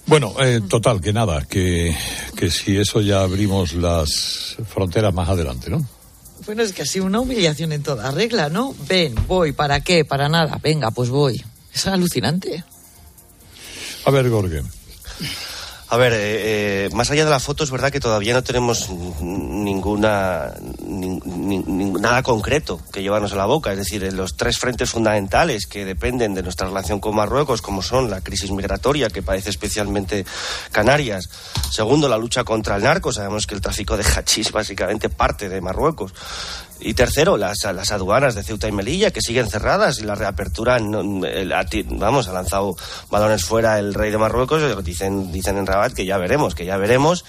Bueno, 0.06 0.34
eh, 0.40 0.60
total, 0.68 1.00
que 1.00 1.14
nada, 1.14 1.46
que, 1.46 1.96
que 2.36 2.52
si 2.52 2.78
eso 2.78 3.00
ya 3.00 3.22
abrimos 3.22 3.74
las 3.74 4.58
fronteras 4.68 5.14
más 5.14 5.30
adelante, 5.30 5.70
¿no? 5.70 5.88
Bueno, 6.46 6.62
es 6.62 6.74
que 6.74 6.82
ha 6.82 6.86
sido 6.86 7.06
una 7.06 7.22
humillación 7.22 7.72
en 7.72 7.84
toda 7.84 8.12
regla, 8.12 8.50
¿no? 8.50 8.76
Ven, 8.88 9.16
voy, 9.28 9.54
¿para 9.54 9.80
qué? 9.80 10.04
Para 10.04 10.28
nada, 10.28 10.60
venga, 10.62 10.92
pues 10.92 11.10
voy. 11.10 11.42
Es 11.74 11.88
alucinante. 11.88 12.66
A 14.06 14.12
ver, 14.12 14.30
Gorge. 14.30 14.62
A 15.94 15.98
ver, 15.98 16.12
eh, 16.14 16.86
eh, 16.86 16.90
más 16.94 17.12
allá 17.12 17.24
de 17.24 17.30
la 17.30 17.40
foto, 17.40 17.64
es 17.64 17.70
verdad 17.70 17.92
que 17.92 18.00
todavía 18.00 18.34
no 18.34 18.42
tenemos 18.44 18.90
ninguna 19.22 20.52
ni- 20.88 21.20
ni- 21.24 21.60
ni- 21.60 21.92
nada 21.92 22.24
concreto 22.24 22.80
que 22.92 23.04
llevarnos 23.04 23.32
a 23.34 23.36
la 23.36 23.46
boca. 23.46 23.72
Es 23.72 23.78
decir, 23.78 24.12
los 24.12 24.36
tres 24.36 24.58
frentes 24.58 24.90
fundamentales 24.90 25.68
que 25.68 25.86
dependen 25.86 26.34
de 26.34 26.42
nuestra 26.42 26.66
relación 26.66 27.00
con 27.00 27.16
Marruecos, 27.16 27.62
como 27.62 27.84
son 27.84 28.10
la 28.10 28.22
crisis 28.22 28.50
migratoria 28.50 29.12
que 29.12 29.22
padece 29.22 29.52
especialmente 29.52 30.26
Canarias. 30.72 31.30
Segundo, 31.70 32.10
la 32.10 32.18
lucha 32.18 32.44
contra 32.44 32.76
el 32.78 32.82
narco. 32.82 33.14
Sabemos 33.14 33.46
que 33.46 33.54
el 33.54 33.62
tráfico 33.62 33.96
de 33.96 34.04
hachís 34.04 34.52
básicamente 34.52 35.10
parte 35.10 35.48
de 35.48 35.62
Marruecos. 35.62 36.12
Y 36.86 36.94
tercero, 36.96 37.38
las, 37.38 37.64
las 37.64 37.92
aduanas 37.92 38.36
de 38.36 38.44
Ceuta 38.44 38.68
y 38.68 38.72
Melilla, 38.72 39.12
que 39.12 39.22
siguen 39.22 39.50
cerradas 39.50 40.00
y 40.00 40.04
la 40.04 40.16
reapertura, 40.16 40.80
no- 40.80 41.26
el- 41.26 41.54
vamos, 41.86 42.28
ha 42.28 42.34
lanzado 42.34 42.76
balones 43.10 43.46
fuera 43.46 43.80
el 43.80 43.94
rey 43.94 44.12
de 44.12 44.18
Marruecos, 44.18 44.84
dicen, 44.84 45.32
dicen 45.32 45.58
en 45.58 45.66
Rabat 45.66 45.94
que 45.94 46.06
ya 46.06 46.18
veremos, 46.18 46.56
que 46.56 46.66
ya 46.66 46.78
veremos. 46.78 47.24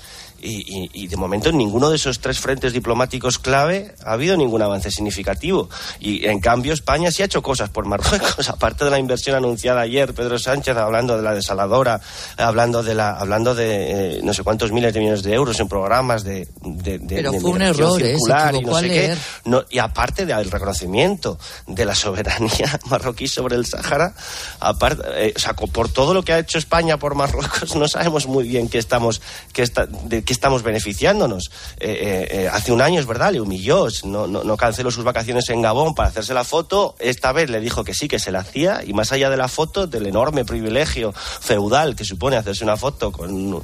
Y, 0.47 0.63
y- 0.67 0.91
y 0.93 1.07
de 1.07 1.17
momento 1.17 1.49
en 1.49 1.57
ninguno 1.57 1.89
de 1.89 1.97
esos 1.97 2.21
tres 2.21 2.39
frentes 2.39 2.73
diplomáticos 2.75 3.39
clave 3.39 3.95
ha 4.05 4.13
habido 4.13 4.37
ningún 4.37 4.61
avance 4.61 4.91
significativo. 4.91 5.71
Y 6.01 6.27
en 6.27 6.39
cambio 6.41 6.73
España 6.75 7.11
sí 7.11 7.23
ha 7.23 7.25
hecho 7.25 7.41
cosas 7.43 7.71
por 7.71 7.87
Marruecos, 7.87 8.49
aparte 8.51 8.85
de 8.85 8.91
la 8.91 8.99
inversión 8.99 9.37
anunciada 9.37 9.81
ayer, 9.81 10.13
Pedro 10.13 10.39
Sánchez 10.39 10.77
hablando 10.77 11.17
de 11.17 11.23
la 11.23 11.35
desaladora, 11.35 12.01
hablando 12.37 12.83
de 12.83 12.95
la, 12.95 13.11
hablando 13.13 13.55
de 13.55 14.17
eh, 14.19 14.21
no 14.23 14.35
sé 14.35 14.43
cuántos 14.43 14.71
miles 14.71 14.93
de 14.93 15.01
millones 15.01 15.23
de 15.23 15.33
euros 15.33 15.59
en 15.61 15.69
programas 15.69 16.25
de, 16.25 16.47
de, 16.63 16.99
de- 16.99 17.17
Pero 17.17 17.33
de 17.33 17.41
fue 17.41 17.51
un 17.51 17.63
error, 17.63 18.03
¿eh? 18.03 18.11
Circular 18.13 18.55
y 18.55 18.57
equivocó 18.59 18.77
no 18.77 18.81
sé 18.83 18.89
qué. 18.89 19.17
No, 19.47 19.65
y 19.71 19.79
aparte 19.79 20.27
del 20.27 20.51
reconocimiento 20.51 21.39
de 21.67 21.85
la 21.87 21.95
soberanía 21.95 22.79
marroquí 22.91 23.29
sobre 23.29 23.57
el 23.57 23.65
Sáhara, 23.65 24.15
aparte, 24.61 25.03
eh, 25.29 25.33
o 25.35 25.39
sea, 25.39 25.55
por 25.55 25.89
todo 25.89 26.13
lo 26.13 26.23
que 26.23 26.33
ha 26.35 26.39
hecho 26.39 26.59
España 26.59 26.99
por 26.99 27.15
Marruecos, 27.15 27.75
no 27.77 27.89
sabemos 27.89 28.27
muy 28.27 28.47
bien 28.47 28.69
qué 28.69 28.79
estamos, 28.79 29.23
qué 29.53 29.63
está- 29.63 29.87
de 29.87 30.23
qué 30.23 30.34
estamos 30.35 30.63
beneficiándonos. 30.63 31.51
Eh, 31.81 31.89
eh, 31.91 32.29
eh, 32.31 32.49
hace 32.53 32.73
un 32.73 32.83
año, 32.83 33.01
es 33.01 33.07
verdad, 33.07 33.33
le 33.33 33.41
humilló, 33.41 33.87
no, 34.05 34.27
no, 34.27 34.45
no 34.45 34.57
canceló 34.57 34.91
sus 34.91 35.05
vacaciones 35.05 35.49
en 35.49 35.63
Gabón 35.63 35.95
para 35.95 36.11
hacerse 36.11 36.35
la 36.35 36.45
foto. 36.45 36.95
Esta 36.99 37.33
vez 37.33 37.49
le 37.49 37.61
dijo 37.61 37.85
que 37.85 37.95
sí, 37.95 38.09
que 38.09 38.19
se 38.19 38.31
la 38.31 38.41
hacía, 38.41 38.83
y 38.85 38.93
más 38.93 39.13
allá 39.13 39.31
de 39.31 39.37
la 39.37 39.49
foto, 39.49 39.87
del 39.87 40.07
enorme 40.07 40.45
privilegio 40.45 41.13
feudal 41.13 41.97
que 41.97 42.05
supone 42.05 42.37
hacerse 42.37 42.65
una 42.65 42.77
foto 42.77 43.11
con 43.11 43.63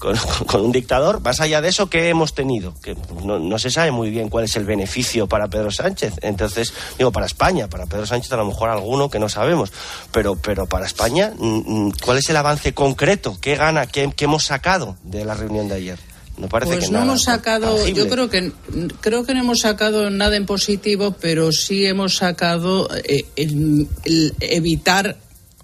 con, 0.00 0.16
con 0.46 0.62
un 0.62 0.72
dictador. 0.72 1.20
Más 1.20 1.40
allá 1.40 1.60
de 1.60 1.68
eso, 1.68 1.88
¿qué 1.88 2.08
hemos 2.08 2.34
tenido? 2.34 2.74
Que 2.82 2.96
no, 3.22 3.38
no 3.38 3.58
se 3.60 3.70
sabe 3.70 3.92
muy 3.92 4.10
bien 4.10 4.28
cuál 4.28 4.46
es 4.46 4.56
el 4.56 4.64
beneficio 4.64 5.28
para 5.28 5.46
Pedro 5.46 5.70
Sánchez. 5.70 6.14
Entonces, 6.22 6.72
digo, 6.98 7.12
para 7.12 7.26
España, 7.26 7.68
para 7.68 7.86
Pedro 7.86 8.06
Sánchez 8.06 8.32
a 8.32 8.36
lo 8.38 8.46
mejor 8.46 8.70
alguno 8.70 9.08
que 9.08 9.20
no 9.20 9.28
sabemos, 9.28 9.72
pero, 10.10 10.34
pero 10.34 10.66
para 10.66 10.86
España, 10.86 11.32
mm, 11.38 11.86
mm, 11.86 11.92
¿cuál 12.04 12.18
es 12.18 12.28
el 12.28 12.36
avance 12.36 12.74
concreto? 12.74 13.38
¿Qué 13.40 13.54
gana? 13.54 13.86
¿Qué, 13.86 14.10
qué 14.16 14.24
hemos 14.24 14.44
sacado 14.44 14.96
de 15.04 15.24
la 15.24 15.34
reunión 15.34 15.68
de 15.68 15.74
ayer? 15.76 16.09
Parece 16.48 16.72
Pues 16.74 16.86
que 16.86 16.92
no 16.92 17.02
hemos 17.02 17.22
sacado, 17.24 17.76
tangible. 17.76 17.94
yo 18.02 18.08
creo 18.08 18.30
que 18.30 18.52
creo 19.00 19.24
que 19.24 19.34
no 19.34 19.40
hemos 19.40 19.60
sacado 19.60 20.10
nada 20.10 20.36
en 20.36 20.46
positivo, 20.46 21.14
pero 21.20 21.52
sí 21.52 21.86
hemos 21.86 22.16
sacado 22.16 22.88
eh, 23.04 23.24
el, 23.36 23.86
el 24.04 24.34
evitar 24.40 25.16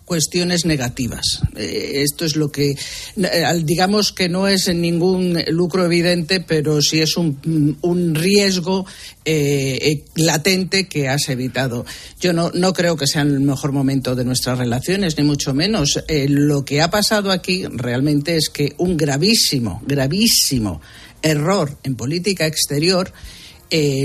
cuestiones 0.07 0.65
negativas. 0.65 1.43
Eh, 1.57 2.03
esto 2.03 2.25
es 2.25 2.37
lo 2.37 2.51
que, 2.51 2.71
eh, 2.71 3.45
digamos 3.65 4.13
que 4.13 4.29
no 4.29 4.47
es 4.49 4.73
ningún 4.73 5.43
lucro 5.49 5.85
evidente, 5.85 6.41
pero 6.41 6.81
sí 6.81 7.01
es 7.01 7.17
un, 7.17 7.77
un 7.83 8.15
riesgo 8.15 8.87
eh, 9.25 9.79
eh, 9.83 10.05
latente 10.15 10.87
que 10.87 11.09
has 11.09 11.29
evitado. 11.29 11.85
Yo 12.21 12.33
no, 12.33 12.53
no 12.55 12.73
creo 12.73 12.97
que 12.97 13.09
sea 13.09 13.23
el 13.23 13.41
mejor 13.41 13.73
momento 13.73 14.15
de 14.15 14.25
nuestras 14.25 14.59
relaciones, 14.59 15.19
ni 15.19 15.25
mucho 15.25 15.53
menos. 15.53 16.01
Lo 16.29 16.65
que 16.65 16.81
ha 16.81 16.89
pasado 16.89 17.33
aquí 17.33 17.65
realmente 17.69 18.37
es 18.37 18.49
que 18.49 18.75
un 18.79 18.97
gravísimo, 18.97 19.83
gravísimo 19.85 20.81
error 21.21 21.77
en 21.83 21.97
política 21.97 22.47
exterior 22.47 23.13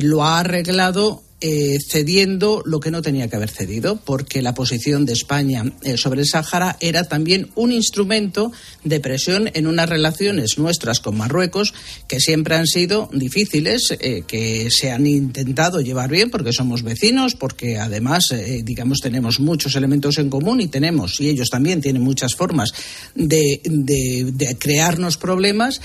lo 0.01 0.23
ha 0.23 0.39
arreglado 0.39 1.21
eh, 1.43 1.79
cediendo 1.89 2.61
lo 2.67 2.79
que 2.79 2.91
no 2.91 3.01
tenía 3.01 3.27
que 3.27 3.35
haber 3.35 3.49
cedido, 3.49 3.95
porque 3.95 4.43
la 4.43 4.53
posición 4.53 5.05
de 5.07 5.13
España 5.13 5.73
eh, 5.81 5.97
sobre 5.97 6.21
el 6.21 6.27
Sáhara 6.27 6.77
era 6.79 7.05
también 7.05 7.49
un 7.55 7.71
instrumento 7.71 8.51
de 8.83 8.99
presión 8.99 9.49
en 9.55 9.65
unas 9.65 9.89
relaciones 9.89 10.59
nuestras 10.59 10.99
con 10.99 11.17
Marruecos 11.17 11.73
que 12.07 12.19
siempre 12.19 12.53
han 12.53 12.67
sido 12.67 13.09
difíciles, 13.11 13.91
eh, 13.99 14.23
que 14.27 14.69
se 14.69 14.91
han 14.91 15.07
intentado 15.07 15.81
llevar 15.81 16.11
bien 16.11 16.29
porque 16.29 16.53
somos 16.53 16.83
vecinos, 16.83 17.33
porque 17.33 17.79
además, 17.79 18.25
digamos, 18.63 18.99
tenemos 18.99 19.39
muchos 19.39 19.75
elementos 19.75 20.19
en 20.19 20.29
común 20.29 20.61
y 20.61 20.67
tenemos, 20.67 21.19
y 21.19 21.29
ellos 21.29 21.49
también 21.49 21.81
tienen 21.81 22.03
muchas 22.03 22.35
formas 22.35 22.71
de, 23.15 23.61
de 23.63 24.57
crearnos 24.59 25.17
problemas 25.17 25.81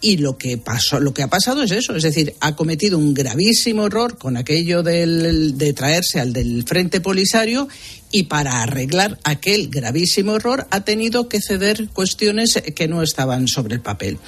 y 0.00 0.16
lo 0.16 0.38
que 0.38 0.56
pasó, 0.56 0.98
lo 0.98 1.12
que 1.12 1.22
ha 1.22 1.28
pasado 1.28 1.62
es 1.62 1.70
eso, 1.70 1.94
es 1.94 2.02
decir, 2.02 2.34
ha 2.40 2.56
cometido 2.56 2.96
un 2.96 3.12
gravísimo 3.12 3.86
error 3.86 4.16
con 4.16 4.36
aquello 4.36 4.82
del, 4.82 5.58
de 5.58 5.72
traerse 5.74 6.20
al 6.20 6.32
del 6.32 6.64
Frente 6.66 7.00
Polisario 7.00 7.68
y 8.10 8.24
para 8.24 8.62
arreglar 8.62 9.18
aquel 9.24 9.68
gravísimo 9.68 10.36
error 10.36 10.66
ha 10.70 10.84
tenido 10.84 11.28
que 11.28 11.40
ceder 11.40 11.88
cuestiones 11.88 12.62
que 12.74 12.88
no 12.88 13.02
estaban 13.02 13.46
sobre 13.46 13.74
el 13.74 13.82
papel. 13.82 14.18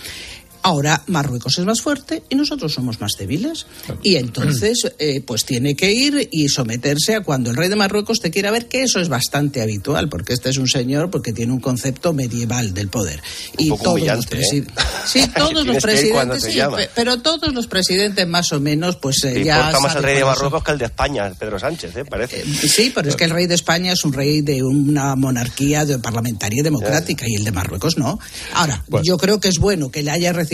Ahora 0.63 1.03
Marruecos 1.09 1.59
es 1.59 1.65
más 1.65 1.81
fuerte 1.81 2.23
y 2.29 2.37
nosotros 2.37 2.73
somos 2.73 3.01
más 3.01 3.13
débiles. 3.19 3.67
Y 4.03 4.17
entonces, 4.17 4.93
eh, 4.99 5.21
pues 5.21 5.45
tiene 5.45 5.75
que 5.75 5.93
ir 5.93 6.29
y 6.31 6.49
someterse 6.49 7.17
a 7.17 7.21
cuando 7.21 7.51
el 7.51 7.57
rey 7.57 7.69
de 7.69 7.77
Marruecos 7.77 8.21
te 8.21 8.31
quiera 8.31 8.51
ver, 8.51 8.69
que 8.69 8.83
eso 8.83 9.01
es 9.01 9.09
bastante 9.09 9.61
habitual, 9.61 10.09
porque 10.09 10.33
este 10.33 10.51
es 10.51 10.59
un 10.59 10.69
señor 10.69 11.11
porque 11.11 11.33
tiene 11.33 11.53
un 11.53 11.61
concepto 11.61 12.13
medieval 12.13 12.75
del 12.75 12.89
poder. 12.89 13.21
y 13.59 13.69
todos 13.83 14.01
los 14.01 14.27
presidentes. 14.27 14.85
Sí, 15.07 15.29
todos 15.35 15.67
los 15.67 15.83
presidentes, 15.83 16.43
sí, 16.45 16.61
pero 16.95 17.21
todos 17.21 17.53
los 17.53 17.67
presidentes 17.67 18.27
más 18.29 18.53
o 18.53 18.61
menos, 18.61 18.97
pues 18.97 19.25
eh, 19.25 19.43
ya. 19.45 19.57
Importa 19.57 19.81
más 19.81 19.97
el 19.97 20.03
rey 20.05 20.17
de 20.17 20.25
Marruecos 20.25 20.63
que 20.63 20.73
el 20.73 20.79
de 20.79 20.85
España, 20.85 21.33
Pedro 21.37 21.59
Sánchez, 21.59 21.97
¿eh? 21.97 22.05
parece. 22.05 22.41
Eh, 22.41 22.69
sí, 22.69 22.93
pero 22.95 23.09
es 23.09 23.17
que 23.17 23.25
el 23.25 23.31
rey 23.31 23.47
de 23.47 23.55
España 23.55 23.93
es 23.93 24.05
un 24.05 24.13
rey 24.13 24.43
de 24.43 24.63
una 24.63 25.17
monarquía 25.17 25.85
de 25.85 25.99
parlamentaria 25.99 26.61
y 26.61 26.63
democrática 26.63 27.25
y 27.29 27.35
el 27.35 27.45
de 27.45 27.51
Marruecos 27.51 27.99
no. 27.99 28.21
Ahora, 28.55 28.85
yo 29.03 29.19
creo 29.19 29.41
que 29.41 29.49
es 29.49 29.59
bueno 29.59 29.91
que 29.91 30.03
le 30.03 30.13
haya 30.13 30.33
recibido 30.33 30.52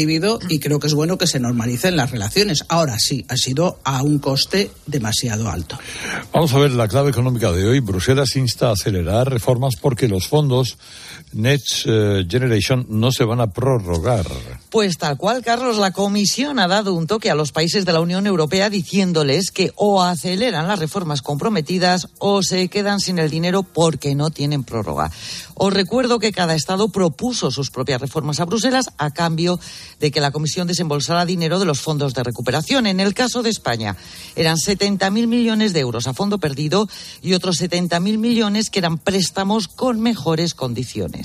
y 0.48 0.60
creo 0.60 0.78
que 0.78 0.86
es 0.86 0.94
bueno 0.94 1.18
que 1.18 1.26
se 1.26 1.40
normalicen 1.40 1.96
las 1.96 2.12
relaciones. 2.12 2.64
Ahora 2.68 2.96
sí, 2.98 3.24
ha 3.28 3.36
sido 3.36 3.80
a 3.82 4.02
un 4.02 4.20
coste 4.20 4.70
demasiado 4.86 5.50
alto. 5.50 5.76
Vamos 6.32 6.52
a 6.52 6.58
ver 6.58 6.70
la 6.70 6.86
clave 6.86 7.10
económica 7.10 7.50
de 7.50 7.66
hoy. 7.66 7.80
Bruselas 7.80 8.36
insta 8.36 8.68
a 8.68 8.72
acelerar 8.72 9.28
reformas 9.28 9.74
porque 9.74 10.06
los 10.06 10.28
fondos 10.28 10.78
Next 11.32 11.84
eh, 11.86 12.24
Generation 12.28 12.86
no 12.88 13.12
se 13.12 13.24
van 13.24 13.40
a 13.40 13.50
prorrogar. 13.52 14.26
Pues 14.70 14.96
tal 14.98 15.16
cual, 15.16 15.42
Carlos, 15.42 15.76
la 15.76 15.92
Comisión 15.92 16.58
ha 16.58 16.68
dado 16.68 16.94
un 16.94 17.06
toque 17.06 17.30
a 17.30 17.34
los 17.34 17.52
países 17.52 17.84
de 17.84 17.92
la 17.92 18.00
Unión 18.00 18.26
Europea 18.26 18.70
diciéndoles 18.70 19.50
que 19.50 19.72
o 19.76 20.02
aceleran 20.02 20.68
las 20.68 20.78
reformas 20.78 21.22
comprometidas 21.22 22.08
o 22.18 22.42
se 22.42 22.68
quedan 22.68 23.00
sin 23.00 23.18
el 23.18 23.30
dinero 23.30 23.62
porque 23.62 24.14
no 24.14 24.30
tienen 24.30 24.64
prórroga. 24.64 25.10
Os 25.54 25.72
recuerdo 25.72 26.18
que 26.18 26.32
cada 26.32 26.54
Estado 26.54 26.88
propuso 26.88 27.50
sus 27.50 27.70
propias 27.70 28.00
reformas 28.00 28.40
a 28.40 28.44
Bruselas 28.44 28.90
a 28.96 29.10
cambio 29.10 29.58
de 29.98 30.10
que 30.10 30.20
la 30.20 30.30
Comisión 30.30 30.68
desembolsara 30.68 31.26
dinero 31.26 31.58
de 31.58 31.64
los 31.64 31.80
fondos 31.80 32.14
de 32.14 32.22
recuperación. 32.22 32.86
En 32.86 33.00
el 33.00 33.12
caso 33.12 33.42
de 33.42 33.50
España, 33.50 33.96
eran 34.36 34.56
70.000 34.56 35.26
millones 35.26 35.72
de 35.72 35.80
euros 35.80 36.06
a 36.06 36.14
fondo 36.14 36.38
perdido 36.38 36.88
y 37.22 37.34
otros 37.34 37.60
70.000 37.60 38.18
millones 38.18 38.70
que 38.70 38.78
eran 38.78 38.98
préstamos 38.98 39.66
con 39.66 40.00
mejores 40.00 40.54
condiciones. 40.54 41.17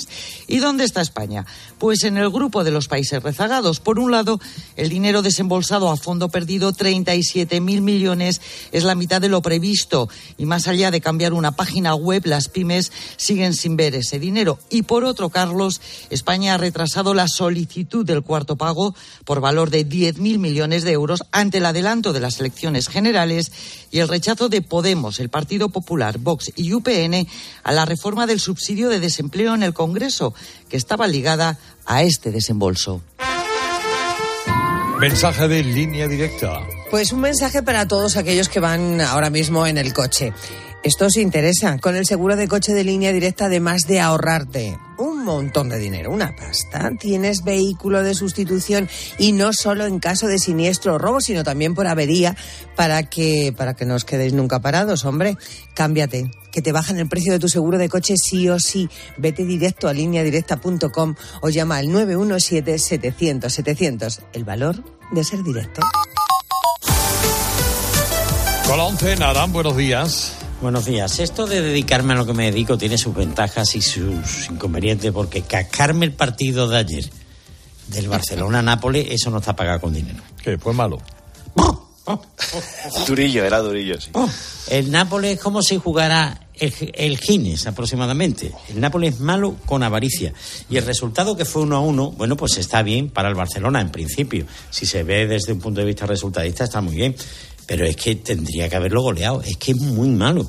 ¿Y 0.48 0.58
dónde 0.60 0.84
está 0.84 1.02
España? 1.02 1.46
Pues 1.80 2.04
en 2.04 2.18
el 2.18 2.30
grupo 2.30 2.64
de 2.64 2.72
los 2.72 2.88
países 2.88 3.22
rezagados. 3.22 3.80
Por 3.80 4.00
un 4.00 4.12
lado, 4.12 4.40
el 4.76 4.90
dinero 4.90 5.22
desembolsado 5.22 5.90
a 5.90 5.98
fondo 5.98 6.30
perdido, 6.30 6.74
37.000 6.74 7.82
millones, 7.82 8.42
es 8.72 8.84
la 8.84 8.96
mitad 8.96 9.22
de 9.22 9.30
lo 9.30 9.42
previsto. 9.42 10.10
Y 10.38 10.46
más 10.46 10.68
allá 10.68 10.92
de 10.92 11.02
cambiar 11.02 11.34
una 11.34 11.54
página 11.54 11.96
web, 11.96 12.24
las 12.26 12.50
pymes 12.50 12.92
siguen 13.18 13.54
sin 13.54 13.76
ver 13.76 13.96
ese 13.96 14.20
dinero. 14.20 14.60
Y 14.70 14.84
por 14.84 15.04
otro, 15.04 15.30
Carlos, 15.30 15.82
España 16.10 16.56
ha 16.56 16.58
retrasado 16.58 17.14
la 17.14 17.28
solicitud 17.28 18.06
del 18.06 18.24
cuarto 18.24 18.56
pago 18.56 18.96
por 19.26 19.42
valor 19.42 19.70
de 19.70 19.88
10.000 19.88 20.38
millones 20.38 20.84
de 20.84 20.92
euros 20.92 21.24
ante 21.32 21.60
el 21.60 21.66
adelanto 21.66 22.14
de 22.14 22.20
las 22.20 22.40
elecciones 22.40 22.88
generales 22.88 23.52
y 23.92 24.00
el 24.00 24.08
rechazo 24.08 24.50
de 24.50 24.62
Podemos, 24.62 25.20
el 25.20 25.30
Partido 25.30 25.70
Popular, 25.70 26.18
Vox 26.18 26.52
y 26.56 26.74
UPN 26.74 27.28
a 27.64 27.72
la 27.72 27.86
reforma 27.86 28.26
del 28.26 28.40
subsidio 28.40 28.90
de 28.90 29.00
desempleo 29.00 29.54
en 29.54 29.64
el 29.64 29.74
Congreso, 29.84 30.34
que 30.70 30.78
estaba 30.78 31.08
ligada 31.08 31.58
a 31.86 32.04
este 32.04 32.32
desembolso. 32.32 33.02
Mensaje 34.98 35.50
de 35.50 35.62
línea 35.62 36.08
directa. 36.08 36.62
Pues 36.90 37.12
un 37.12 37.20
mensaje 37.20 37.62
para 37.62 37.86
todos 37.86 38.16
aquellos 38.16 38.48
que 38.48 38.62
van 38.62 39.02
ahora 39.02 39.30
mismo 39.30 39.68
en 39.68 39.78
el 39.78 39.92
coche. 39.94 40.32
Esto 40.84 41.08
os 41.08 41.18
interesa. 41.18 41.80
Con 41.80 41.98
el 41.98 42.06
seguro 42.06 42.38
de 42.38 42.48
coche 42.48 42.74
de 42.74 42.86
línea 42.86 43.12
directa, 43.12 43.46
además 43.46 43.82
de 43.88 44.00
ahorrarte 44.00 44.78
un 44.98 45.13
montón 45.24 45.70
de 45.70 45.80
dinero, 45.80 46.12
una 46.12 46.36
pasta, 46.36 46.92
tienes 47.00 47.44
vehículo 47.44 48.04
de 48.04 48.14
sustitución 48.14 48.88
y 49.18 49.32
no 49.32 49.54
solo 49.54 49.86
en 49.86 50.00
caso 50.00 50.28
de 50.28 50.38
siniestro 50.40 50.96
o 50.96 50.98
robo, 50.98 51.22
sino 51.22 51.44
también 51.44 51.76
por 51.76 51.88
avería 51.88 52.36
para 52.76 53.04
que, 53.04 53.54
para 53.56 53.76
que 53.76 53.86
no 53.86 53.94
os 53.96 54.04
quedéis 54.06 54.34
nunca 54.34 54.60
parados, 54.60 55.06
hombre. 55.06 55.38
Cámbiate, 55.74 56.30
que 56.52 56.62
te 56.62 56.72
bajan 56.72 57.00
el 57.00 57.10
precio 57.10 57.34
de 57.34 57.40
tu 57.40 57.50
seguro 57.50 57.78
de 57.78 57.90
coche 57.90 58.16
sí 58.18 58.50
o 58.50 58.60
sí. 58.60 58.90
Vete 59.18 59.46
directo 59.46 59.88
a 59.88 59.94
lineadirecta.com 59.94 61.16
o 61.42 61.50
llama 61.50 61.78
al 61.78 61.88
917-700-700. 61.88 64.22
El 64.34 64.44
valor 64.44 64.84
de 65.12 65.24
ser 65.24 65.42
directo. 65.44 65.82
Con 68.68 68.80
11, 68.80 69.16
Narán, 69.18 69.52
buenos 69.52 69.76
días. 69.76 70.43
Buenos 70.64 70.86
días. 70.86 71.20
Esto 71.20 71.46
de 71.46 71.62
dedicarme 71.62 72.14
a 72.14 72.16
lo 72.16 72.26
que 72.26 72.32
me 72.32 72.46
dedico 72.46 72.78
tiene 72.78 72.98
sus 72.98 73.14
ventajas 73.14 73.76
y 73.76 73.82
sus 73.82 74.50
inconvenientes 74.50 75.12
porque 75.12 75.42
cascarme 75.42 76.06
el 76.06 76.14
partido 76.14 76.70
de 76.70 76.78
ayer 76.78 77.10
del 77.90 78.08
Barcelona-Nápoles, 78.08 79.08
eso 79.10 79.30
no 79.30 79.40
está 79.40 79.58
pagado 79.58 79.82
con 79.82 79.94
dinero. 79.94 80.24
¿Qué? 80.42 80.58
Fue 80.58 80.72
malo. 80.72 81.02
durillo, 83.08 83.44
era 83.44 83.60
durillo, 83.60 84.00
sí. 84.00 84.10
El 84.70 84.90
Nápoles 84.90 85.34
es 85.34 85.40
como 85.42 85.62
si 85.62 85.78
jugara 85.78 86.48
el, 86.54 86.74
el 86.94 87.18
Gines 87.18 87.68
aproximadamente. 87.68 88.54
El 88.70 88.80
Nápoles 88.80 89.16
es 89.16 89.20
malo 89.20 89.58
con 89.66 89.84
avaricia. 89.84 90.34
Y 90.70 90.78
el 90.78 90.86
resultado 90.86 91.36
que 91.36 91.44
fue 91.44 91.64
uno 91.64 91.76
a 91.76 91.82
uno, 91.82 92.12
bueno, 92.12 92.38
pues 92.38 92.56
está 92.56 92.84
bien 92.84 93.10
para 93.10 93.28
el 93.28 93.36
Barcelona 93.36 93.82
en 93.82 93.92
principio. 93.92 94.46
Si 94.70 94.86
se 94.86 95.04
ve 95.04 95.28
desde 95.28 95.52
un 95.52 95.60
punto 95.60 95.82
de 95.82 95.88
vista 95.88 96.06
resultadista, 96.06 96.64
está 96.64 96.80
muy 96.80 96.96
bien 96.96 97.18
pero 97.74 97.88
es 97.88 97.96
que 97.96 98.14
tendría 98.14 98.70
que 98.70 98.76
haberlo 98.76 99.02
goleado. 99.02 99.42
Es 99.42 99.58
que 99.58 99.72
es 99.72 99.78
muy 99.80 100.10
malo. 100.10 100.48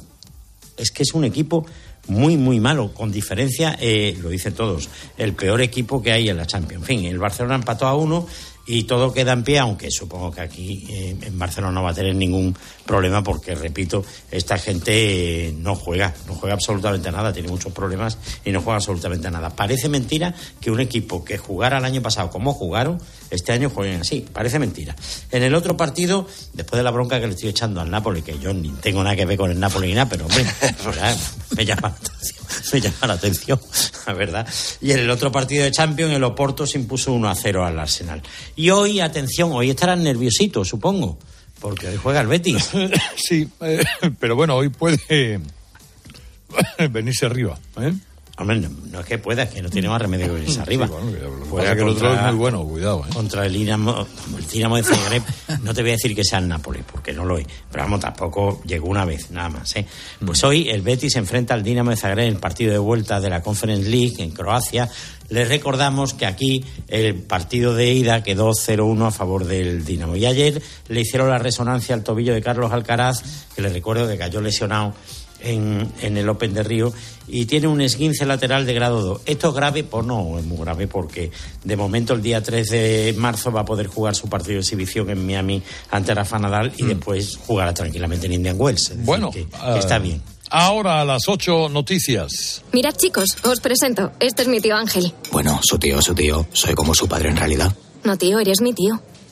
Es 0.77 0.91
que 0.91 1.05
es 1.05 1.15
un 1.15 1.25
equipo 1.25 1.65
muy, 2.07 2.37
muy 2.37 2.61
malo. 2.61 2.93
Con 2.93 3.11
diferencia, 3.11 3.79
eh, 3.81 4.15
lo 4.21 4.29
dicen 4.29 4.53
todos, 4.53 4.91
el 5.17 5.33
peor 5.33 5.63
equipo 5.63 6.03
que 6.03 6.13
hay 6.13 6.29
en 6.29 6.37
la 6.37 6.45
Champions. 6.47 6.83
En 6.83 6.87
fin, 6.87 7.05
el 7.07 7.19
Barcelona 7.19 7.55
empató 7.55 7.87
a 7.87 7.95
uno 7.95 8.27
y 8.67 8.83
todo 8.83 9.15
queda 9.15 9.33
en 9.33 9.43
pie, 9.43 9.59
aunque 9.59 9.91
supongo 9.91 10.33
que 10.33 10.43
aquí 10.43 10.87
eh, 10.91 11.17
en 11.23 11.39
Barcelona 11.39 11.73
no 11.73 11.83
va 11.83 11.93
a 11.93 11.95
tener 11.95 12.15
ningún 12.15 12.55
problema 12.85 13.23
porque, 13.23 13.55
repito, 13.55 14.05
esta 14.31 14.59
gente 14.59 15.49
eh, 15.49 15.53
no 15.53 15.75
juega, 15.75 16.15
no 16.27 16.35
juega 16.35 16.55
absolutamente 16.55 17.11
nada, 17.11 17.33
tiene 17.33 17.49
muchos 17.49 17.73
problemas 17.73 18.19
y 18.45 18.53
no 18.53 18.61
juega 18.61 18.77
absolutamente 18.77 19.31
nada. 19.31 19.51
Parece 19.51 19.89
mentira 19.89 20.35
que 20.61 20.71
un 20.71 20.81
equipo 20.81 21.25
que 21.25 21.39
jugara 21.39 21.79
el 21.79 21.85
año 21.85 22.03
pasado 22.03 22.31
como 22.31 22.53
jugaron, 22.53 23.01
este 23.31 23.53
año 23.53 23.71
jueguen 23.71 24.01
así, 24.01 24.27
parece 24.33 24.59
mentira. 24.59 24.95
En 25.31 25.43
el 25.43 25.55
otro 25.55 25.77
partido, 25.77 26.27
después 26.53 26.79
de 26.79 26.85
la 26.85 26.91
bronca 26.91 27.21
que 27.21 27.27
le 27.27 27.35
estoy 27.35 27.49
echando 27.49 27.81
al 27.81 27.91
Napoli, 27.91 28.23
que 28.23 28.39
yo 28.39 28.53
ni 28.53 28.71
tengo 28.71 29.03
nada 29.03 29.17
que 29.17 29.25
ver 29.25 29.39
con 29.39 29.51
el 29.51 29.59
Napoli 29.59 29.89
ni 29.89 29.95
nada, 29.95 30.09
pero 30.09 30.27
hombre, 30.27 30.45
me 31.57 31.65
llama 31.65 31.89
la 31.89 31.95
atención, 31.95 32.47
me 32.73 32.81
llama 32.81 33.07
la 33.07 33.15
atención, 33.15 33.61
la 34.07 34.13
verdad. 34.13 34.49
Y 34.81 34.93
en 34.93 35.01
el 35.01 35.11
otro 35.11 35.33
partido 35.33 35.65
de 35.65 35.71
Champions, 35.71 36.13
el 36.13 36.25
Oporto 36.25 36.67
se 36.67 36.79
impuso 36.79 37.13
1 37.13 37.29
a 37.29 37.35
0 37.35 37.65
al 37.65 37.79
Arsenal. 37.79 38.23
Y 38.57 38.71
hoy, 38.71 39.01
atención, 39.01 39.53
hoy 39.53 39.71
estarán 39.71 40.03
nerviositos, 40.03 40.69
supongo, 40.69 41.19
porque 41.65 41.89
hoy 41.89 41.97
juega 41.97 42.21
el 42.21 42.27
Betis. 42.27 42.73
sí, 43.17 43.49
eh, 43.63 43.83
pero 44.21 44.37
bueno, 44.37 44.55
hoy 44.55 44.69
puede 44.69 45.41
venirse 46.91 47.25
arriba. 47.25 47.59
¿eh? 47.81 47.95
Hombre, 48.37 48.69
no, 48.91 49.01
es 49.01 49.07
que 49.07 49.17
pueda, 49.17 49.45
es 49.45 49.51
que 49.51 49.63
no 49.63 49.71
tiene 49.71 49.89
más 49.89 50.03
remedio 50.03 50.27
que 50.27 50.33
venirse 50.33 50.61
arriba. 50.61 50.89
Juega 51.49 51.75
que 51.75 51.83
el 51.83 51.89
otro 51.89 52.13
es 52.13 52.21
muy 52.21 52.35
bueno, 52.35 52.65
cuidado. 52.65 53.05
¿eh? 53.07 53.15
Contra 53.15 53.47
el 53.47 53.53
Dinamo, 53.53 54.07
el 54.37 54.47
Dinamo 54.47 54.77
de 54.77 54.83
Zagreb, 54.83 55.23
no 55.63 55.73
te 55.73 55.83
voy 55.83 55.93
a 55.93 55.95
decir 55.95 56.15
que 56.15 56.25
sea 56.25 56.41
el 56.41 56.49
Nápoles, 56.49 56.83
porque 56.85 57.13
no 57.13 57.25
lo 57.25 57.39
es. 57.39 57.47
Pero 57.71 57.85
vamos, 57.85 58.01
tampoco 58.01 58.61
llegó 58.67 58.89
una 58.89 59.05
vez, 59.05 59.31
nada 59.31 59.49
más. 59.49 59.77
¿eh? 59.77 59.87
Pues 60.25 60.43
mm. 60.43 60.47
hoy 60.47 60.69
el 60.69 60.83
Betis 60.83 61.15
enfrenta 61.15 61.55
al 61.55 61.63
Dinamo 61.63 61.91
de 61.91 61.97
Zagreb 61.97 62.27
en 62.27 62.35
el 62.35 62.41
partido 62.41 62.73
de 62.73 62.79
vuelta 62.79 63.21
de 63.21 63.31
la 63.31 63.41
Conference 63.41 63.89
League 63.89 64.17
en 64.19 64.33
Croacia. 64.33 64.91
Les 65.29 65.49
recordamos 65.49 66.15
que 66.15 66.27
aquí 66.27 66.65
el 66.89 67.15
partido 67.15 67.75
de 67.75 67.93
ida 67.93 68.23
quedó 68.23 68.51
0-1 68.51 69.07
a 69.07 69.11
favor 69.11 69.45
del 69.45 69.85
Dinamo. 69.85 70.17
Y 70.17 70.27
ayer 70.27 70.63
le 70.89 71.01
hicieron 71.01 71.31
la 71.31 71.39
resonancia 71.39 71.95
al 71.95 72.05
tobillo 72.05 72.35
de 72.35 72.43
Carlos 72.43 72.73
Alcaraz, 72.73 73.23
que 73.55 73.63
les 73.63 73.73
recuerdo 73.73 74.07
que 74.07 74.19
cayó 74.19 74.41
lesionado 74.41 74.95
en, 75.41 75.87
en 76.01 76.17
el 76.17 76.29
Open 76.29 76.55
de 76.55 76.63
Río 76.63 76.93
y 77.27 77.47
tiene 77.47 77.67
un 77.69 77.81
esguince 77.81 78.27
lateral 78.27 78.67
de 78.67 78.75
grado 78.75 79.01
2. 79.03 79.23
¿Esto 79.27 79.49
es 79.49 79.55
grave? 79.55 79.85
Pues 79.85 80.05
no, 80.05 80.39
es 80.39 80.45
muy 80.45 80.59
grave 80.59 80.89
porque 80.89 81.31
de 81.63 81.77
momento 81.77 82.15
el 82.15 82.23
día 82.23 82.43
3 82.43 82.69
de 82.69 83.15
marzo 83.17 83.53
va 83.53 83.63
a 83.63 83.65
poder 83.65 83.87
jugar 83.87 84.15
su 84.15 84.29
partido 84.29 84.55
de 84.55 84.61
exhibición 84.61 85.11
en 85.11 85.25
Miami 85.25 85.63
ante 85.91 86.15
Rafa 86.15 86.39
Nadal 86.39 86.73
y 86.77 86.85
después 86.85 87.37
jugará 87.47 87.73
tranquilamente 87.73 88.27
en 88.27 88.35
Indian 88.35 88.57
Wells. 88.59 88.83
Es 88.83 88.89
decir, 88.91 89.05
Bueno, 89.05 89.31
que 89.31 89.47
ah, 89.55 89.77
está 89.79 89.99
bien. 89.99 90.21
Ahora 90.57 91.01
a 91.01 91.05
las 91.05 91.23
8 91.27 91.69
noticias. 91.69 92.63
Mirad, 92.71 92.95
chicos, 92.95 93.27
os 93.43 93.59
presento. 93.59 94.13
Este 94.21 94.43
es 94.43 94.49
mi 94.49 94.61
tío 94.61 94.77
Ángel. 94.77 95.13
Bueno, 95.33 95.59
su 95.65 95.81
tío, 95.81 96.01
su 96.01 96.15
tío. 96.15 96.47
Soy 96.53 96.75
como 96.75 96.95
su 96.95 97.09
padre 97.09 97.31
en 97.31 97.37
realidad. 97.37 97.73
No, 98.05 98.17
tío, 98.17 98.39
eres 98.39 98.61
mi 98.61 98.73
tío. 98.73 99.03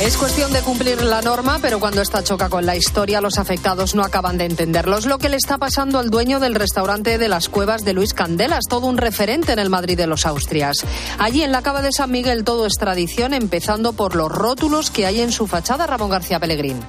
Es 0.00 0.16
cuestión 0.16 0.52
de 0.52 0.60
cumplir 0.60 1.00
la 1.02 1.22
norma, 1.22 1.60
pero 1.62 1.78
cuando 1.78 2.02
esta 2.02 2.22
choca 2.24 2.48
con 2.48 2.66
la 2.66 2.74
historia, 2.74 3.20
los 3.20 3.38
afectados 3.38 3.94
no 3.94 4.02
acaban 4.02 4.36
de 4.36 4.44
entenderlo. 4.44 4.98
Es 4.98 5.06
lo 5.06 5.18
que 5.18 5.28
le 5.28 5.36
está 5.36 5.56
pasando 5.56 6.00
al 6.00 6.10
dueño 6.10 6.40
del 6.40 6.56
restaurante 6.56 7.16
de 7.16 7.28
las 7.28 7.48
cuevas 7.48 7.84
de 7.84 7.92
Luis 7.92 8.12
Candelas, 8.12 8.64
todo 8.68 8.86
un 8.88 8.98
referente 8.98 9.52
en 9.52 9.60
el 9.60 9.70
Madrid 9.70 9.96
de 9.96 10.08
los 10.08 10.26
Austrias. 10.26 10.78
Allí 11.18 11.42
en 11.42 11.52
la 11.52 11.62
cava 11.62 11.80
de 11.80 11.92
San 11.92 12.10
Miguel 12.10 12.42
todo 12.42 12.66
es 12.66 12.74
tradición, 12.74 13.34
empezando 13.34 13.92
por 13.92 14.16
los 14.16 14.30
rótulos 14.30 14.90
que 14.90 15.06
hay 15.06 15.20
en 15.20 15.30
su 15.30 15.46
fachada, 15.46 15.86
Ramón 15.86 16.10
García 16.10 16.40
Pellegrín. 16.40 16.80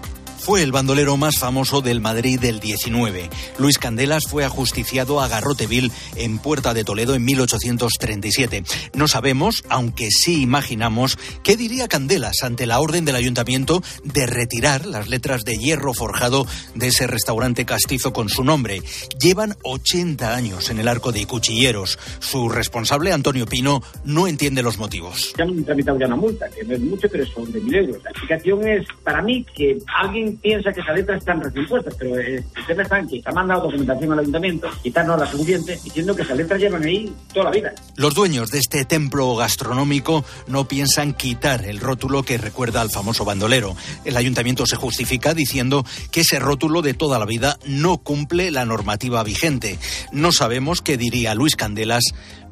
Fue 0.45 0.61
el 0.61 0.71
bandolero 0.71 1.17
más 1.17 1.39
famoso 1.39 1.81
del 1.81 2.01
Madrid 2.01 2.39
del 2.39 2.59
19. 2.59 3.31
Luis 3.57 3.79
Candelas 3.79 4.25
fue 4.27 4.45
ajusticiado 4.45 5.19
a 5.19 5.27
Garroteville 5.27 5.89
en 6.17 6.37
Puerta 6.37 6.75
de 6.75 6.83
Toledo 6.83 7.15
en 7.15 7.25
1837. 7.25 8.63
No 8.93 9.07
sabemos, 9.07 9.63
aunque 9.69 10.09
sí 10.11 10.43
imaginamos, 10.43 11.17
qué 11.41 11.57
diría 11.57 11.87
Candelas 11.87 12.43
ante 12.43 12.67
la 12.67 12.79
orden 12.79 13.05
del 13.05 13.15
ayuntamiento 13.15 13.81
de 14.03 14.27
retirar 14.27 14.85
las 14.85 15.09
letras 15.09 15.45
de 15.45 15.57
hierro 15.57 15.95
forjado 15.95 16.45
de 16.75 16.89
ese 16.89 17.07
restaurante 17.07 17.65
castizo 17.65 18.13
con 18.13 18.29
su 18.29 18.43
nombre. 18.43 18.83
Llevan 19.19 19.55
80 19.63 20.35
años 20.35 20.69
en 20.69 20.77
el 20.77 20.87
arco 20.87 21.11
de 21.11 21.25
cuchilleros. 21.25 21.97
Su 22.19 22.49
responsable, 22.49 23.11
Antonio 23.11 23.47
Pino, 23.47 23.81
no 24.03 24.27
entiende 24.27 24.61
los 24.61 24.77
motivos. 24.77 25.33
ya 25.35 25.43
han 25.43 25.63
tramitado 25.63 25.97
ya 25.97 26.05
una 26.05 26.17
multa, 26.17 26.47
que 26.51 26.63
no 26.63 26.75
es 26.75 26.81
mucho, 26.81 27.07
pero 27.11 27.25
son 27.25 27.51
de 27.51 27.59
mil 27.61 27.73
euros. 27.73 28.03
La 28.03 28.11
explicación 28.11 28.67
es, 28.67 28.85
para 29.03 29.23
mí, 29.23 29.43
que 29.55 29.79
alguien 29.87 30.34
piensa 30.41 30.71
que 30.71 30.81
esas 30.81 30.95
letras 30.95 31.19
están 31.19 31.41
recién 31.41 31.65
pero 31.97 32.19
eh, 32.19 32.43
el 32.55 32.65
tema 32.67 32.83
está 32.83 32.99
en 32.99 33.07
que 33.07 33.21
ha 33.25 33.31
mandado 33.31 33.63
documentación 33.63 34.13
al 34.13 34.19
ayuntamiento, 34.19 34.69
quizás 34.83 35.05
no 35.05 35.17
la 35.17 35.25
suficiente, 35.25 35.79
diciendo 35.83 36.15
que 36.15 36.21
esas 36.21 36.37
letras 36.37 36.59
llevan 36.59 36.83
ahí 36.83 37.11
toda 37.33 37.45
la 37.45 37.51
vida. 37.51 37.73
Los 37.95 38.13
dueños 38.13 38.51
de 38.51 38.59
este 38.59 38.85
templo 38.85 39.35
gastronómico 39.35 40.23
no 40.47 40.67
piensan 40.67 41.13
quitar 41.13 41.65
el 41.65 41.79
rótulo 41.79 42.23
que 42.23 42.37
recuerda 42.37 42.81
al 42.81 42.91
famoso 42.91 43.25
bandolero. 43.25 43.75
El 44.03 44.17
ayuntamiento 44.17 44.65
se 44.65 44.75
justifica 44.75 45.33
diciendo 45.33 45.85
que 46.11 46.21
ese 46.21 46.39
rótulo 46.39 46.81
de 46.81 46.93
toda 46.93 47.19
la 47.19 47.25
vida 47.25 47.57
no 47.65 47.97
cumple 47.97 48.51
la 48.51 48.65
normativa 48.65 49.23
vigente. 49.23 49.79
No 50.11 50.31
sabemos 50.31 50.81
qué 50.81 50.97
diría 50.97 51.35
Luis 51.35 51.55
Candelas, 51.55 52.03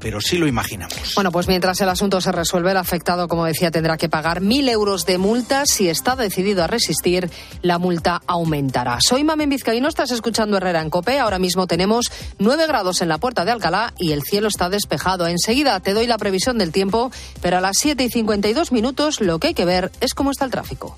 pero 0.04 0.20
sí 0.20 0.38
lo 0.38 0.48
imaginamos. 0.48 1.16
Bueno, 1.16 1.32
pues 1.32 1.48
mientras 1.48 1.80
el 1.80 1.88
asunto 1.88 2.20
se 2.20 2.34
resuelve, 2.34 2.72
el 2.72 2.78
afectado, 2.78 3.30
como 3.30 3.46
decía, 3.46 3.72
tendrá 3.72 3.96
que 3.96 4.10
pagar 4.10 4.42
mil 4.42 4.68
euros 4.68 5.06
de 5.06 5.18
multa. 5.18 5.64
Si 5.66 5.88
está 5.88 6.18
decidido 6.18 6.62
a 6.62 6.68
resistir, 6.68 7.32
la 7.62 7.78
multa 7.78 8.22
aumentará. 8.28 8.98
Soy 9.02 9.24
Mamen 9.24 9.50
Vizcaíno, 9.50 9.88
estás 9.88 10.12
escuchando 10.12 10.58
Herrera 10.58 10.82
en 10.82 10.90
Cope. 10.90 11.20
Ahora 11.20 11.40
mismo 11.40 11.68
tenemos 11.68 12.12
9 12.38 12.68
grados 12.68 13.02
en 13.02 13.08
la 13.08 13.18
puerta 13.18 13.46
de 13.46 13.52
Alcalá 13.52 13.94
y 13.98 14.12
el 14.12 14.24
cielo 14.24 14.50
está 14.50 14.68
despejado. 14.70 15.26
Enseguida 15.26 15.80
te 15.80 15.94
doy 15.94 16.06
la 16.06 16.18
previsión 16.18 16.58
del 16.58 16.74
tiempo, 16.74 17.10
pero 17.42 17.58
a 17.58 17.62
las 17.62 17.78
7 17.80 18.04
y 18.04 18.10
52 18.10 18.74
minutos 18.74 19.22
lo 19.22 19.40
que 19.40 19.48
hay 19.48 19.54
que 19.54 19.64
ver 19.64 19.90
es 20.02 20.14
cómo 20.14 20.32
está 20.32 20.44
el 20.44 20.52
tráfico. 20.52 20.98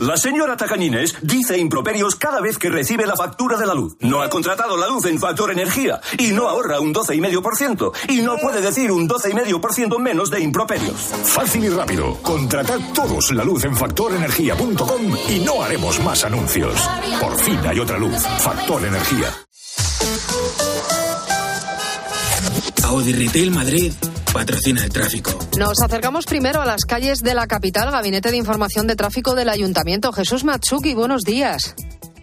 La 0.00 0.16
señora 0.16 0.56
Tacañines 0.56 1.14
dice 1.22 1.56
improperios 1.56 2.16
cada 2.16 2.40
vez 2.40 2.58
que 2.58 2.68
recibe 2.68 3.06
la 3.06 3.14
factura 3.14 3.56
de 3.56 3.64
la 3.64 3.74
luz. 3.74 3.96
No 4.00 4.22
ha 4.22 4.28
contratado 4.28 4.76
la 4.76 4.88
luz 4.88 5.06
en 5.06 5.20
Factor 5.20 5.52
Energía 5.52 6.00
y 6.18 6.32
no 6.32 6.48
ahorra 6.48 6.80
un 6.80 6.92
12,5% 6.92 7.92
y 8.08 8.20
no 8.20 8.33
puede 8.38 8.60
decir 8.60 8.90
un 8.90 9.08
12,5% 9.08 9.98
menos 9.98 10.30
de 10.30 10.40
improperios. 10.40 10.96
Fácil 11.24 11.64
y 11.64 11.68
rápido. 11.68 12.16
Contratad 12.22 12.78
todos 12.94 13.32
la 13.32 13.44
luz 13.44 13.64
en 13.64 13.76
factorenergía.com 13.76 15.16
y 15.28 15.40
no 15.40 15.62
haremos 15.62 16.02
más 16.02 16.24
anuncios. 16.24 16.74
Por 17.20 17.36
fin 17.38 17.58
hay 17.66 17.78
otra 17.80 17.98
luz. 17.98 18.20
Factor 18.38 18.84
Energía. 18.84 19.28
Audi 22.84 23.12
Retail 23.12 23.50
Madrid 23.50 23.92
patrocina 24.32 24.84
el 24.84 24.90
tráfico. 24.90 25.30
Nos 25.56 25.80
acercamos 25.80 26.26
primero 26.26 26.60
a 26.60 26.66
las 26.66 26.84
calles 26.84 27.22
de 27.22 27.34
la 27.34 27.46
capital, 27.46 27.90
Gabinete 27.90 28.30
de 28.30 28.36
Información 28.36 28.86
de 28.86 28.96
Tráfico 28.96 29.34
del 29.34 29.48
Ayuntamiento. 29.48 30.12
Jesús 30.12 30.44
Matsuki, 30.44 30.94
buenos 30.94 31.22
días. 31.22 31.74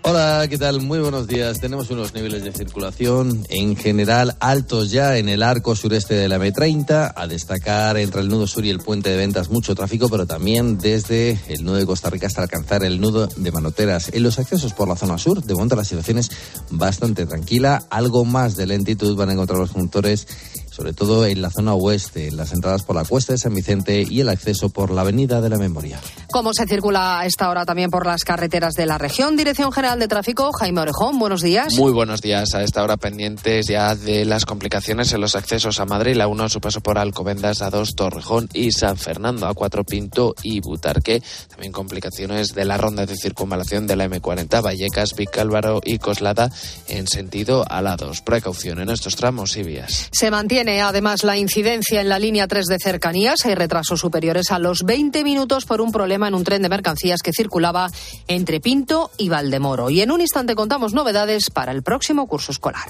Hola, 0.03 0.47
¿qué 0.49 0.57
tal? 0.57 0.81
Muy 0.81 0.97
buenos 0.97 1.27
días. 1.27 1.59
Tenemos 1.59 1.91
unos 1.91 2.15
niveles 2.15 2.43
de 2.43 2.51
circulación 2.51 3.45
en 3.49 3.75
general 3.75 4.35
altos 4.39 4.89
ya 4.89 5.17
en 5.17 5.29
el 5.29 5.43
arco 5.43 5.75
sureste 5.75 6.15
de 6.15 6.27
la 6.27 6.39
M30, 6.39 7.13
a 7.15 7.27
destacar 7.27 7.97
entre 7.97 8.21
el 8.21 8.27
nudo 8.27 8.47
sur 8.47 8.65
y 8.65 8.71
el 8.71 8.79
puente 8.79 9.11
de 9.11 9.17
ventas 9.17 9.51
mucho 9.51 9.75
tráfico, 9.75 10.09
pero 10.09 10.25
también 10.25 10.79
desde 10.79 11.39
el 11.47 11.63
nudo 11.63 11.75
de 11.75 11.85
Costa 11.85 12.09
Rica 12.09 12.25
hasta 12.25 12.41
alcanzar 12.41 12.83
el 12.83 12.99
nudo 12.99 13.27
de 13.27 13.51
Manoteras. 13.51 14.09
En 14.11 14.23
los 14.23 14.39
accesos 14.39 14.73
por 14.73 14.87
la 14.87 14.95
zona 14.95 15.19
sur, 15.19 15.43
de 15.43 15.53
momento 15.53 15.75
la 15.75 15.85
situación 15.85 16.17
es 16.17 16.31
bastante 16.71 17.27
tranquila. 17.27 17.83
Algo 17.91 18.25
más 18.25 18.55
de 18.55 18.65
lentitud 18.65 19.15
van 19.15 19.29
a 19.29 19.33
encontrar 19.33 19.59
los 19.59 19.71
conductores 19.71 20.27
sobre 20.71 20.93
todo 20.93 21.25
en 21.25 21.41
la 21.41 21.49
zona 21.49 21.73
oeste, 21.73 22.29
en 22.29 22.37
las 22.37 22.53
entradas 22.53 22.83
por 22.83 22.95
la 22.95 23.03
cuesta 23.03 23.33
de 23.33 23.37
San 23.37 23.53
Vicente 23.53 24.05
y 24.09 24.21
el 24.21 24.29
acceso 24.29 24.69
por 24.69 24.89
la 24.89 25.01
Avenida 25.01 25.41
de 25.41 25.49
la 25.49 25.57
Memoria. 25.57 25.99
¿Cómo 26.31 26.53
se 26.53 26.65
circula 26.65 27.19
a 27.19 27.25
esta 27.25 27.49
hora 27.49 27.65
también 27.65 27.91
por 27.91 28.05
las 28.05 28.23
carreteras 28.23 28.73
de 28.75 28.85
la 28.85 28.97
región? 28.97 29.35
Dirección 29.35 29.71
General 29.71 29.99
de 29.99 30.07
Tráfico, 30.07 30.51
Jaime 30.53 30.81
Orejón, 30.81 31.19
buenos 31.19 31.41
días. 31.41 31.73
Muy 31.75 31.91
buenos 31.91 32.21
días. 32.21 32.55
A 32.55 32.63
esta 32.63 32.83
hora 32.83 32.95
pendientes 32.95 33.67
ya 33.67 33.95
de 33.95 34.23
las 34.23 34.45
complicaciones 34.45 35.11
en 35.11 35.19
los 35.19 35.35
accesos 35.35 35.79
a 35.81 35.85
Madrid, 35.85 36.15
la 36.15 36.27
1 36.27 36.45
a 36.45 36.49
su 36.49 36.61
paso 36.61 36.79
por 36.79 36.97
Alcobendas, 36.97 37.61
a 37.61 37.69
2 37.69 37.95
Torrejón 37.95 38.49
y 38.53 38.71
San 38.71 38.95
Fernando, 38.95 39.47
a 39.47 39.53
4 39.53 39.83
Pinto 39.83 40.35
y 40.41 40.61
Butarque. 40.61 41.21
También 41.49 41.73
complicaciones 41.73 42.55
de 42.55 42.63
la 42.63 42.77
ronda 42.77 43.05
de 43.05 43.17
circunvalación 43.17 43.87
de 43.87 43.97
la 43.97 44.05
M40, 44.05 44.63
Vallecas, 44.63 45.15
Vicálvaro 45.15 45.81
y 45.83 45.97
Coslada 45.97 46.49
en 46.87 47.07
sentido 47.07 47.65
a 47.69 47.81
la 47.81 47.97
2. 47.97 48.21
Precaución 48.21 48.79
en 48.79 48.89
estos 48.89 49.17
tramos 49.17 49.57
y 49.57 49.63
vías. 49.63 50.07
Se 50.11 50.31
mantiene 50.31 50.60
además 50.69 51.23
la 51.23 51.37
incidencia 51.37 52.01
en 52.01 52.09
la 52.09 52.19
línea 52.19 52.47
3 52.47 52.65
de 52.67 52.77
cercanías. 52.79 53.45
Hay 53.45 53.55
retrasos 53.55 53.99
superiores 53.99 54.51
a 54.51 54.59
los 54.59 54.83
20 54.83 55.23
minutos 55.23 55.65
por 55.65 55.81
un 55.81 55.91
problema 55.91 56.27
en 56.27 56.35
un 56.35 56.43
tren 56.43 56.61
de 56.61 56.69
mercancías 56.69 57.21
que 57.21 57.31
circulaba 57.35 57.89
entre 58.27 58.59
Pinto 58.59 59.11
y 59.17 59.29
Valdemoro. 59.29 59.89
Y 59.89 60.01
en 60.01 60.11
un 60.11 60.21
instante 60.21 60.55
contamos 60.55 60.93
novedades 60.93 61.49
para 61.49 61.71
el 61.71 61.83
próximo 61.83 62.27
curso 62.27 62.51
escolar. 62.51 62.89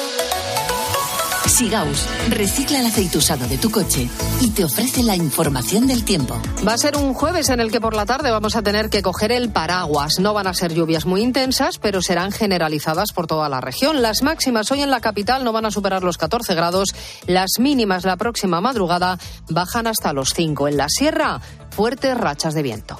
Sigaus 1.47 2.07
recicla 2.29 2.79
el 2.79 2.85
aceite 2.85 3.17
usado 3.17 3.47
de 3.47 3.57
tu 3.57 3.69
coche 3.69 4.07
y 4.41 4.49
te 4.51 4.63
ofrece 4.63 5.03
la 5.03 5.15
información 5.15 5.87
del 5.87 6.03
tiempo. 6.03 6.39
Va 6.67 6.73
a 6.73 6.77
ser 6.77 6.95
un 6.97 7.13
jueves 7.13 7.49
en 7.49 7.59
el 7.59 7.71
que 7.71 7.81
por 7.81 7.95
la 7.95 8.05
tarde 8.05 8.31
vamos 8.31 8.55
a 8.55 8.61
tener 8.61 8.89
que 8.89 9.01
coger 9.01 9.31
el 9.31 9.49
paraguas. 9.49 10.19
No 10.19 10.33
van 10.33 10.47
a 10.47 10.53
ser 10.53 10.73
lluvias 10.73 11.05
muy 11.05 11.21
intensas, 11.21 11.77
pero 11.77 12.01
serán 12.01 12.31
generalizadas 12.31 13.11
por 13.11 13.27
toda 13.27 13.49
la 13.49 13.61
región. 13.61 14.01
Las 14.01 14.21
máximas 14.21 14.71
hoy 14.71 14.81
en 14.81 14.91
la 14.91 15.01
capital 15.01 15.43
no 15.43 15.51
van 15.51 15.65
a 15.65 15.71
superar 15.71 16.03
los 16.03 16.17
14 16.17 16.55
grados. 16.55 16.89
Las 17.27 17.59
mínimas 17.59 18.05
la 18.05 18.17
próxima 18.17 18.61
madrugada 18.61 19.17
bajan 19.49 19.87
hasta 19.87 20.13
los 20.13 20.29
5. 20.35 20.67
En 20.67 20.77
la 20.77 20.87
sierra, 20.89 21.41
fuertes 21.71 22.17
rachas 22.17 22.53
de 22.53 22.61
viento. 22.61 22.97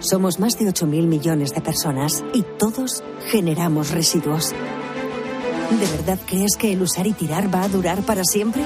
Somos 0.00 0.38
más 0.38 0.58
de 0.58 0.66
8.000 0.66 1.06
millones 1.06 1.54
de 1.54 1.60
personas 1.60 2.24
y 2.32 2.42
todos 2.58 3.02
generamos 3.28 3.90
residuos. 3.90 4.54
¿De 5.70 5.86
verdad 5.96 6.18
crees 6.24 6.52
que 6.58 6.72
el 6.72 6.82
usar 6.82 7.06
y 7.06 7.12
tirar 7.12 7.52
va 7.52 7.62
a 7.62 7.68
durar 7.68 8.02
para 8.02 8.22
siempre? 8.24 8.62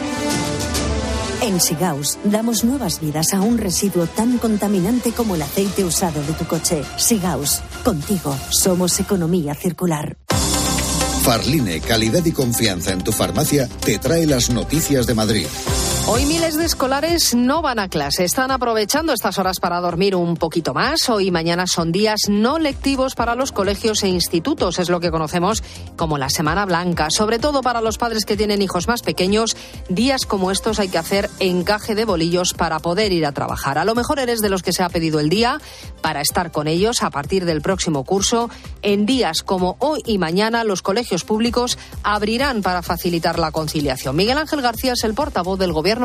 En 1.42 1.58
Sigaus 1.58 2.18
damos 2.24 2.64
nuevas 2.64 3.00
vidas 3.00 3.32
a 3.32 3.40
un 3.40 3.56
residuo 3.56 4.06
tan 4.06 4.36
contaminante 4.36 5.12
como 5.12 5.34
el 5.34 5.42
aceite 5.42 5.84
usado 5.84 6.22
de 6.22 6.34
tu 6.34 6.44
coche. 6.44 6.82
Sigaus, 6.98 7.62
contigo 7.82 8.36
somos 8.50 9.00
economía 9.00 9.54
circular. 9.54 10.18
Farline, 11.22 11.80
calidad 11.80 12.24
y 12.24 12.32
confianza 12.32 12.92
en 12.92 13.02
tu 13.02 13.12
farmacia, 13.12 13.68
te 13.84 13.98
trae 13.98 14.26
las 14.26 14.50
noticias 14.50 15.06
de 15.06 15.14
Madrid. 15.14 15.46
Hoy 16.06 16.24
miles 16.24 16.56
de 16.56 16.64
escolares 16.64 17.34
no 17.36 17.62
van 17.62 17.78
a 17.78 17.88
clase, 17.88 18.24
están 18.24 18.50
aprovechando 18.50 19.12
estas 19.12 19.38
horas 19.38 19.60
para 19.60 19.80
dormir 19.80 20.16
un 20.16 20.36
poquito 20.36 20.74
más. 20.74 21.08
Hoy 21.08 21.28
y 21.28 21.30
mañana 21.30 21.68
son 21.68 21.92
días 21.92 22.22
no 22.28 22.58
lectivos 22.58 23.14
para 23.14 23.36
los 23.36 23.52
colegios 23.52 24.02
e 24.02 24.08
institutos, 24.08 24.80
es 24.80 24.88
lo 24.88 24.98
que 24.98 25.12
conocemos 25.12 25.62
como 25.96 26.18
la 26.18 26.28
Semana 26.28 26.66
Blanca. 26.66 27.10
Sobre 27.10 27.38
todo 27.38 27.62
para 27.62 27.80
los 27.80 27.96
padres 27.96 28.24
que 28.24 28.36
tienen 28.36 28.60
hijos 28.60 28.88
más 28.88 29.02
pequeños, 29.02 29.56
días 29.88 30.26
como 30.26 30.50
estos 30.50 30.80
hay 30.80 30.88
que 30.88 30.98
hacer 30.98 31.30
encaje 31.38 31.94
de 31.94 32.04
bolillos 32.04 32.54
para 32.54 32.80
poder 32.80 33.12
ir 33.12 33.24
a 33.24 33.32
trabajar. 33.32 33.78
A 33.78 33.84
lo 33.84 33.94
mejor 33.94 34.18
eres 34.18 34.40
de 34.40 34.48
los 34.48 34.64
que 34.64 34.72
se 34.72 34.82
ha 34.82 34.88
pedido 34.88 35.20
el 35.20 35.28
día 35.28 35.60
para 36.02 36.22
estar 36.22 36.50
con 36.50 36.66
ellos 36.66 37.04
a 37.04 37.10
partir 37.10 37.44
del 37.44 37.62
próximo 37.62 38.02
curso. 38.02 38.50
En 38.82 39.06
días 39.06 39.42
como 39.42 39.76
hoy 39.78 40.02
y 40.04 40.18
mañana 40.18 40.64
los 40.64 40.82
colegios 40.82 41.22
públicos 41.22 41.78
abrirán 42.02 42.62
para 42.62 42.82
facilitar 42.82 43.38
la 43.38 43.52
conciliación. 43.52 44.16
Miguel 44.16 44.38
Ángel 44.38 44.60
García 44.62 44.94
es 44.94 45.04
el 45.04 45.14
portavoz 45.14 45.58
del 45.58 45.72
Gobierno 45.72 45.99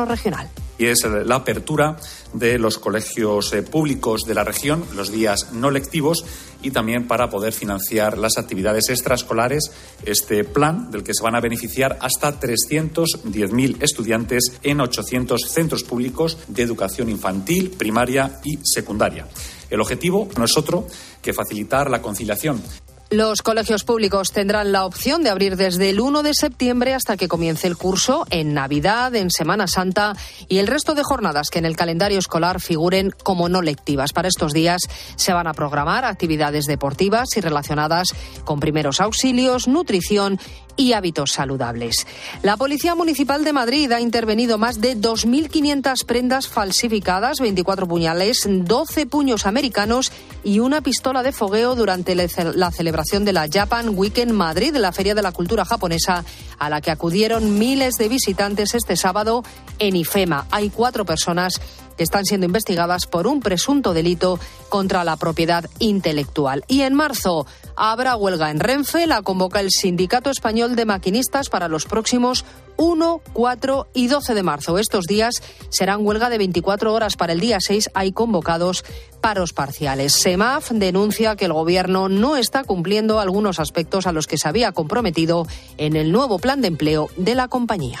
y 0.78 0.86
es 0.86 1.04
la 1.04 1.36
apertura 1.36 1.96
de 2.32 2.58
los 2.58 2.78
colegios 2.78 3.52
eh, 3.52 3.62
públicos 3.62 4.22
de 4.26 4.34
la 4.34 4.44
región, 4.44 4.84
los 4.94 5.10
días 5.10 5.52
no 5.52 5.70
lectivos 5.70 6.24
y 6.62 6.70
también 6.70 7.06
para 7.06 7.30
poder 7.30 7.52
financiar 7.52 8.18
las 8.18 8.38
actividades 8.38 8.88
extraescolares, 8.88 9.70
este 10.04 10.44
plan 10.44 10.90
del 10.90 11.02
que 11.02 11.14
se 11.14 11.22
van 11.22 11.34
a 11.34 11.40
beneficiar 11.40 11.98
hasta 12.00 12.38
310.000 12.38 13.82
estudiantes 13.82 14.52
en 14.62 14.80
800 14.80 15.40
centros 15.42 15.84
públicos 15.84 16.38
de 16.48 16.62
educación 16.62 17.08
infantil, 17.08 17.70
primaria 17.70 18.40
y 18.44 18.58
secundaria. 18.62 19.26
El 19.70 19.80
objetivo 19.80 20.28
no 20.36 20.44
es 20.44 20.56
otro 20.56 20.86
que 21.22 21.32
facilitar 21.32 21.90
la 21.90 22.02
conciliación 22.02 22.62
los 23.10 23.42
colegios 23.42 23.84
públicos 23.84 24.32
tendrán 24.32 24.72
la 24.72 24.84
opción 24.84 25.22
de 25.22 25.30
abrir 25.30 25.56
desde 25.56 25.90
el 25.90 26.00
1 26.00 26.24
de 26.24 26.34
septiembre 26.34 26.92
hasta 26.92 27.16
que 27.16 27.28
comience 27.28 27.68
el 27.68 27.76
curso 27.76 28.26
en 28.30 28.52
Navidad, 28.52 29.14
en 29.14 29.30
Semana 29.30 29.68
Santa 29.68 30.16
y 30.48 30.58
el 30.58 30.66
resto 30.66 30.94
de 30.94 31.04
jornadas 31.04 31.50
que 31.50 31.60
en 31.60 31.66
el 31.66 31.76
calendario 31.76 32.18
escolar 32.18 32.60
figuren 32.60 33.12
como 33.22 33.48
no 33.48 33.62
lectivas. 33.62 34.12
Para 34.12 34.28
estos 34.28 34.52
días 34.52 34.80
se 35.14 35.32
van 35.32 35.46
a 35.46 35.54
programar 35.54 36.04
actividades 36.04 36.64
deportivas 36.66 37.28
y 37.36 37.40
relacionadas 37.40 38.08
con 38.44 38.58
primeros 38.58 39.00
auxilios, 39.00 39.68
nutrición 39.68 40.40
y 40.76 40.92
hábitos 40.92 41.32
saludables. 41.32 42.06
La 42.42 42.56
Policía 42.56 42.94
Municipal 42.94 43.44
de 43.44 43.52
Madrid 43.52 43.90
ha 43.92 44.00
intervenido 44.00 44.58
más 44.58 44.80
de 44.80 44.96
2.500 44.96 46.04
prendas 46.04 46.48
falsificadas, 46.48 47.38
24 47.40 47.86
puñales, 47.86 48.46
12 48.46 49.06
puños 49.06 49.46
americanos 49.46 50.12
y 50.44 50.60
una 50.60 50.80
pistola 50.80 51.22
de 51.22 51.32
fogueo 51.32 51.74
durante 51.74 52.14
la 52.14 52.70
celebración 52.70 53.24
de 53.24 53.32
la 53.32 53.48
Japan 53.50 53.90
Weekend 53.94 54.32
Madrid, 54.32 54.74
la 54.76 54.92
Feria 54.92 55.14
de 55.14 55.22
la 55.22 55.32
Cultura 55.32 55.64
Japonesa, 55.64 56.24
a 56.58 56.70
la 56.70 56.80
que 56.80 56.90
acudieron 56.90 57.58
miles 57.58 57.96
de 57.96 58.08
visitantes 58.08 58.74
este 58.74 58.96
sábado 58.96 59.42
en 59.78 59.96
IFEMA. 59.96 60.46
Hay 60.50 60.70
cuatro 60.70 61.04
personas 61.04 61.60
que 61.96 62.02
están 62.02 62.24
siendo 62.24 62.46
investigadas 62.46 63.06
por 63.06 63.26
un 63.26 63.40
presunto 63.40 63.94
delito 63.94 64.38
contra 64.68 65.04
la 65.04 65.16
propiedad 65.16 65.68
intelectual. 65.78 66.64
Y 66.68 66.82
en 66.82 66.94
marzo 66.94 67.46
habrá 67.76 68.16
huelga 68.16 68.50
en 68.50 68.60
Renfe, 68.60 69.06
la 69.06 69.22
convoca 69.22 69.60
el 69.60 69.70
Sindicato 69.70 70.30
Español 70.30 70.76
de 70.76 70.84
Maquinistas 70.84 71.48
para 71.48 71.68
los 71.68 71.86
próximos 71.86 72.44
1, 72.76 73.20
4 73.32 73.88
y 73.94 74.06
12 74.08 74.34
de 74.34 74.42
marzo. 74.42 74.78
Estos 74.78 75.06
días 75.06 75.42
serán 75.70 76.04
huelga 76.06 76.30
de 76.30 76.38
24 76.38 76.92
horas. 76.92 77.16
Para 77.16 77.32
el 77.32 77.40
día 77.40 77.58
6 77.60 77.90
hay 77.94 78.12
convocados 78.12 78.84
paros 79.20 79.52
parciales. 79.52 80.12
SEMAF 80.12 80.70
denuncia 80.72 81.36
que 81.36 81.46
el 81.46 81.52
Gobierno 81.52 82.08
no 82.08 82.36
está 82.36 82.64
cumpliendo 82.64 83.20
algunos 83.20 83.58
aspectos 83.58 84.06
a 84.06 84.12
los 84.12 84.26
que 84.26 84.38
se 84.38 84.48
había 84.48 84.72
comprometido 84.72 85.46
en 85.78 85.96
el 85.96 86.12
nuevo 86.12 86.38
plan 86.38 86.60
de 86.60 86.68
empleo 86.68 87.08
de 87.16 87.34
la 87.34 87.48
compañía. 87.48 88.00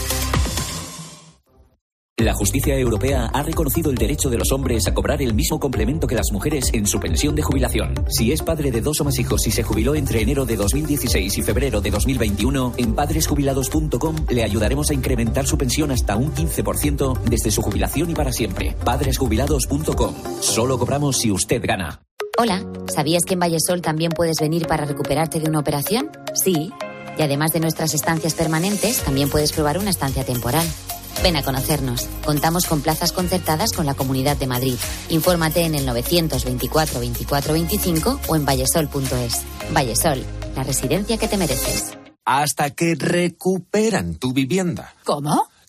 La 2.21 2.35
justicia 2.35 2.77
europea 2.77 3.31
ha 3.33 3.41
reconocido 3.41 3.89
el 3.89 3.97
derecho 3.97 4.29
de 4.29 4.37
los 4.37 4.51
hombres 4.51 4.87
a 4.87 4.93
cobrar 4.93 5.23
el 5.23 5.33
mismo 5.33 5.59
complemento 5.59 6.05
que 6.05 6.13
las 6.13 6.31
mujeres 6.31 6.65
en 6.71 6.85
su 6.85 6.99
pensión 6.99 7.33
de 7.33 7.41
jubilación. 7.41 7.95
Si 8.09 8.31
es 8.31 8.43
padre 8.43 8.69
de 8.69 8.79
dos 8.79 9.01
o 9.01 9.05
más 9.05 9.17
hijos 9.17 9.47
y 9.47 9.51
se 9.51 9.63
jubiló 9.63 9.95
entre 9.95 10.21
enero 10.21 10.45
de 10.45 10.55
2016 10.55 11.39
y 11.39 11.41
febrero 11.41 11.81
de 11.81 11.89
2021, 11.89 12.73
en 12.77 12.93
padresjubilados.com 12.93 14.15
le 14.29 14.43
ayudaremos 14.43 14.91
a 14.91 14.93
incrementar 14.93 15.47
su 15.47 15.57
pensión 15.57 15.89
hasta 15.89 16.15
un 16.15 16.31
15% 16.31 17.21
desde 17.23 17.49
su 17.49 17.63
jubilación 17.63 18.11
y 18.11 18.13
para 18.13 18.31
siempre. 18.31 18.75
Padresjubilados.com. 18.85 20.13
Solo 20.41 20.77
cobramos 20.77 21.17
si 21.17 21.31
usted 21.31 21.59
gana. 21.65 22.03
Hola, 22.37 22.63
¿sabías 22.93 23.25
que 23.25 23.33
en 23.33 23.39
Vallesol 23.39 23.81
también 23.81 24.11
puedes 24.11 24.37
venir 24.39 24.67
para 24.67 24.85
recuperarte 24.85 25.39
de 25.39 25.49
una 25.49 25.57
operación? 25.57 26.11
Sí. 26.35 26.71
Y 27.17 27.21
además 27.23 27.49
de 27.51 27.61
nuestras 27.61 27.95
estancias 27.95 28.35
permanentes, 28.35 29.01
también 29.01 29.27
puedes 29.27 29.53
probar 29.53 29.79
una 29.79 29.89
estancia 29.89 30.23
temporal. 30.23 30.67
Ven 31.23 31.35
a 31.35 31.43
conocernos. 31.43 32.07
Contamos 32.25 32.65
con 32.65 32.81
plazas 32.81 33.11
concertadas 33.11 33.71
con 33.73 33.85
la 33.85 33.93
Comunidad 33.93 34.37
de 34.37 34.47
Madrid. 34.47 34.75
Infórmate 35.09 35.61
en 35.61 35.75
el 35.75 35.85
924 35.85 36.99
24 36.99 37.53
25 37.53 38.19
o 38.27 38.35
en 38.35 38.45
vallesol.es. 38.45 39.43
Vallesol, 39.73 40.23
la 40.55 40.63
residencia 40.63 41.17
que 41.17 41.27
te 41.27 41.37
mereces. 41.37 41.97
Hasta 42.25 42.69
que 42.69 42.95
recuperan 42.95 44.15
tu 44.15 44.33
vivienda. 44.33 44.93
¿Cómo? 45.03 45.50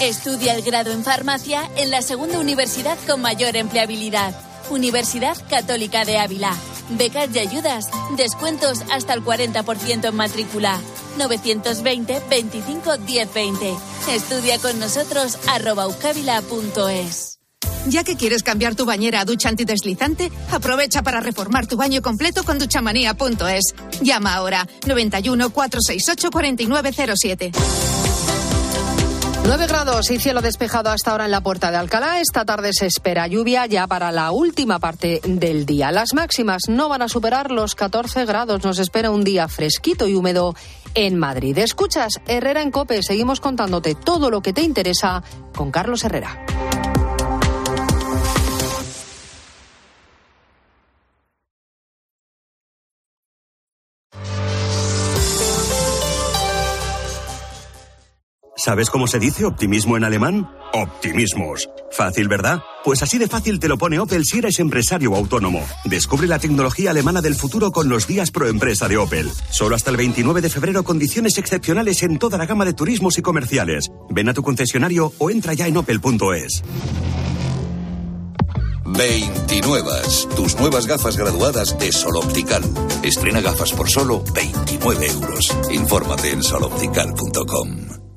Estudia 0.00 0.54
el 0.54 0.62
grado 0.62 0.92
en 0.92 1.04
farmacia 1.04 1.68
en 1.76 1.90
la 1.90 2.02
segunda 2.02 2.38
universidad 2.38 2.96
con 3.06 3.20
mayor 3.20 3.56
empleabilidad. 3.56 4.34
Universidad 4.70 5.36
Católica 5.50 6.04
de 6.04 6.18
Ávila. 6.18 6.54
Becas 6.90 7.28
y 7.34 7.38
ayudas. 7.40 7.90
Descuentos 8.16 8.80
hasta 8.90 9.12
el 9.12 9.24
40% 9.24 10.08
en 10.08 10.14
matrícula. 10.14 10.80
920 11.18 12.22
25 12.30 12.98
1020. 12.98 13.76
Estudia 14.10 14.58
con 14.58 14.78
nosotros 14.78 15.36
arroba. 15.48 15.86
Ya 17.86 18.04
que 18.04 18.16
quieres 18.16 18.42
cambiar 18.42 18.74
tu 18.74 18.86
bañera 18.86 19.20
a 19.20 19.24
ducha 19.24 19.48
antideslizante, 19.48 20.30
aprovecha 20.50 21.02
para 21.02 21.20
reformar 21.20 21.66
tu 21.66 21.76
baño 21.76 22.00
completo 22.02 22.44
con 22.44 22.58
duchamanía.es. 22.58 23.74
Llama 24.00 24.34
ahora 24.34 24.66
91 24.86 25.50
468 25.50 26.30
4907. 26.30 27.52
9 29.48 29.66
grados 29.66 30.10
y 30.10 30.18
cielo 30.18 30.42
despejado 30.42 30.90
hasta 30.90 31.10
ahora 31.10 31.24
en 31.24 31.30
la 31.30 31.40
puerta 31.40 31.70
de 31.70 31.78
Alcalá. 31.78 32.20
Esta 32.20 32.44
tarde 32.44 32.72
se 32.74 32.84
espera 32.84 33.26
lluvia 33.28 33.64
ya 33.64 33.86
para 33.86 34.12
la 34.12 34.30
última 34.30 34.78
parte 34.78 35.22
del 35.24 35.64
día. 35.64 35.90
Las 35.90 36.12
máximas 36.12 36.64
no 36.68 36.90
van 36.90 37.00
a 37.00 37.08
superar 37.08 37.50
los 37.50 37.74
14 37.74 38.26
grados. 38.26 38.62
Nos 38.62 38.78
espera 38.78 39.10
un 39.10 39.24
día 39.24 39.48
fresquito 39.48 40.06
y 40.06 40.14
húmedo 40.14 40.54
en 40.92 41.16
Madrid. 41.16 41.56
Escuchas 41.56 42.20
Herrera 42.26 42.60
en 42.60 42.70
Cope. 42.70 43.02
Seguimos 43.02 43.40
contándote 43.40 43.94
todo 43.94 44.28
lo 44.28 44.42
que 44.42 44.52
te 44.52 44.60
interesa 44.60 45.22
con 45.56 45.70
Carlos 45.70 46.04
Herrera. 46.04 46.44
¿Sabes 58.58 58.90
cómo 58.90 59.06
se 59.06 59.20
dice 59.20 59.44
optimismo 59.44 59.96
en 59.96 60.02
alemán? 60.02 60.50
Optimismos. 60.72 61.70
Fácil, 61.92 62.26
¿verdad? 62.26 62.60
Pues 62.84 63.00
así 63.04 63.16
de 63.16 63.28
fácil 63.28 63.60
te 63.60 63.68
lo 63.68 63.78
pone 63.78 64.00
Opel 64.00 64.24
si 64.24 64.38
eres 64.38 64.58
empresario 64.58 65.14
autónomo. 65.14 65.64
Descubre 65.84 66.26
la 66.26 66.40
tecnología 66.40 66.90
alemana 66.90 67.22
del 67.22 67.36
futuro 67.36 67.70
con 67.70 67.88
los 67.88 68.08
días 68.08 68.32
pro 68.32 68.48
empresa 68.48 68.88
de 68.88 68.96
Opel. 68.96 69.30
Solo 69.50 69.76
hasta 69.76 69.92
el 69.92 69.96
29 69.96 70.40
de 70.40 70.50
febrero 70.50 70.82
condiciones 70.82 71.38
excepcionales 71.38 72.02
en 72.02 72.18
toda 72.18 72.36
la 72.36 72.46
gama 72.46 72.64
de 72.64 72.72
turismos 72.72 73.16
y 73.16 73.22
comerciales. 73.22 73.92
Ven 74.10 74.28
a 74.28 74.34
tu 74.34 74.42
concesionario 74.42 75.12
o 75.18 75.30
entra 75.30 75.54
ya 75.54 75.68
en 75.68 75.76
opel.es. 75.76 76.64
29. 78.86 79.90
Tus 80.34 80.58
nuevas 80.58 80.88
gafas 80.88 81.16
graduadas 81.16 81.78
de 81.78 81.92
Sol 81.92 82.16
Optical. 82.16 82.64
Estrena 83.04 83.40
gafas 83.40 83.72
por 83.72 83.88
solo 83.88 84.24
29 84.34 85.06
euros. 85.06 85.56
Infórmate 85.70 86.32
en 86.32 86.42
soloptical.com. 86.42 88.07